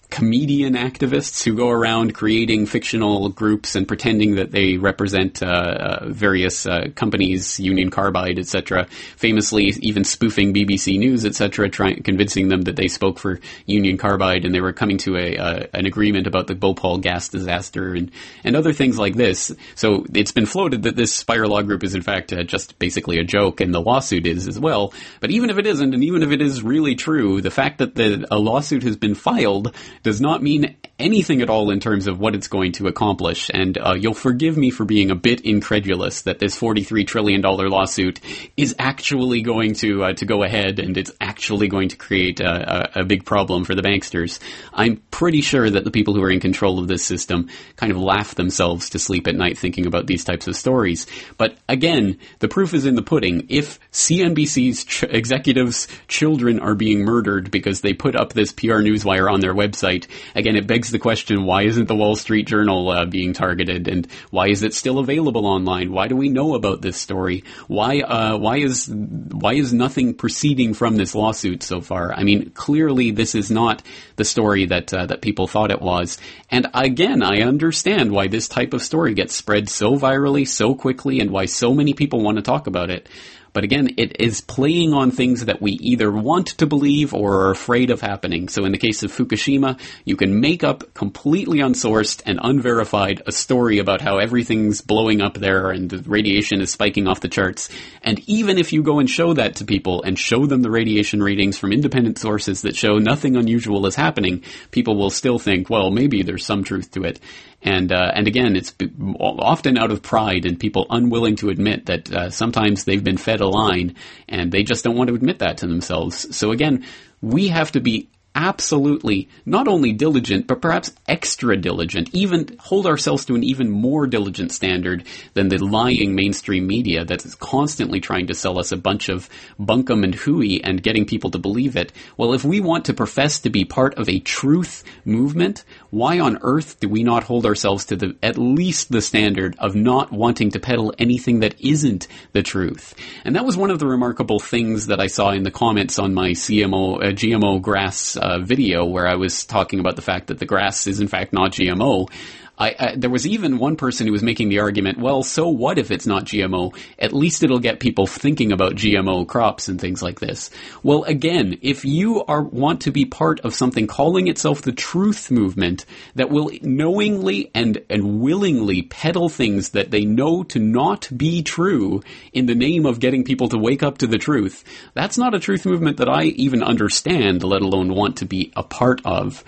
comedian 0.09 0.75
activists 0.75 1.43
who 1.43 1.55
go 1.55 1.69
around 1.69 2.13
creating 2.13 2.65
fictional 2.65 3.29
groups 3.29 3.75
and 3.75 3.87
pretending 3.87 4.35
that 4.35 4.51
they 4.51 4.77
represent 4.77 5.41
uh, 5.41 5.45
uh, 5.45 6.05
various 6.07 6.65
uh, 6.65 6.87
companies, 6.95 7.59
Union 7.59 7.89
Carbide, 7.89 8.39
etc. 8.39 8.85
Famously, 9.17 9.73
even 9.81 10.03
spoofing 10.03 10.53
BBC 10.53 10.97
News, 10.97 11.25
etc., 11.25 11.69
trying 11.69 12.03
convincing 12.03 12.47
them 12.47 12.61
that 12.63 12.75
they 12.75 12.87
spoke 12.87 13.19
for 13.19 13.39
Union 13.65 13.97
Carbide 13.97 14.45
and 14.45 14.53
they 14.53 14.61
were 14.61 14.73
coming 14.73 14.97
to 14.99 15.17
a 15.17 15.37
uh, 15.37 15.67
an 15.73 15.85
agreement 15.85 16.27
about 16.27 16.47
the 16.47 16.55
Bhopal 16.55 16.99
gas 16.99 17.29
disaster 17.29 17.93
and 17.93 18.11
and 18.43 18.55
other 18.55 18.73
things 18.73 18.97
like 18.97 19.15
this. 19.15 19.51
So 19.75 20.05
it's 20.13 20.31
been 20.31 20.45
floated 20.45 20.83
that 20.83 20.95
this 20.95 21.13
Spire 21.13 21.47
Law 21.47 21.61
Group 21.61 21.83
is 21.83 21.95
in 21.95 22.01
fact 22.01 22.31
uh, 22.31 22.43
just 22.43 22.77
basically 22.79 23.17
a 23.17 23.23
joke, 23.23 23.59
and 23.61 23.73
the 23.73 23.81
lawsuit 23.81 24.27
is 24.27 24.47
as 24.47 24.59
well. 24.59 24.93
But 25.19 25.31
even 25.31 25.49
if 25.49 25.57
it 25.57 25.65
isn't, 25.65 25.93
and 25.93 26.03
even 26.03 26.23
if 26.23 26.31
it 26.31 26.41
is 26.41 26.63
really 26.63 26.95
true, 26.95 27.41
the 27.41 27.51
fact 27.51 27.79
that 27.79 27.95
the, 27.95 28.25
a 28.31 28.37
lawsuit 28.37 28.83
has 28.83 28.95
been 28.95 29.15
filed 29.15 29.75
does 30.05 30.21
not 30.21 30.43
mean 30.43 30.77
anything 30.97 31.41
at 31.41 31.49
all 31.49 31.71
in 31.71 31.79
terms 31.79 32.07
of 32.07 32.19
what 32.19 32.35
it's 32.35 32.47
going 32.47 32.71
to 32.73 32.87
accomplish. 32.87 33.51
And 33.53 33.77
uh, 33.77 33.95
you'll 33.99 34.13
forgive 34.13 34.55
me 34.55 34.71
for 34.71 34.85
being 34.85 35.11
a 35.11 35.15
bit 35.15 35.41
incredulous 35.41 36.21
that 36.21 36.39
this 36.39 36.57
$43 36.57 37.05
trillion 37.05 37.41
lawsuit 37.41 38.21
is 38.55 38.75
actually 38.79 39.41
going 39.41 39.73
to 39.75 40.05
uh, 40.05 40.13
to 40.13 40.25
go 40.25 40.43
ahead 40.43 40.79
and 40.79 40.97
it's 40.97 41.11
actually 41.19 41.67
going 41.67 41.89
to 41.89 41.97
create 41.97 42.39
a, 42.39 42.99
a, 42.99 43.01
a, 43.01 43.05
big 43.05 43.25
problem 43.25 43.65
for 43.65 43.75
the 43.75 43.81
banksters. 43.81 44.39
I'm 44.73 44.97
pretty 45.11 45.41
sure 45.41 45.69
that 45.69 45.83
the 45.83 45.91
people 45.91 46.13
who 46.13 46.23
are 46.23 46.31
in 46.31 46.39
control 46.39 46.79
of 46.79 46.87
this 46.87 47.05
system 47.05 47.49
kind 47.75 47.91
of 47.91 47.97
laugh 47.97 48.35
themselves 48.35 48.89
to 48.91 48.99
sleep 48.99 49.27
at 49.27 49.35
night 49.35 49.57
thinking 49.57 49.85
about 49.85 50.07
these 50.07 50.23
types 50.23 50.47
of 50.47 50.55
stories. 50.55 51.07
But 51.37 51.57
again, 51.67 52.19
the 52.39 52.47
proof 52.47 52.73
is 52.73 52.85
in 52.85 52.95
the 52.95 53.01
pudding. 53.01 53.47
If 53.49 53.79
CNBC's 53.91 54.85
ch- 54.85 55.03
executives' 55.03 55.87
children 56.07 56.59
are 56.59 56.75
being 56.75 57.03
murdered 57.03 57.51
because 57.51 57.81
they 57.81 57.93
put 57.93 58.15
up 58.15 58.33
this 58.33 58.53
PR 58.53 58.81
newswire 58.81 59.31
on 59.31 59.41
their 59.41 59.53
website, 59.53 60.07
again, 60.35 60.55
it 60.55 60.67
begs 60.67 60.84
the 60.91 60.99
question: 60.99 61.45
Why 61.45 61.63
isn't 61.63 61.87
the 61.87 61.95
Wall 61.95 62.15
Street 62.15 62.47
Journal 62.47 62.89
uh, 62.89 63.05
being 63.05 63.33
targeted, 63.33 63.87
and 63.87 64.07
why 64.31 64.47
is 64.47 64.63
it 64.63 64.73
still 64.73 64.99
available 64.99 65.45
online? 65.45 65.91
Why 65.91 66.07
do 66.07 66.15
we 66.15 66.29
know 66.29 66.55
about 66.55 66.81
this 66.81 66.97
story? 66.97 67.43
Why 67.67 67.99
uh, 68.01 68.37
why 68.37 68.57
is 68.57 68.87
why 68.87 69.53
is 69.53 69.73
nothing 69.73 70.13
proceeding 70.13 70.73
from 70.73 70.95
this 70.95 71.15
lawsuit 71.15 71.63
so 71.63 71.81
far? 71.81 72.13
I 72.13 72.23
mean, 72.23 72.51
clearly 72.51 73.11
this 73.11 73.35
is 73.35 73.51
not 73.51 73.83
the 74.15 74.25
story 74.25 74.65
that 74.65 74.93
uh, 74.93 75.05
that 75.07 75.21
people 75.21 75.47
thought 75.47 75.71
it 75.71 75.81
was. 75.81 76.17
And 76.49 76.67
again, 76.73 77.23
I 77.23 77.41
understand 77.41 78.11
why 78.11 78.27
this 78.27 78.47
type 78.47 78.73
of 78.73 78.81
story 78.81 79.13
gets 79.13 79.35
spread 79.35 79.69
so 79.69 79.95
virally, 79.95 80.47
so 80.47 80.75
quickly, 80.75 81.19
and 81.19 81.31
why 81.31 81.45
so 81.45 81.73
many 81.73 81.93
people 81.93 82.21
want 82.21 82.37
to 82.37 82.41
talk 82.41 82.67
about 82.67 82.89
it. 82.89 83.09
But 83.55 83.63
again, 83.63 83.91
it 83.95 84.19
is 84.19 84.41
playing 84.41 84.93
on 84.93 85.11
things 85.11 85.45
that 85.45 85.61
we 85.61 85.71
either 85.71 86.11
want 86.11 86.47
to 86.57 86.67
believe 86.67 87.13
or 87.13 87.45
are 87.45 87.51
afraid 87.51 87.89
of 87.89 88.01
happening. 88.01 88.49
So 88.49 88.65
in 88.65 88.73
the 88.73 88.77
case 88.77 89.01
of 89.01 89.13
Fukushima, 89.13 89.79
you 90.03 90.17
can 90.17 90.41
make 90.41 90.65
up 90.65 90.93
completely 90.93 91.59
unsourced 91.59 92.21
and 92.25 92.37
unverified 92.43 93.21
a 93.25 93.31
story 93.31 93.79
about 93.79 94.01
how 94.01 94.17
everything's 94.17 94.81
blowing 94.81 95.21
up 95.21 95.35
there 95.35 95.71
and 95.71 95.89
the 95.89 95.99
radiation 95.99 96.59
is 96.59 96.69
spiking 96.69 97.07
off 97.07 97.21
the 97.21 97.29
charts. 97.29 97.69
And 98.01 98.19
even 98.27 98.57
if 98.57 98.73
you 98.73 98.83
go 98.83 98.99
and 98.99 99.09
show 99.09 99.33
that 99.33 99.55
to 99.55 99.65
people 99.65 100.03
and 100.03 100.19
show 100.19 100.45
them 100.45 100.61
the 100.61 100.69
radiation 100.69 101.23
readings 101.23 101.57
from 101.57 101.71
independent 101.71 102.17
sources 102.17 102.63
that 102.63 102.75
show 102.75 102.97
nothing 102.97 103.37
unusual 103.37 103.85
is 103.85 103.95
happening, 103.95 104.43
people 104.71 104.97
will 104.97 105.09
still 105.09 105.39
think, 105.39 105.69
well, 105.69 105.91
maybe 105.91 106.23
there's 106.23 106.45
some 106.45 106.65
truth 106.65 106.91
to 106.91 107.03
it. 107.03 107.21
And 107.65 107.91
uh, 107.91 108.11
and 108.13 108.27
again, 108.27 108.55
it's 108.55 108.73
often 109.19 109.77
out 109.77 109.89
of 109.89 110.03
pride 110.03 110.45
and 110.45 110.59
people 110.59 110.85
unwilling 110.91 111.35
to 111.37 111.49
admit 111.49 111.87
that 111.87 112.11
uh, 112.11 112.29
sometimes 112.29 112.83
they've 112.83 113.03
been 113.03 113.17
fed 113.17 113.41
a 113.41 113.47
line 113.47 113.95
and 114.29 114.51
they 114.51 114.61
just 114.61 114.83
don't 114.83 114.95
want 114.95 115.07
to 115.07 115.15
admit 115.15 115.39
that 115.39 115.57
to 115.57 115.67
themselves. 115.67 116.37
So 116.37 116.51
again, 116.51 116.85
we 117.21 117.47
have 117.47 117.71
to 117.71 117.79
be 117.79 118.07
absolutely 118.35 119.29
not 119.45 119.67
only 119.67 119.93
diligent, 119.93 120.45
but 120.45 120.61
perhaps 120.61 120.91
extra 121.07 121.55
diligent, 121.55 122.09
even 122.13 122.55
hold 122.59 122.85
ourselves 122.85 123.25
to 123.25 123.35
an 123.35 123.43
even 123.43 123.71
more 123.71 124.05
diligent 124.05 124.51
standard 124.51 125.05
than 125.33 125.47
the 125.47 125.57
lying 125.57 126.13
mainstream 126.13 126.67
media 126.67 127.05
that 127.05 127.25
is 127.25 127.33
constantly 127.35 127.99
trying 127.99 128.27
to 128.27 128.33
sell 128.33 128.59
us 128.59 128.71
a 128.71 128.77
bunch 128.77 129.09
of 129.09 129.29
bunkum 129.59 130.03
and 130.03 130.13
hooey 130.13 130.61
and 130.63 130.83
getting 130.83 131.05
people 131.05 131.31
to 131.31 131.39
believe 131.39 131.75
it. 131.75 131.93
Well, 132.17 132.33
if 132.33 132.43
we 132.43 132.59
want 132.59 132.85
to 132.85 132.93
profess 132.93 133.39
to 133.41 133.49
be 133.49 133.63
part 133.63 133.95
of 133.95 134.09
a 134.09 134.19
truth 134.19 134.83
movement, 135.05 135.63
why 135.89 136.19
on 136.19 136.39
earth 136.41 136.79
do 136.79 136.89
we 136.89 137.03
not 137.03 137.23
hold 137.23 137.45
ourselves 137.45 137.85
to 137.85 137.95
the, 137.95 138.15
at 138.21 138.37
least 138.37 138.91
the 138.91 139.01
standard 139.01 139.55
of 139.59 139.75
not 139.75 140.11
wanting 140.11 140.51
to 140.51 140.59
peddle 140.59 140.93
anything 140.99 141.39
that 141.39 141.59
isn't 141.61 142.07
the 142.33 142.43
truth? 142.43 142.93
And 143.23 143.35
that 143.35 143.45
was 143.45 143.55
one 143.55 143.71
of 143.71 143.79
the 143.79 143.87
remarkable 143.87 144.39
things 144.39 144.87
that 144.87 144.99
I 144.99 145.07
saw 145.07 145.31
in 145.31 145.43
the 145.43 145.51
comments 145.51 145.97
on 145.97 146.13
my 146.13 146.31
CMO, 146.31 146.97
uh, 146.97 147.11
GMO 147.11 147.61
grass 147.61 148.17
uh, 148.25 148.39
video 148.39 148.85
where 148.85 149.07
I 149.07 149.15
was 149.15 149.45
talking 149.45 149.79
about 149.79 149.95
the 149.95 150.01
fact 150.01 150.27
that 150.27 150.39
the 150.39 150.45
grass 150.45 150.87
is 150.87 150.99
in 150.99 151.07
fact 151.07 151.31
not 151.31 151.51
GMO. 151.51 152.09
I, 152.57 152.75
I, 152.79 152.95
there 152.95 153.09
was 153.09 153.27
even 153.27 153.57
one 153.57 153.75
person 153.75 154.07
who 154.07 154.13
was 154.13 154.23
making 154.23 154.49
the 154.49 154.59
argument, 154.59 154.97
well, 154.97 155.23
so 155.23 155.47
what 155.49 155.77
if 155.77 155.91
it's 155.91 156.07
not 156.07 156.25
GMO? 156.25 156.75
At 156.97 157.13
least 157.13 157.43
it'll 157.43 157.59
get 157.59 157.79
people 157.79 158.07
thinking 158.07 158.51
about 158.51 158.75
GMO 158.75 159.27
crops 159.27 159.67
and 159.67 159.79
things 159.79 160.01
like 160.01 160.19
this. 160.19 160.49
Well, 160.83 161.03
again, 161.03 161.57
if 161.61 161.83
you 161.83 162.23
are 162.25 162.41
want 162.41 162.81
to 162.81 162.91
be 162.91 163.05
part 163.05 163.39
of 163.41 163.53
something 163.53 163.87
calling 163.87 164.27
itself 164.27 164.61
the 164.61 164.71
truth 164.71 165.29
movement 165.31 165.85
that 166.15 166.29
will 166.29 166.51
knowingly 166.61 167.51
and 167.53 167.83
and 167.89 168.21
willingly 168.21 168.83
peddle 168.83 169.29
things 169.29 169.69
that 169.69 169.91
they 169.91 170.05
know 170.05 170.43
to 170.43 170.59
not 170.59 171.09
be 171.15 171.43
true 171.43 172.01
in 172.33 172.45
the 172.45 172.55
name 172.55 172.85
of 172.85 172.99
getting 172.99 173.23
people 173.23 173.49
to 173.49 173.57
wake 173.57 173.83
up 173.83 173.97
to 173.97 174.07
the 174.07 174.17
truth, 174.17 174.63
that's 174.93 175.17
not 175.17 175.35
a 175.35 175.39
truth 175.39 175.65
movement 175.65 175.97
that 175.97 176.09
I 176.09 176.23
even 176.23 176.63
understand, 176.63 177.43
let 177.43 177.61
alone 177.61 177.93
want 177.93 178.17
to 178.17 178.25
be 178.25 178.51
a 178.55 178.63
part 178.63 179.01
of. 179.05 179.43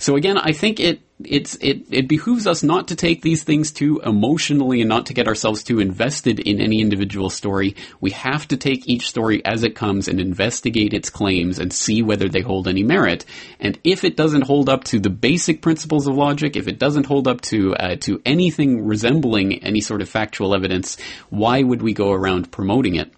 So 0.00 0.16
again, 0.16 0.38
I 0.38 0.52
think 0.52 0.80
it 0.80 1.02
it's 1.22 1.56
it 1.60 1.84
it 1.90 2.08
behooves 2.08 2.46
us 2.46 2.62
not 2.62 2.88
to 2.88 2.96
take 2.96 3.20
these 3.20 3.44
things 3.44 3.70
too 3.70 4.00
emotionally 4.02 4.80
and 4.80 4.88
not 4.88 5.04
to 5.06 5.14
get 5.14 5.28
ourselves 5.28 5.62
too 5.62 5.78
invested 5.78 6.40
in 6.40 6.58
any 6.58 6.80
individual 6.80 7.28
story. 7.28 7.76
We 8.00 8.12
have 8.12 8.48
to 8.48 8.56
take 8.56 8.88
each 8.88 9.10
story 9.10 9.44
as 9.44 9.62
it 9.62 9.76
comes 9.76 10.08
and 10.08 10.18
investigate 10.18 10.94
its 10.94 11.10
claims 11.10 11.58
and 11.58 11.70
see 11.70 12.00
whether 12.00 12.30
they 12.30 12.40
hold 12.40 12.66
any 12.66 12.82
merit. 12.82 13.26
And 13.60 13.78
if 13.84 14.02
it 14.02 14.16
doesn't 14.16 14.46
hold 14.46 14.70
up 14.70 14.84
to 14.84 14.98
the 14.98 15.10
basic 15.10 15.60
principles 15.60 16.06
of 16.06 16.16
logic, 16.16 16.56
if 16.56 16.66
it 16.66 16.78
doesn't 16.78 17.04
hold 17.04 17.28
up 17.28 17.42
to 17.42 17.74
uh, 17.74 17.96
to 17.96 18.22
anything 18.24 18.86
resembling 18.86 19.62
any 19.62 19.82
sort 19.82 20.00
of 20.00 20.08
factual 20.08 20.54
evidence, 20.54 20.96
why 21.28 21.62
would 21.62 21.82
we 21.82 21.92
go 21.92 22.10
around 22.10 22.50
promoting 22.50 22.94
it? 22.94 23.12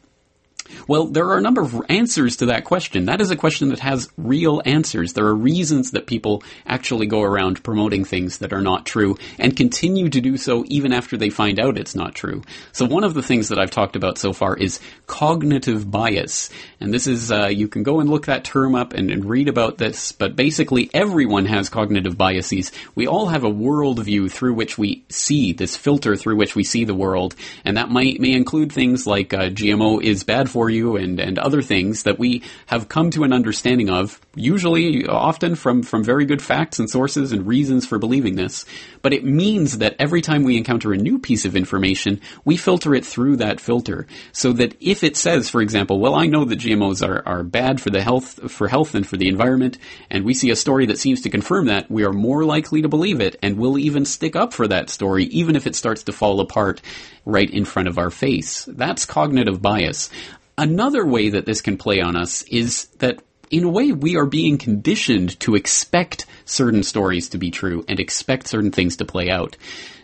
Well, 0.89 1.07
there 1.07 1.27
are 1.29 1.39
a 1.39 1.43
number 1.43 1.63
of 1.63 1.81
answers 1.89 2.37
to 2.37 2.47
that 2.47 2.65
question. 2.65 3.07
That 3.07 3.21
is 3.21 3.31
a 3.31 3.37
question 3.37 3.69
that 3.71 3.81
has 3.81 4.09
real 4.17 4.63
answers. 4.65 5.13
There 5.13 5.27
are 5.27 5.35
reasons 5.35 5.93
that 5.93 6.07
people 6.07 6.43
actually 6.67 7.07
go 7.07 7.23
around 7.23 7.63
promoting 7.63 8.05
things 8.05 8.39
that 8.39 8.53
are 8.53 8.61
not 8.61 8.87
true 8.87 9.17
and 9.39 9.57
continue 9.57 10.09
to 10.11 10.21
do 10.21 10.37
so 10.37 10.65
even 10.69 10.93
after 10.93 11.17
they 11.17 11.31
find 11.31 11.59
out 11.59 11.79
it's 11.79 11.95
not 11.95 12.15
true. 12.15 12.43
So 12.73 12.87
one 12.87 13.05
of 13.05 13.15
the 13.15 13.23
things 13.23 13.49
that 13.49 13.59
I've 13.59 13.71
talked 13.71 13.97
about 13.97 14.19
so 14.19 14.33
far 14.33 14.57
is 14.57 14.81
cognitive 15.07 15.91
bias. 15.91 16.51
And 16.81 16.93
this 16.93 17.07
is, 17.07 17.31
uh, 17.31 17.47
you 17.47 17.69
can 17.69 17.83
go 17.83 18.01
and 18.01 18.09
look 18.09 18.27
that 18.27 18.45
term 18.45 18.75
up 18.75 18.93
and, 18.93 19.11
and 19.11 19.25
read 19.25 19.49
about 19.49 19.79
this, 19.79 20.13
but 20.13 20.37
basically 20.37 20.91
everyone 20.95 21.47
has 21.47 21.69
cognitive 21.69 22.17
biases. 22.17 22.73
We 22.95 23.07
all 23.07 23.29
have 23.29 23.45
a 23.45 23.51
worldview 23.51 24.31
through 24.31 24.55
which 24.55 24.79
we 24.79 25.05
see, 25.09 25.53
this 25.53 25.77
filter 25.77 26.17
through 26.17 26.37
which 26.37 26.57
we 26.57 26.65
see 26.65 26.85
the 26.85 26.95
world. 26.95 27.35
And 27.65 27.77
that 27.77 27.91
might, 27.91 28.21
may 28.21 28.33
include 28.33 28.73
things 28.73 29.07
like 29.07 29.33
uh, 29.35 29.51
GMO 29.51 30.03
is 30.03 30.25
bad 30.25 30.51
for 30.51 30.62
for 30.63 30.71
you 30.71 30.95
and, 30.97 31.19
and 31.19 31.41
other 31.41 31.61
things 31.61 32.05
that 32.05 32.21
we 32.21 32.41
have 32.67 32.89
come 32.89 33.11
to 33.11 33.25
an 33.25 33.33
understanding 33.33 33.91
of, 33.91 34.21
usually 34.35 35.07
often 35.07 35.55
from, 35.55 35.83
from 35.83 36.03
very 36.03 36.25
good 36.25 36.41
facts 36.41 36.79
and 36.79 36.89
sources 36.89 37.33
and 37.33 37.47
reasons 37.47 37.87
for 37.87 37.99
believing 37.99 38.37
this. 38.37 38.65
But 39.03 39.13
it 39.13 39.25
means 39.25 39.79
that 39.79 39.97
every 39.99 40.23
time 40.23 40.43
we 40.45 40.57
encounter 40.57 40.93
a 40.93 40.97
new 40.97 41.19
piece 41.19 41.45
of 41.45 41.55
information, 41.55 42.21
we 42.45 42.57
filter 42.57 42.95
it 42.95 43.05
through 43.05 43.37
that 43.37 43.61
filter. 43.61 44.07
So 44.33 44.53
that 44.55 44.75
if 44.81 45.05
it 45.05 45.17
says, 45.17 45.51
for 45.51 45.61
example, 45.61 45.99
well, 45.99 46.15
I 46.15 46.27
know 46.27 46.45
that 46.45 46.61
GMOs 46.61 47.07
are, 47.07 47.23
are 47.27 47.43
bad 47.43 47.81
for 47.81 47.91
the 47.91 48.03
health, 48.03 48.51
for 48.51 48.69
health 48.69 48.95
and 48.95 49.07
for 49.07 49.17
the 49.17 49.29
environment, 49.29 49.79
and 50.11 50.25
we 50.25 50.35
see 50.35 50.51
a 50.51 50.57
story 50.57 50.87
that 50.87 50.99
seems 50.99 51.21
to 51.23 51.31
confirm 51.31 51.67
that, 51.67 51.91
we 51.91 52.05
are 52.05 52.13
more 52.13 52.45
likely 52.45 52.83
to 52.83 52.89
believe 52.89 53.21
it 53.21 53.37
and 53.43 53.59
will 53.59 53.79
even 53.79 54.05
stick 54.05 54.35
up 54.35 54.53
for 54.53 54.67
that 54.69 54.89
story, 54.89 55.25
even 55.25 55.57
if 55.57 55.67
it 55.67 55.77
starts 55.77 56.05
to 56.05 56.13
fall 56.13 56.41
apart 56.41 56.81
right 57.27 57.51
in 57.51 57.65
front 57.65 57.89
of 57.89 57.99
our 57.99 58.11
face. 58.11 58.65
That's 58.65 59.05
cognitive 59.05 59.61
bias. 59.61 60.11
Another 60.57 61.07
way 61.07 61.31
that 61.31 61.47
this 61.47 61.61
can 61.61 61.77
play 61.77 62.01
on 62.01 62.17
us 62.17 62.43
is 62.43 62.87
that 62.99 63.23
in 63.53 63.65
a 63.65 63.69
way, 63.69 63.93
we 63.93 64.17
are 64.17 64.25
being 64.25 64.57
conditioned 64.57 65.39
to 65.41 65.55
expect 65.55 66.25
certain 66.47 66.83
stories 66.83 67.29
to 67.29 67.39
be 67.39 67.51
true 67.51 67.85
and 67.87 68.01
expect 68.01 68.49
certain 68.49 68.73
things 68.73 68.97
to 68.97 69.05
play 69.05 69.31
out. 69.31 69.59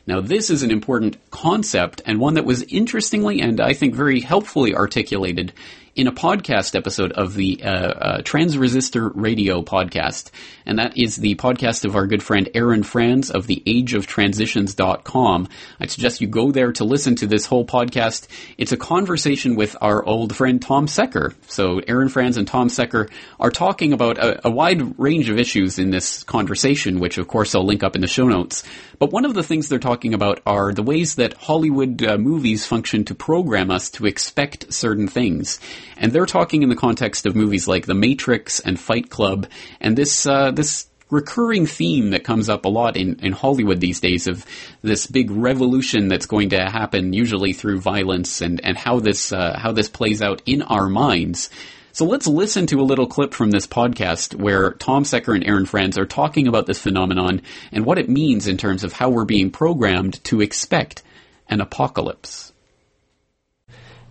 Now, 0.06 0.20
this 0.20 0.50
is 0.50 0.62
an 0.62 0.70
important 0.70 1.16
concept 1.30 2.02
and 2.04 2.20
one 2.20 2.34
that 2.34 2.44
was 2.44 2.62
interestingly 2.64 3.40
and 3.40 3.58
I 3.60 3.72
think 3.72 3.94
very 3.94 4.20
helpfully 4.20 4.74
articulated 4.74 5.54
in 5.98 6.06
a 6.06 6.12
podcast 6.12 6.76
episode 6.76 7.10
of 7.10 7.34
the 7.34 7.60
uh, 7.60 7.68
uh, 7.68 8.22
Transresistor 8.22 9.10
Radio 9.16 9.62
podcast. 9.62 10.30
And 10.64 10.78
that 10.78 10.96
is 10.96 11.16
the 11.16 11.34
podcast 11.34 11.84
of 11.84 11.96
our 11.96 12.06
good 12.06 12.22
friend 12.22 12.48
Aaron 12.54 12.84
Franz 12.84 13.32
of 13.32 13.48
the 13.48 13.60
ageoftransitions.com. 13.66 15.48
I 15.80 15.86
suggest 15.86 16.20
you 16.20 16.28
go 16.28 16.52
there 16.52 16.70
to 16.74 16.84
listen 16.84 17.16
to 17.16 17.26
this 17.26 17.46
whole 17.46 17.64
podcast. 17.64 18.28
It's 18.58 18.70
a 18.70 18.76
conversation 18.76 19.56
with 19.56 19.74
our 19.80 20.04
old 20.04 20.36
friend 20.36 20.62
Tom 20.62 20.86
Secker. 20.86 21.34
So 21.48 21.80
Aaron 21.88 22.10
Franz 22.10 22.36
and 22.36 22.46
Tom 22.46 22.68
Secker 22.68 23.08
are 23.40 23.50
talking 23.50 23.92
about 23.92 24.18
a, 24.18 24.46
a 24.46 24.50
wide 24.50 25.00
range 25.00 25.28
of 25.28 25.38
issues 25.38 25.80
in 25.80 25.90
this 25.90 26.22
conversation, 26.22 27.00
which 27.00 27.18
of 27.18 27.26
course 27.26 27.56
I'll 27.56 27.66
link 27.66 27.82
up 27.82 27.96
in 27.96 28.02
the 28.02 28.06
show 28.06 28.28
notes. 28.28 28.62
But 29.00 29.10
one 29.10 29.24
of 29.24 29.34
the 29.34 29.42
things 29.42 29.68
they're 29.68 29.78
talking 29.80 30.14
about 30.14 30.40
are 30.46 30.72
the 30.72 30.82
ways 30.82 31.16
that 31.16 31.34
Hollywood 31.34 32.04
uh, 32.04 32.18
movies 32.18 32.66
function 32.66 33.04
to 33.06 33.14
program 33.16 33.70
us 33.70 33.90
to 33.90 34.06
expect 34.06 34.72
certain 34.72 35.08
things. 35.08 35.58
And 35.96 36.12
they're 36.12 36.26
talking 36.26 36.62
in 36.62 36.68
the 36.68 36.76
context 36.76 37.26
of 37.26 37.34
movies 37.34 37.66
like 37.66 37.86
The 37.86 37.94
Matrix 37.94 38.60
and 38.60 38.78
Fight 38.78 39.10
Club, 39.10 39.46
and 39.80 39.96
this, 39.96 40.26
uh, 40.26 40.50
this 40.50 40.86
recurring 41.10 41.66
theme 41.66 42.10
that 42.10 42.24
comes 42.24 42.48
up 42.48 42.64
a 42.64 42.68
lot 42.68 42.96
in, 42.96 43.18
in 43.20 43.32
Hollywood 43.32 43.80
these 43.80 44.00
days 44.00 44.26
of 44.26 44.44
this 44.82 45.06
big 45.06 45.30
revolution 45.30 46.08
that's 46.08 46.26
going 46.26 46.50
to 46.50 46.70
happen 46.70 47.12
usually 47.12 47.52
through 47.52 47.80
violence 47.80 48.40
and, 48.40 48.60
and 48.62 48.76
how 48.76 49.00
this, 49.00 49.32
uh, 49.32 49.58
how 49.58 49.72
this 49.72 49.88
plays 49.88 50.20
out 50.20 50.42
in 50.44 50.62
our 50.62 50.88
minds. 50.88 51.48
So 51.92 52.04
let's 52.04 52.26
listen 52.26 52.66
to 52.68 52.80
a 52.80 52.82
little 52.82 53.06
clip 53.06 53.34
from 53.34 53.50
this 53.50 53.66
podcast 53.66 54.34
where 54.34 54.72
Tom 54.72 55.04
Secker 55.04 55.34
and 55.34 55.44
Aaron 55.44 55.66
Franz 55.66 55.98
are 55.98 56.06
talking 56.06 56.46
about 56.46 56.66
this 56.66 56.78
phenomenon 56.78 57.42
and 57.72 57.84
what 57.84 57.98
it 57.98 58.08
means 58.08 58.46
in 58.46 58.56
terms 58.56 58.84
of 58.84 58.92
how 58.92 59.08
we're 59.08 59.24
being 59.24 59.50
programmed 59.50 60.22
to 60.24 60.40
expect 60.40 61.02
an 61.48 61.60
apocalypse. 61.60 62.52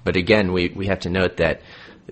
But 0.08 0.16
again, 0.16 0.53
we, 0.53 0.70
we 0.70 0.88
have 0.88 1.01
to 1.01 1.10
note 1.10 1.36
that 1.36 1.64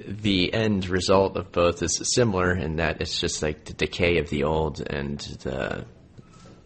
the 0.05 0.53
end 0.53 0.89
result 0.89 1.37
of 1.37 1.53
both 1.53 1.81
is 1.81 1.97
similar 2.13 2.53
in 2.53 2.75
that 2.75 2.99
it's 2.99 3.21
just 3.21 3.41
like 3.41 3.63
the 3.63 3.71
decay 3.71 4.17
of 4.17 4.29
the 4.29 4.43
old 4.43 4.81
and 4.81 5.17
the 5.43 5.85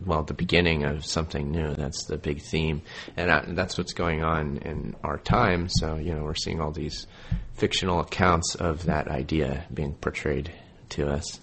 well, 0.03 0.23
the 0.23 0.33
beginning 0.33 0.85
of 0.85 1.05
something 1.05 1.51
new. 1.51 1.75
That's 1.75 2.05
the 2.05 2.17
big 2.17 2.41
theme, 2.41 2.81
and 3.15 3.55
that's 3.55 3.77
what's 3.77 3.93
going 3.93 4.23
on 4.23 4.57
in 4.57 4.95
our 5.03 5.19
time. 5.19 5.69
So 5.69 5.97
you 5.97 6.15
know, 6.15 6.23
we're 6.23 6.33
seeing 6.33 6.59
all 6.59 6.71
these 6.71 7.05
fictional 7.53 7.99
accounts 7.99 8.55
of 8.55 8.85
that 8.85 9.07
idea 9.07 9.67
being 9.71 9.93
portrayed 9.93 10.51
to 10.97 11.09
us. 11.09 11.39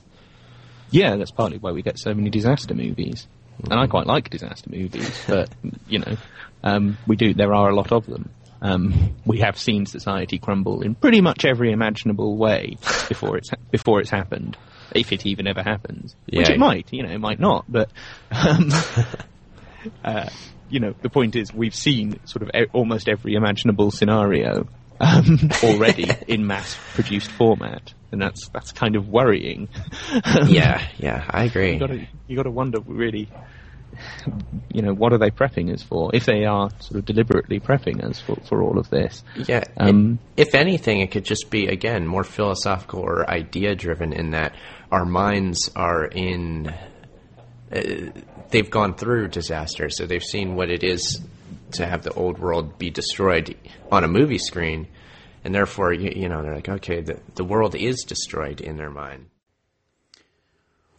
Yeah, 0.91 1.15
that's 1.15 1.31
partly 1.31 1.59
why 1.59 1.71
we 1.71 1.83
get 1.83 1.97
so 1.97 2.13
many 2.13 2.31
disaster 2.31 2.75
movies, 2.75 3.29
mm-hmm. 3.61 3.71
and 3.71 3.81
I 3.81 3.87
quite 3.87 4.09
like 4.09 4.31
disaster 4.31 4.69
movies, 4.69 5.17
but 5.29 5.49
you 5.87 6.01
know, 6.01 6.17
um, 6.65 6.99
we 7.07 7.15
do. 7.15 7.35
There 7.35 7.55
are 7.55 7.71
a 7.71 7.77
lot 7.77 7.93
of 7.93 8.07
them. 8.07 8.31
Um, 8.63 9.15
we 9.25 9.41
have 9.41 9.59
seen 9.59 9.87
society 9.87 10.39
crumble 10.39 10.83
in 10.83 10.95
pretty 10.95 11.21
much 11.21 11.45
every 11.45 11.73
imaginable 11.73 12.37
way 12.37 12.79
before 13.09 13.37
it's 13.37 13.51
before 13.71 14.01
it's 14.01 14.11
happened 14.11 14.57
if 14.95 15.13
it 15.13 15.27
even 15.27 15.47
ever 15.47 15.63
happens. 15.63 16.15
Yeah. 16.27 16.41
Which 16.41 16.51
it 16.51 16.59
might, 16.59 16.93
you 16.93 17.03
know, 17.03 17.11
it 17.11 17.19
might 17.19 17.41
not, 17.41 17.65
but, 17.69 17.91
um, 18.31 18.71
uh, 20.05 20.29
you 20.69 20.81
know, 20.81 20.95
the 21.03 21.11
point 21.11 21.37
is 21.37 21.53
we've 21.53 21.75
seen 21.75 22.19
sort 22.25 22.43
of 22.43 22.51
e- 22.55 22.71
almost 22.73 23.09
every 23.09 23.35
imaginable 23.35 23.91
scenario 23.91 24.67
um, 25.01 25.51
already 25.63 26.09
in 26.27 26.47
mass-produced 26.47 27.31
format, 27.31 27.93
and 28.13 28.21
that's 28.21 28.49
that's 28.49 28.73
kind 28.73 28.97
of 28.97 29.09
worrying. 29.09 29.69
yeah, 30.47 30.87
yeah, 30.97 31.25
I 31.29 31.45
agree. 31.45 31.75
You 31.75 31.79
got 31.79 31.91
you 32.27 32.37
got 32.37 32.45
to 32.45 32.51
wonder 32.51 32.81
really, 32.81 33.29
you 34.73 34.83
know, 34.83 34.93
what 34.93 35.13
are 35.13 35.19
they 35.19 35.31
prepping 35.31 35.73
us 35.73 35.83
for? 35.83 36.11
If 36.15 36.25
they 36.27 36.45
are 36.45 36.71
sort 36.81 36.99
of 36.99 37.05
deliberately 37.05 37.61
prepping 37.61 38.03
us 38.03 38.21
for, 38.21 38.37
for 38.49 38.63
all 38.63 38.79
of 38.79 38.91
this. 38.91 39.23
Yeah. 39.37 39.65
Um, 39.77 40.19
if 40.37 40.55
anything, 40.55 41.01
it 41.01 41.11
could 41.11 41.25
just 41.25 41.51
be 41.51 41.67
again 41.67 42.07
more 42.07 42.25
philosophical 42.25 43.01
or 43.01 43.29
idea-driven 43.29 44.13
in 44.13 44.31
that 44.31 44.55
our 44.91 45.05
minds 45.05 45.71
are 45.75 46.05
in. 46.05 46.75
Uh, 47.71 47.83
they've 48.51 48.71
gone 48.71 48.95
through 48.95 49.29
disaster, 49.29 49.91
so 49.91 50.07
they've 50.07 50.23
seen 50.23 50.55
what 50.55 50.71
it 50.71 50.85
is 50.85 51.21
to 51.73 51.87
have 51.87 52.03
the 52.03 52.13
old 52.13 52.39
world 52.39 52.79
be 52.79 52.91
destroyed 52.91 53.57
on 53.91 54.05
a 54.05 54.09
movie 54.09 54.39
screen, 54.39 54.87
and 55.45 55.55
therefore, 55.55 55.93
you, 55.93 56.13
you 56.15 56.29
know, 56.29 56.43
they're 56.43 56.55
like, 56.55 56.69
okay, 56.69 57.01
the 57.01 57.21
the 57.35 57.45
world 57.45 57.75
is 57.75 58.05
destroyed 58.05 58.61
in 58.61 58.77
their 58.77 58.91
mind. 58.91 59.27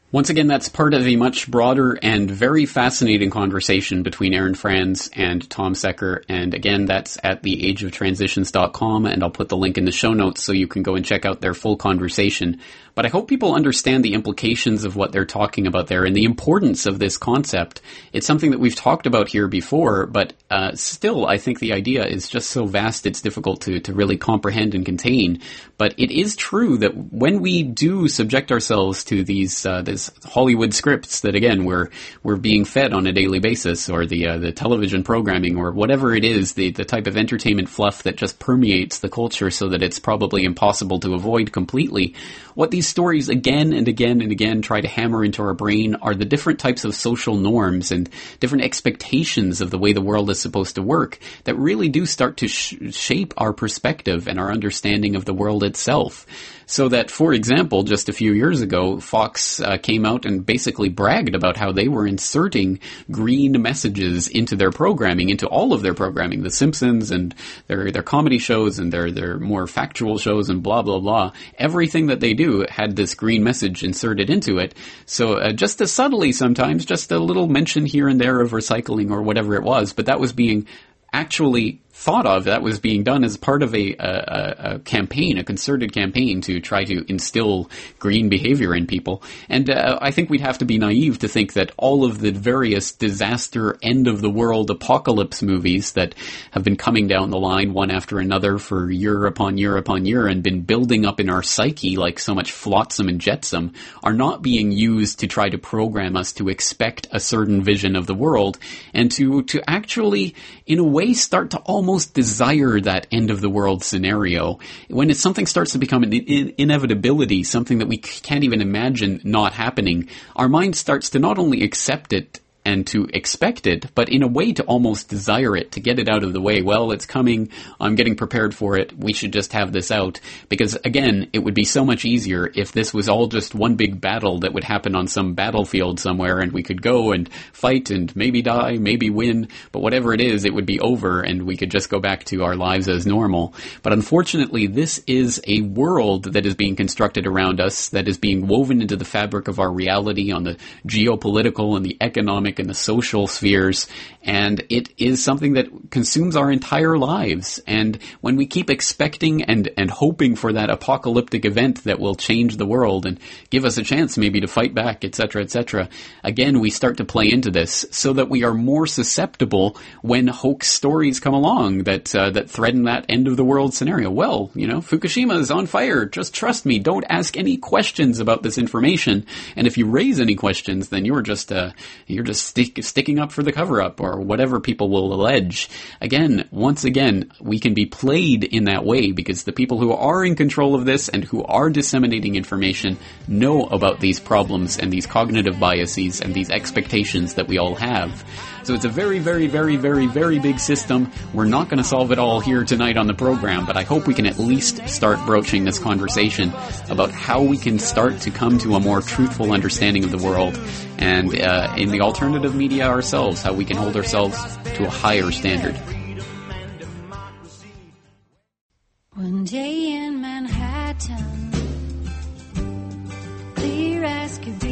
Once 0.10 0.30
again, 0.30 0.48
that's 0.48 0.70
part 0.70 0.94
of 0.94 1.06
a 1.06 1.18
much 1.18 1.52
broader 1.52 2.00
and 2.02 2.32
very 2.32 2.66
fascinating 2.66 3.30
conversation 3.30 4.04
between 4.04 4.34
Aaron 4.34 4.56
Franz 4.56 5.10
and 5.12 5.50
Tom 5.50 5.76
Secker. 5.76 6.24
And 6.30 6.54
again, 6.54 6.86
that's 6.86 7.18
at 7.26 7.44
theageoftransitions.com, 7.44 9.06
and 9.06 9.22
I'll 9.22 9.30
put 9.30 9.50
the 9.50 9.58
link 9.58 9.78
in 9.78 9.84
the 9.84 9.92
show 9.92 10.14
notes 10.14 10.42
so 10.42 10.54
you 10.54 10.68
can 10.68 10.82
go 10.82 10.96
and 10.96 11.04
check 11.04 11.26
out 11.26 11.42
their 11.42 11.54
full 11.54 11.76
conversation. 11.76 12.62
But 12.98 13.06
I 13.06 13.10
hope 13.10 13.28
people 13.28 13.54
understand 13.54 14.04
the 14.04 14.16
implications 14.16 14.84
of 14.84 14.96
what 14.96 15.12
they're 15.12 15.24
talking 15.24 15.68
about 15.68 15.86
there 15.86 16.04
and 16.04 16.16
the 16.16 16.24
importance 16.24 16.88
of 16.88 16.98
this 16.98 17.16
concept. 17.16 17.80
It's 18.12 18.26
something 18.26 18.50
that 18.50 18.60
we've 18.60 18.76
talked 18.76 19.06
about 19.06 19.30
here 19.30 19.48
before, 19.48 20.08
but 20.08 20.34
uh, 20.50 20.72
still, 20.74 21.28
I 21.28 21.38
think 21.38 21.60
the 21.60 21.74
idea 21.74 22.08
is 22.08 22.28
just 22.28 22.50
so 22.50 22.66
vast 22.66 23.06
it's 23.06 23.22
difficult 23.22 23.62
to, 23.62 23.80
to 23.82 23.94
really 23.94 24.18
comprehend 24.18 24.74
and 24.74 24.84
contain. 24.84 25.42
But 25.78 25.94
it 26.00 26.10
is 26.10 26.36
true 26.36 26.80
that 26.80 26.98
when 27.14 27.40
we 27.40 27.62
do 27.62 28.08
subject 28.08 28.52
ourselves 28.52 29.04
to 29.04 29.24
these 29.24 29.64
uh, 29.64 29.84
this 29.84 30.10
Hollywood 30.26 30.74
scripts 30.74 31.20
that 31.20 31.36
again 31.36 31.66
we're 31.66 31.90
we're 32.24 32.36
being 32.36 32.66
fed 32.66 32.94
on 32.94 33.06
a 33.06 33.14
daily 33.14 33.38
basis, 33.38 33.90
or 33.90 34.08
the 34.08 34.28
uh, 34.28 34.38
the 34.40 34.52
television 34.52 35.04
programming, 35.04 35.56
or 35.56 35.72
whatever 35.72 36.16
it 36.16 36.26
is, 36.26 36.54
the 36.54 36.72
the 36.72 36.84
type 36.84 37.06
of 37.06 37.16
entertainment 37.16 37.70
fluff 37.70 38.02
that 38.04 38.18
just 38.18 38.40
permeates 38.40 38.98
the 38.98 39.10
culture, 39.10 39.52
so 39.52 39.70
that 39.70 39.84
it's 39.84 40.00
probably 40.00 40.46
impossible 40.46 41.00
to 41.02 41.14
avoid 41.14 41.52
completely. 41.52 42.16
What 42.56 42.72
these 42.72 42.87
stories 42.88 43.30
again 43.30 43.74
and 43.74 43.88
again 43.88 44.22
and 44.22 44.32
again 44.32 44.62
try 44.62 44.82
to 44.82 44.88
hammer 44.88 45.24
into 45.24 45.42
our 45.42 45.54
brain 45.54 45.96
are 45.96 46.16
the 46.16 46.26
different 46.26 46.60
types 46.60 46.86
of 46.86 46.96
social 46.96 47.36
norms 47.36 47.92
and 47.92 48.10
different 48.40 48.64
expectations 48.64 49.62
of 49.62 49.70
the 49.70 49.78
way 49.78 49.94
the 49.94 50.02
world 50.02 50.30
is 50.30 50.40
supposed 50.40 50.76
to 50.76 50.82
work 50.82 51.20
that 51.44 51.56
really 51.56 51.90
do 51.90 52.06
start 52.06 52.38
to 52.38 52.48
sh- 52.48 52.76
shape 52.92 53.34
our 53.38 53.54
perspective 53.54 54.28
and 54.28 54.40
our 54.40 54.52
understanding 54.52 55.16
of 55.16 55.26
the 55.26 55.34
world 55.34 55.64
itself. 55.64 56.26
So 56.70 56.90
that, 56.90 57.10
for 57.10 57.34
example, 57.34 57.84
just 57.84 58.10
a 58.10 58.14
few 58.14 58.34
years 58.34 58.60
ago, 58.60 59.00
Fox 59.00 59.62
uh, 59.62 59.78
came 59.78 60.06
out 60.06 60.26
and 60.26 60.46
basically 60.46 60.90
bragged 60.90 61.34
about 61.34 61.56
how 61.56 61.72
they 61.72 61.88
were 61.88 62.06
inserting 62.06 62.82
green 63.10 63.62
messages 63.62 64.28
into 64.28 64.58
their 64.58 64.72
programming, 64.72 65.30
into 65.30 65.48
all 65.48 65.72
of 65.72 65.82
their 65.82 65.94
programming, 65.94 66.44
The 66.44 66.52
Simpsons 66.52 67.10
and 67.10 67.34
their 67.68 67.90
their 67.90 68.04
comedy 68.04 68.38
shows 68.38 68.80
and 68.80 68.92
their 68.92 69.12
their 69.12 69.40
more 69.40 69.66
factual 69.66 70.18
shows 70.18 70.50
and 70.50 70.62
blah 70.62 70.82
blah 70.82 71.00
blah. 71.00 71.32
Everything 71.58 72.08
that 72.08 72.20
they 72.20 72.34
do 72.34 72.66
had 72.70 72.98
this 72.98 73.16
green 73.16 73.46
message 73.46 73.82
inserted 73.82 74.30
into 74.30 74.58
it. 74.58 74.76
So 75.06 75.36
uh, 75.36 75.54
just 75.54 75.80
as 75.80 75.94
subtly 75.94 76.34
sometimes, 76.34 76.84
just 76.84 77.14
a 77.14 77.18
little 77.18 77.48
mention 77.48 77.86
here 77.86 78.10
and 78.10 78.20
there 78.20 78.42
of 78.42 78.52
recycling 78.52 79.10
or 79.10 79.22
whatever 79.22 79.56
it 79.56 79.64
was, 79.64 79.94
but 79.94 80.08
that 80.08 80.20
was 80.20 80.34
being 80.34 80.68
actually 81.14 81.82
thought 81.98 82.28
of 82.28 82.44
that 82.44 82.62
was 82.62 82.80
being 82.80 83.04
done 83.04 83.24
as 83.24 83.38
part 83.38 83.64
of 83.64 83.74
a, 83.74 83.96
a, 83.96 84.56
a, 84.76 84.80
campaign, 84.80 85.40
a 85.40 85.44
concerted 85.44 85.92
campaign 85.92 86.42
to 86.42 86.60
try 86.60 86.84
to 86.84 87.04
instill 87.10 87.70
green 87.98 88.30
behavior 88.30 88.76
in 88.76 88.86
people. 88.86 89.24
And 89.50 89.68
uh, 89.68 89.98
I 90.00 90.12
think 90.12 90.30
we'd 90.30 90.42
have 90.42 90.60
to 90.60 90.66
be 90.66 90.78
naive 90.78 91.18
to 91.20 91.28
think 91.28 91.54
that 91.54 91.72
all 91.76 92.06
of 92.06 92.20
the 92.20 92.32
various 92.32 92.92
disaster, 92.92 93.78
end 93.82 94.08
of 94.08 94.22
the 94.22 94.30
world 94.30 94.70
apocalypse 94.70 95.42
movies 95.42 95.94
that 95.94 96.14
have 96.52 96.64
been 96.64 96.78
coming 96.78 97.08
down 97.08 97.32
the 97.32 97.40
line 97.40 97.74
one 97.74 97.90
after 97.90 98.20
another 98.20 98.60
for 98.60 98.92
year 98.92 99.26
upon 99.26 99.58
year 99.58 99.76
upon 99.76 100.06
year 100.06 100.28
and 100.28 100.44
been 100.44 100.62
building 100.62 101.04
up 101.04 101.20
in 101.20 101.32
our 101.32 101.42
psyche 101.42 101.98
like 101.98 102.20
so 102.20 102.36
much 102.36 102.52
flotsam 102.52 103.10
and 103.10 103.20
jetsam 103.20 103.74
are 104.04 104.14
not 104.14 104.44
being 104.44 104.72
used 104.72 105.20
to 105.20 105.28
try 105.28 105.50
to 105.50 105.58
program 105.58 106.16
us 106.16 106.32
to 106.32 106.48
expect 106.48 107.08
a 107.12 107.20
certain 107.20 107.64
vision 107.64 107.96
of 107.96 108.06
the 108.06 108.14
world 108.14 108.60
and 108.94 109.12
to, 109.12 109.42
to 109.44 109.68
actually, 109.68 110.36
in 110.68 110.78
a 110.78 110.84
way, 110.84 111.14
start 111.14 111.52
to 111.52 111.58
almost 111.60 111.87
almost 111.88 112.14
desire 112.14 112.82
that 112.82 113.08
end 113.12 113.32
of 113.32 113.40
the 113.40 113.50
world 113.50 113.82
scenario. 113.82 114.60
When 114.90 115.10
it's, 115.10 115.22
something 115.22 115.46
starts 115.46 115.72
to 115.72 115.78
become 115.78 116.04
an 116.04 116.12
in- 116.12 116.54
inevitability, 116.58 117.46
something 117.46 117.78
that 117.78 117.88
we 117.88 117.98
can't 117.98 118.44
even 118.44 118.62
imagine 118.62 119.22
not 119.24 119.54
happening, 119.54 120.10
our 120.36 120.50
mind 120.50 120.76
starts 120.76 121.10
to 121.12 121.20
not 121.20 121.38
only 121.38 121.64
accept 121.64 122.12
it 122.12 122.42
and 122.68 122.86
to 122.86 123.08
expect 123.14 123.66
it, 123.66 123.86
but 123.96 124.10
in 124.10 124.24
a 124.24 124.28
way 124.28 124.52
to 124.52 124.62
almost 124.64 125.08
desire 125.08 125.56
it, 125.56 125.72
to 125.72 125.80
get 125.80 126.00
it 126.00 126.10
out 126.10 126.26
of 126.26 126.34
the 126.34 126.42
way. 126.42 126.62
Well, 126.62 126.92
it's 126.92 127.06
coming. 127.06 127.50
I'm 127.80 127.96
getting 127.96 128.18
prepared 128.18 128.54
for 128.54 128.78
it. 128.78 128.92
We 128.92 129.14
should 129.14 129.32
just 129.32 129.54
have 129.54 129.72
this 129.72 129.90
out. 129.90 130.20
Because 130.50 130.76
again, 130.84 131.30
it 131.32 131.40
would 131.40 131.54
be 131.54 131.64
so 131.64 131.86
much 131.86 132.04
easier 132.04 132.52
if 132.54 132.74
this 132.74 132.94
was 132.94 133.08
all 133.08 133.28
just 133.28 133.56
one 133.56 133.76
big 133.76 134.02
battle 134.02 134.40
that 134.40 134.52
would 134.54 134.66
happen 134.66 134.96
on 134.96 135.08
some 135.08 135.34
battlefield 135.34 136.02
somewhere 136.02 136.40
and 136.40 136.52
we 136.52 136.62
could 136.62 136.82
go 136.82 137.14
and 137.14 137.32
fight 137.54 137.90
and 137.90 138.14
maybe 138.18 138.42
die, 138.42 138.74
maybe 138.74 139.10
win. 139.10 139.48
But 139.72 139.80
whatever 139.80 140.14
it 140.14 140.20
is, 140.20 140.44
it 140.44 140.54
would 140.54 140.66
be 140.66 140.82
over 140.82 141.22
and 141.22 141.44
we 141.44 141.56
could 141.56 141.72
just 141.72 141.90
go 141.90 142.02
back 142.02 142.26
to 142.26 142.44
our 142.44 142.58
lives 142.58 142.90
as 142.90 143.08
normal. 143.08 143.54
But 143.82 143.94
unfortunately, 143.94 144.68
this 144.68 145.02
is 145.08 145.42
a 145.48 145.62
world 145.62 146.34
that 146.34 146.46
is 146.46 146.56
being 146.56 146.76
constructed 146.76 147.28
around 147.28 147.62
us, 147.62 147.88
that 147.90 148.10
is 148.10 148.18
being 148.18 148.46
woven 148.46 148.82
into 148.82 148.98
the 148.98 149.06
fabric 149.06 149.48
of 149.48 149.62
our 149.62 149.72
reality 149.72 150.34
on 150.34 150.44
the 150.44 150.58
geopolitical 150.86 151.78
and 151.78 151.86
the 151.86 151.96
economic 152.02 152.57
and 152.60 152.70
the 152.70 152.74
social 152.74 153.28
spheres, 153.28 153.88
and 154.24 154.64
it 154.70 154.90
is 154.98 155.24
something 155.24 155.54
that 155.54 155.68
consumes 155.90 156.36
our 156.36 156.52
entire 156.52 156.98
lives. 156.98 157.62
And 157.66 157.98
when 158.22 158.36
we 158.36 158.46
keep 158.46 158.70
expecting 158.70 159.44
and, 159.44 159.70
and 159.78 159.90
hoping 159.90 160.36
for 160.36 160.54
that 160.54 160.70
apocalyptic 160.70 161.46
event 161.46 161.84
that 161.86 162.00
will 162.00 162.16
change 162.16 162.58
the 162.58 162.66
world 162.66 163.06
and 163.06 163.20
give 163.50 163.66
us 163.66 163.78
a 163.78 163.84
chance 163.84 164.18
maybe 164.18 164.42
to 164.42 164.48
fight 164.48 164.74
back, 164.74 165.06
etc., 165.06 165.44
etc., 165.44 165.90
again, 166.24 166.60
we 166.60 166.70
start 166.70 166.98
to 166.98 167.06
play 167.06 167.30
into 167.32 167.52
this 167.52 167.86
so 167.92 168.14
that 168.14 168.30
we 168.30 168.44
are 168.44 168.54
more 168.54 168.86
susceptible 168.86 169.78
when 170.02 170.28
hoax 170.28 170.68
stories 170.68 171.20
come 171.20 171.34
along 171.34 171.84
that, 171.84 172.14
uh, 172.14 172.30
that 172.32 172.50
threaten 172.50 172.84
that 172.84 173.06
end 173.08 173.28
of 173.28 173.38
the 173.38 173.46
world 173.46 173.74
scenario. 173.74 174.10
Well, 174.10 174.52
you 174.54 174.68
know, 174.68 174.80
Fukushima 174.80 175.40
is 175.40 175.52
on 175.52 175.68
fire. 175.68 176.06
Just 176.06 176.34
trust 176.34 176.66
me. 176.66 176.80
Don't 176.80 177.06
ask 177.10 177.38
any 177.38 177.58
questions 177.58 178.20
about 178.20 178.44
this 178.44 178.58
information. 178.58 179.26
And 179.56 179.68
if 179.68 179.78
you 179.78 179.86
raise 179.86 180.20
any 180.20 180.36
questions, 180.36 180.90
then 180.90 181.06
you're 181.06 181.22
just, 181.22 181.52
uh, 181.52 181.72
you're 182.08 182.24
just 182.24 182.47
stick, 182.48 182.84
sticking 182.84 183.20
up 183.20 183.32
for 183.32 183.44
the 183.44 183.52
cover 183.52 183.82
up 183.82 184.00
or 184.00 184.20
whatever 184.20 184.60
people 184.60 184.90
will 184.90 185.14
allege. 185.14 185.70
Again, 186.02 186.48
once 186.52 186.84
again, 186.84 187.32
we 187.42 187.60
can 187.60 187.74
be 187.74 187.86
played 187.86 188.44
in 188.44 188.66
that 188.66 188.86
way 188.86 189.12
because 189.12 189.44
the 189.44 189.52
people 189.52 189.80
who 189.80 189.92
are 189.92 190.24
in 190.24 190.36
control 190.36 190.74
of 190.76 190.86
this 190.86 191.10
and 191.10 191.24
who 191.24 191.44
are 191.44 191.70
disseminating 191.70 192.36
information 192.36 192.98
know 193.28 193.66
about 193.66 194.00
these 194.00 194.20
problems 194.20 194.78
and 194.78 194.92
these 194.92 195.06
cognitive 195.06 195.60
biases 195.60 196.22
and 196.22 196.34
these 196.34 196.50
expectations 196.50 197.34
that 197.36 197.48
we 197.48 197.58
all 197.58 197.76
have. 197.76 198.24
So 198.68 198.74
it's 198.74 198.84
a 198.84 198.90
very, 198.90 199.20
very, 199.20 199.48
very, 199.48 199.78
very, 199.78 200.08
very 200.08 200.40
big 200.40 200.60
system. 200.60 201.10
We're 201.34 201.46
not 201.46 201.70
going 201.70 201.78
to 201.78 201.86
solve 201.86 202.12
it 202.12 202.20
all 202.20 202.42
here 202.42 202.66
tonight 202.66 202.98
on 202.98 203.08
the 203.08 203.14
program, 203.14 203.66
but 203.66 203.78
I 203.78 203.84
hope 203.84 204.08
we 204.08 204.14
can 204.14 204.26
at 204.26 204.40
least 204.40 204.90
start 204.90 205.26
broaching 205.26 205.64
this 205.64 205.80
conversation 205.80 206.52
about 206.90 207.12
how 207.12 207.42
we 207.42 207.58
can 207.58 207.80
start 207.80 208.20
to 208.20 208.30
come 208.30 208.58
to 208.58 208.76
a 208.76 208.82
more 208.82 209.00
truthful 209.00 209.54
understanding 209.54 210.04
of 210.04 210.12
the 210.12 210.18
world 210.18 210.60
and 210.98 211.34
uh, 211.40 211.76
in 211.78 211.92
the 211.92 212.02
alternative 212.02 212.56
media 212.56 212.90
ourselves, 212.90 213.42
how 213.42 213.54
we 213.54 213.64
can 213.64 213.78
hold 213.78 213.96
ourselves 213.96 214.36
to 214.76 214.86
a 214.86 214.90
higher 214.90 215.32
standard. 215.32 215.80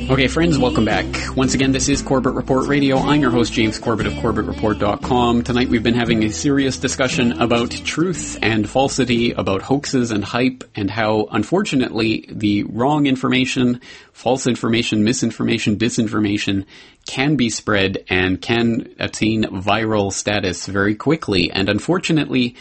Okay, 0.08 0.28
friends, 0.28 0.60
welcome 0.60 0.86
back. 0.86 1.06
Once 1.36 1.56
again, 1.56 1.72
this 1.72 1.90
is 1.90 2.04
Corbett 2.04 2.36
Report 2.36 2.68
Radio. 2.68 3.00
I'm 3.00 3.22
your 3.22 3.32
host, 3.32 3.52
James 3.52 3.80
Corbett 3.80 4.06
of 4.06 4.14
CorbettReport.com. 4.14 5.44
Tonight 5.44 5.70
we've 5.70 5.82
been 5.82 5.96
having 5.96 6.24
a 6.24 6.30
serious 6.30 6.78
discussion 6.78 7.42
about 7.42 7.72
truth 7.72 8.38
and 8.44 8.70
falsity, 8.70 9.32
about 9.32 9.64
hoaxes 9.64 10.12
and 10.12 10.24
hype, 10.24 10.64
and 10.76 10.92
how, 10.92 11.28
unfortunately, 11.32 12.30
the 12.30 12.66
wrong 12.66 13.08
information, 13.08 13.82
false 14.14 14.46
information, 14.46 15.04
misinformation, 15.04 15.78
disinformation 15.78 16.66
can 17.08 17.36
be 17.36 17.50
spread 17.50 18.06
and 18.08 18.40
can 18.40 18.94
attain 19.00 19.46
viral 19.46 20.14
status 20.14 20.68
very 20.68 20.94
quickly. 20.94 21.50
And 21.52 21.68
unfortunately, 21.68 22.56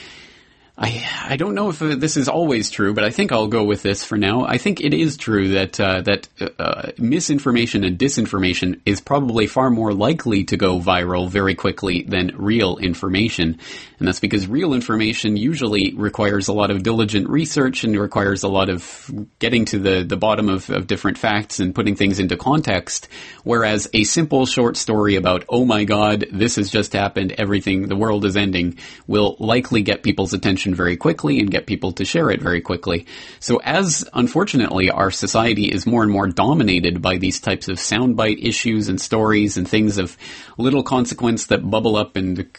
I 0.77 1.07
I 1.29 1.37
don't 1.37 1.55
know 1.55 1.69
if 1.69 1.81
uh, 1.81 1.95
this 1.95 2.17
is 2.17 2.29
always 2.29 2.69
true, 2.69 2.95
but 2.95 3.05
I 3.05 3.11
think 3.11 3.31
I'll 3.31 3.47
go 3.47 3.63
with 3.63 3.83
this 3.83 4.03
for 4.03 4.19
now. 4.19 4.45
I 4.45 4.59
think 4.59 4.81
it 4.81 4.93
is 4.93 5.17
true 5.17 5.53
that 5.53 5.79
uh, 5.79 6.01
that 6.03 6.29
uh, 6.41 6.49
uh, 6.59 6.91
misinformation 6.99 7.85
and 7.85 7.97
disinformation 7.97 8.81
is 8.85 9.01
probably 9.01 9.47
far 9.47 9.71
more 9.71 9.95
likely 9.95 10.43
to 10.45 10.57
go 10.57 10.81
viral 10.81 11.29
very 11.31 11.55
quickly 11.55 12.03
than 12.03 12.33
real 12.35 12.79
information, 12.79 13.61
and 14.01 14.09
that's 14.09 14.19
because 14.19 14.49
real 14.49 14.75
information 14.75 15.37
usually 15.37 15.95
requires 15.95 16.49
a 16.49 16.53
lot 16.53 16.73
of 16.73 16.83
diligent 16.83 17.29
research 17.29 17.85
and 17.85 17.97
requires 17.97 18.43
a 18.43 18.49
lot 18.49 18.69
of 18.69 19.09
getting 19.39 19.67
to 19.67 19.79
the 19.79 20.03
the 20.03 20.17
bottom 20.17 20.49
of, 20.49 20.69
of 20.71 20.89
different 20.89 21.19
facts 21.19 21.61
and 21.61 21.73
putting 21.73 21.95
things 21.95 22.19
into 22.19 22.37
context. 22.37 23.07
Whereas 23.45 23.89
a 23.95 24.03
simple 24.03 24.45
short 24.45 24.77
story 24.77 25.15
about 25.15 25.45
oh 25.49 25.65
my 25.65 25.85
god 25.85 26.27
this 26.33 26.57
has 26.57 26.69
just 26.69 26.95
happened 26.95 27.31
everything 27.39 27.87
the 27.87 27.95
world 27.95 28.25
is 28.25 28.37
ending 28.37 28.77
will 29.07 29.37
likely 29.39 29.83
get 29.83 30.03
people's 30.03 30.33
attention 30.33 30.64
attention 30.65 30.75
very 30.75 30.97
quickly 30.97 31.41
and 31.41 31.51
get 31.51 31.67
people 31.67 31.93
to 31.93 32.05
share 32.05 32.31
it 32.31 32.41
very 32.41 32.61
quickly. 32.61 33.07
So 33.41 33.61
as 33.63 34.09
unfortunately 34.13 34.91
our 34.91 35.11
society 35.11 35.67
is 35.67 35.87
more 35.87 36.03
and 36.03 36.11
more 36.11 36.27
dominated 36.27 37.03
by 37.03 37.19
these 37.19 37.41
types 37.41 37.69
of 37.69 37.77
soundbite 37.77 38.43
issues 38.43 38.89
and 38.89 39.01
stories 39.01 39.57
and 39.57 39.69
things 39.69 39.99
of 39.99 40.17
little 40.57 40.83
consequence 40.83 41.47
that 41.47 41.69
bubble 41.71 41.97
up 41.97 42.17
and 42.17 42.51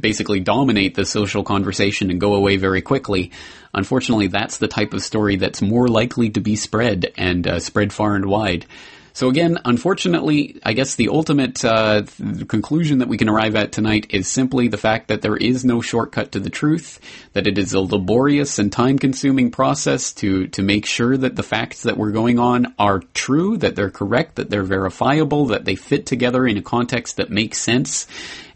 basically 0.00 0.40
dominate 0.40 0.94
the 0.94 1.04
social 1.04 1.44
conversation 1.44 2.10
and 2.10 2.20
go 2.20 2.34
away 2.34 2.56
very 2.56 2.82
quickly. 2.82 3.30
Unfortunately, 3.74 4.28
that's 4.28 4.58
the 4.58 4.68
type 4.68 4.94
of 4.94 5.02
story 5.02 5.36
that's 5.36 5.62
more 5.62 5.88
likely 5.88 6.30
to 6.30 6.40
be 6.40 6.56
spread 6.56 7.12
and 7.16 7.46
uh, 7.46 7.58
spread 7.58 7.92
far 7.92 8.14
and 8.14 8.26
wide. 8.26 8.66
So 9.14 9.28
again, 9.28 9.58
unfortunately, 9.64 10.60
I 10.64 10.72
guess 10.72 10.94
the 10.94 11.08
ultimate 11.08 11.64
uh, 11.64 12.02
conclusion 12.48 12.98
that 12.98 13.08
we 13.08 13.18
can 13.18 13.28
arrive 13.28 13.56
at 13.56 13.72
tonight 13.72 14.06
is 14.10 14.26
simply 14.26 14.68
the 14.68 14.78
fact 14.78 15.08
that 15.08 15.22
there 15.22 15.36
is 15.36 15.64
no 15.64 15.82
shortcut 15.82 16.32
to 16.32 16.40
the 16.40 16.50
truth, 16.50 16.98
that 17.34 17.46
it 17.46 17.58
is 17.58 17.74
a 17.74 17.80
laborious 17.80 18.58
and 18.58 18.72
time-consuming 18.72 19.50
process 19.50 20.12
to 20.14 20.46
to 20.48 20.62
make 20.62 20.86
sure 20.86 21.16
that 21.16 21.36
the 21.36 21.42
facts 21.42 21.82
that 21.82 21.96
we're 21.96 22.10
going 22.10 22.38
on 22.38 22.74
are 22.78 23.00
true, 23.12 23.56
that 23.58 23.76
they're 23.76 23.90
correct, 23.90 24.36
that 24.36 24.48
they're 24.48 24.62
verifiable, 24.62 25.46
that 25.46 25.64
they 25.64 25.74
fit 25.74 26.06
together 26.06 26.46
in 26.46 26.56
a 26.56 26.62
context 26.62 27.18
that 27.18 27.30
makes 27.30 27.58
sense, 27.58 28.06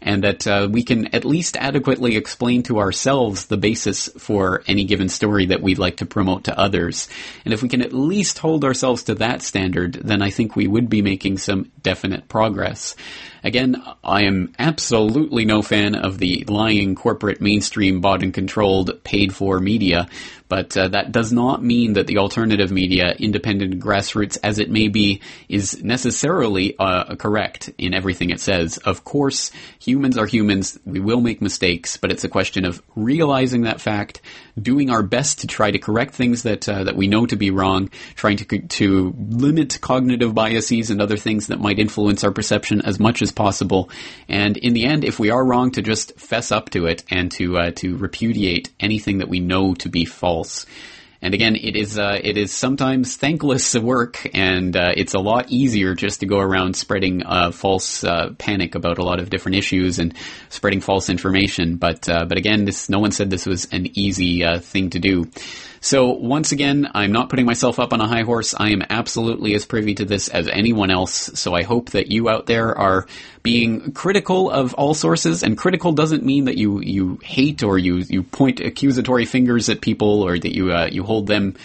and 0.01 0.23
that 0.23 0.47
uh, 0.47 0.67
we 0.71 0.83
can 0.83 1.07
at 1.15 1.25
least 1.25 1.57
adequately 1.57 2.15
explain 2.15 2.63
to 2.63 2.79
ourselves 2.79 3.45
the 3.45 3.57
basis 3.57 4.07
for 4.17 4.63
any 4.67 4.83
given 4.83 5.09
story 5.09 5.47
that 5.47 5.61
we'd 5.61 5.79
like 5.79 5.97
to 5.97 6.05
promote 6.05 6.45
to 6.45 6.57
others. 6.57 7.07
And 7.45 7.53
if 7.53 7.61
we 7.61 7.69
can 7.69 7.81
at 7.81 7.93
least 7.93 8.39
hold 8.39 8.63
ourselves 8.63 9.03
to 9.03 9.15
that 9.15 9.41
standard, 9.41 9.93
then 9.93 10.21
I 10.21 10.29
think 10.29 10.55
we 10.55 10.67
would 10.67 10.89
be 10.89 11.01
making 11.01 11.37
some 11.37 11.71
definite 11.81 12.27
progress. 12.27 12.95
Again, 13.43 13.81
I 14.03 14.23
am 14.23 14.53
absolutely 14.59 15.45
no 15.45 15.61
fan 15.61 15.95
of 15.95 16.17
the 16.17 16.43
lying 16.47 16.95
corporate 16.95 17.39
mainstream 17.39 18.01
bought 18.01 18.23
and 18.23 18.33
controlled 18.33 19.03
paid 19.03 19.33
for 19.33 19.59
media, 19.59 20.09
but 20.49 20.75
uh, 20.77 20.87
that 20.89 21.11
does 21.11 21.31
not 21.31 21.63
mean 21.63 21.93
that 21.93 22.07
the 22.07 22.17
alternative 22.17 22.71
media, 22.71 23.15
independent 23.17 23.79
grassroots 23.79 24.37
as 24.43 24.59
it 24.59 24.69
may 24.69 24.87
be, 24.87 25.21
is 25.49 25.83
necessarily 25.83 26.75
uh, 26.77 27.15
correct 27.15 27.69
in 27.77 27.93
everything 27.93 28.29
it 28.29 28.39
says. 28.39 28.77
Of 28.79 29.03
course, 29.03 29.51
humans 29.79 30.17
are 30.17 30.25
humans. 30.25 30.79
We 30.85 30.99
will 30.99 31.21
make 31.21 31.41
mistakes, 31.41 31.97
but 31.97 32.11
it's 32.11 32.23
a 32.23 32.29
question 32.29 32.65
of 32.65 32.81
realizing 32.95 33.63
that 33.63 33.81
fact, 33.81 34.21
doing 34.61 34.89
our 34.89 35.03
best 35.03 35.39
to 35.39 35.47
try 35.47 35.71
to 35.71 35.79
correct 35.79 36.13
things 36.13 36.43
that 36.43 36.67
uh, 36.67 36.83
that 36.83 36.95
we 36.95 37.07
know 37.07 37.25
to 37.25 37.35
be 37.35 37.51
wrong, 37.51 37.89
trying 38.15 38.37
to 38.37 38.59
to 38.59 39.15
limit 39.29 39.79
cognitive 39.81 40.33
biases 40.33 40.89
and 40.89 41.01
other 41.01 41.17
things 41.17 41.47
that 41.47 41.59
might 41.59 41.79
influence 41.79 42.23
our 42.23 42.31
perception 42.31 42.81
as 42.81 42.99
much 42.99 43.21
as 43.21 43.31
possible. 43.31 43.89
And 44.27 44.57
in 44.57 44.73
the 44.73 44.85
end, 44.85 45.03
if 45.03 45.19
we 45.19 45.29
are 45.29 45.45
wrong, 45.45 45.71
to 45.71 45.81
just 45.81 46.19
fess 46.19 46.51
up 46.51 46.69
to 46.71 46.85
it 46.85 47.03
and 47.09 47.31
to 47.33 47.57
uh, 47.57 47.71
to 47.71 47.97
repudiate 47.97 48.71
anything 48.79 49.19
that 49.19 49.29
we 49.29 49.39
know 49.39 49.73
to 49.75 49.89
be 49.89 50.05
false 50.05 50.36
else 50.37 50.65
and 51.21 51.33
again, 51.33 51.55
it 51.55 51.75
is 51.75 51.97
uh, 51.97 52.19
it 52.23 52.37
is 52.37 52.51
sometimes 52.51 53.15
thankless 53.15 53.75
work, 53.79 54.29
and 54.33 54.75
uh, 54.75 54.93
it's 54.95 55.13
a 55.13 55.19
lot 55.19 55.49
easier 55.49 55.95
just 55.95 56.19
to 56.19 56.25
go 56.25 56.39
around 56.39 56.75
spreading 56.75 57.23
uh, 57.25 57.51
false 57.51 58.03
uh, 58.03 58.33
panic 58.37 58.75
about 58.75 58.99
a 58.99 59.03
lot 59.03 59.19
of 59.19 59.29
different 59.29 59.57
issues 59.57 59.99
and 59.99 60.15
spreading 60.49 60.81
false 60.81 61.09
information. 61.09 61.77
But 61.77 62.07
uh, 62.07 62.25
but 62.25 62.37
again, 62.37 62.65
this 62.65 62.89
no 62.89 62.99
one 62.99 63.11
said 63.11 63.29
this 63.29 63.45
was 63.45 63.65
an 63.71 63.87
easy 63.97 64.43
uh, 64.43 64.59
thing 64.59 64.91
to 64.91 64.99
do. 64.99 65.25
So 65.79 66.11
once 66.11 66.51
again, 66.51 66.89
I'm 66.93 67.11
not 67.11 67.29
putting 67.29 67.45
myself 67.45 67.79
up 67.79 67.93
on 67.93 68.01
a 68.01 68.07
high 68.07 68.23
horse. 68.23 68.55
I 68.57 68.71
am 68.71 68.83
absolutely 68.89 69.53
as 69.53 69.65
privy 69.65 69.93
to 69.95 70.05
this 70.05 70.27
as 70.27 70.47
anyone 70.47 70.89
else. 70.89 71.31
So 71.39 71.53
I 71.53 71.63
hope 71.63 71.91
that 71.91 72.11
you 72.11 72.29
out 72.29 72.47
there 72.47 72.77
are 72.77 73.05
being 73.43 73.91
critical 73.93 74.49
of 74.49 74.73
all 74.73 74.93
sources. 74.93 75.43
And 75.43 75.57
critical 75.57 75.93
doesn't 75.93 76.25
mean 76.25 76.45
that 76.45 76.57
you 76.57 76.81
you 76.81 77.19
hate 77.23 77.63
or 77.63 77.77
you 77.77 78.03
you 78.09 78.23
point 78.23 78.59
accusatory 78.59 79.25
fingers 79.25 79.69
at 79.69 79.81
people 79.81 80.23
or 80.23 80.37
that 80.37 80.55
you 80.55 80.75
you 80.87 81.03
hold 81.07 81.27
them 81.27 81.55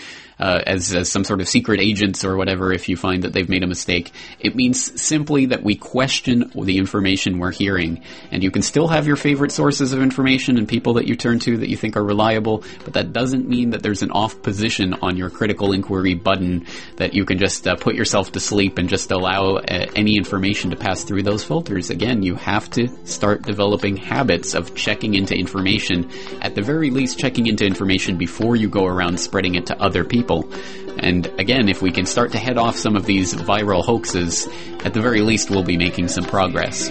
uh, 0.42 0.60
as, 0.66 0.92
as 0.92 1.10
some 1.10 1.22
sort 1.22 1.40
of 1.40 1.48
secret 1.48 1.80
agents 1.80 2.24
or 2.24 2.36
whatever 2.36 2.72
if 2.72 2.88
you 2.88 2.96
find 2.96 3.22
that 3.22 3.32
they've 3.32 3.48
made 3.48 3.62
a 3.62 3.66
mistake. 3.66 4.10
It 4.40 4.56
means 4.56 5.00
simply 5.00 5.46
that 5.46 5.62
we 5.62 5.76
question 5.76 6.50
the 6.60 6.78
information 6.78 7.38
we're 7.38 7.52
hearing. 7.52 8.02
And 8.32 8.42
you 8.42 8.50
can 8.50 8.62
still 8.62 8.88
have 8.88 9.06
your 9.06 9.14
favorite 9.14 9.52
sources 9.52 9.92
of 9.92 10.02
information 10.02 10.58
and 10.58 10.66
people 10.66 10.94
that 10.94 11.06
you 11.06 11.14
turn 11.14 11.38
to 11.40 11.58
that 11.58 11.68
you 11.68 11.76
think 11.76 11.96
are 11.96 12.02
reliable, 12.02 12.64
but 12.84 12.94
that 12.94 13.12
doesn't 13.12 13.48
mean 13.48 13.70
that 13.70 13.84
there's 13.84 14.02
an 14.02 14.10
off 14.10 14.42
position 14.42 14.94
on 14.94 15.16
your 15.16 15.30
critical 15.30 15.72
inquiry 15.72 16.14
button 16.14 16.66
that 16.96 17.14
you 17.14 17.24
can 17.24 17.38
just 17.38 17.68
uh, 17.68 17.76
put 17.76 17.94
yourself 17.94 18.32
to 18.32 18.40
sleep 18.40 18.78
and 18.78 18.88
just 18.88 19.12
allow 19.12 19.58
uh, 19.58 19.86
any 19.94 20.16
information 20.16 20.70
to 20.70 20.76
pass 20.76 21.04
through 21.04 21.22
those 21.22 21.44
filters. 21.44 21.88
Again, 21.90 22.24
you 22.24 22.34
have 22.34 22.68
to 22.70 22.88
start 23.06 23.42
developing 23.42 23.96
habits 23.96 24.54
of 24.54 24.74
checking 24.74 25.14
into 25.14 25.36
information, 25.36 26.10
at 26.40 26.56
the 26.56 26.62
very 26.62 26.90
least 26.90 27.16
checking 27.16 27.46
into 27.46 27.64
information 27.64 28.18
before 28.18 28.56
you 28.56 28.68
go 28.68 28.86
around 28.86 29.20
spreading 29.20 29.54
it 29.54 29.66
to 29.66 29.80
other 29.80 30.02
people. 30.40 30.98
And 30.98 31.26
again, 31.38 31.68
if 31.68 31.82
we 31.82 31.90
can 31.90 32.06
start 32.06 32.32
to 32.32 32.38
head 32.38 32.58
off 32.58 32.76
some 32.76 32.96
of 32.96 33.06
these 33.06 33.34
viral 33.34 33.84
hoaxes, 33.84 34.46
at 34.84 34.94
the 34.94 35.00
very 35.00 35.20
least 35.20 35.50
we'll 35.50 35.64
be 35.64 35.76
making 35.76 36.08
some 36.08 36.24
progress. 36.24 36.90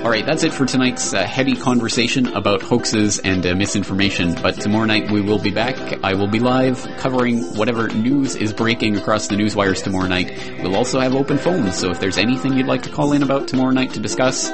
Alright, 0.00 0.24
that's 0.24 0.44
it 0.44 0.52
for 0.54 0.64
tonight's 0.64 1.12
uh, 1.12 1.26
conversation 1.60 2.28
about 2.28 2.62
hoaxes 2.62 3.18
and 3.18 3.44
uh, 3.44 3.54
misinformation. 3.54 4.34
But 4.40 4.52
tomorrow 4.60 4.86
night 4.86 5.10
we 5.10 5.20
will 5.20 5.38
be 5.38 5.50
back. 5.50 5.76
I 6.02 6.14
will 6.14 6.26
be 6.26 6.38
live 6.38 6.86
covering 6.98 7.42
whatever 7.56 7.88
news 7.88 8.34
is 8.34 8.52
breaking 8.52 8.96
across 8.96 9.28
the 9.28 9.36
news 9.36 9.54
wires 9.54 9.82
tomorrow 9.82 10.06
night. 10.06 10.32
We'll 10.62 10.76
also 10.76 11.00
have 11.00 11.14
open 11.14 11.36
phones, 11.36 11.76
so 11.76 11.90
if 11.90 12.00
there's 12.00 12.18
anything 12.18 12.54
you'd 12.54 12.66
like 12.66 12.82
to 12.84 12.90
call 12.90 13.12
in 13.12 13.22
about 13.22 13.48
tomorrow 13.48 13.72
night 13.72 13.92
to 13.94 14.00
discuss, 14.00 14.48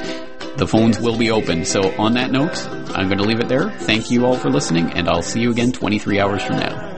the 0.57 0.67
phones 0.67 0.99
will 0.99 1.17
be 1.17 1.31
open. 1.31 1.65
So 1.65 1.95
on 1.97 2.15
that 2.15 2.33
note, 2.33 2.67
I'm 2.97 3.07
going 3.07 3.19
to 3.19 3.25
leave 3.25 3.41
it 3.41 3.49
there. 3.49 3.71
Thank 3.71 4.11
you 4.11 4.27
all 4.27 4.37
for 4.37 4.51
listening, 4.51 4.91
and 4.93 5.09
I'll 5.09 5.23
see 5.23 5.41
you 5.41 5.51
again 5.51 5.71
23 5.71 6.19
hours 6.19 6.43
from 6.43 6.57
now. 6.57 6.96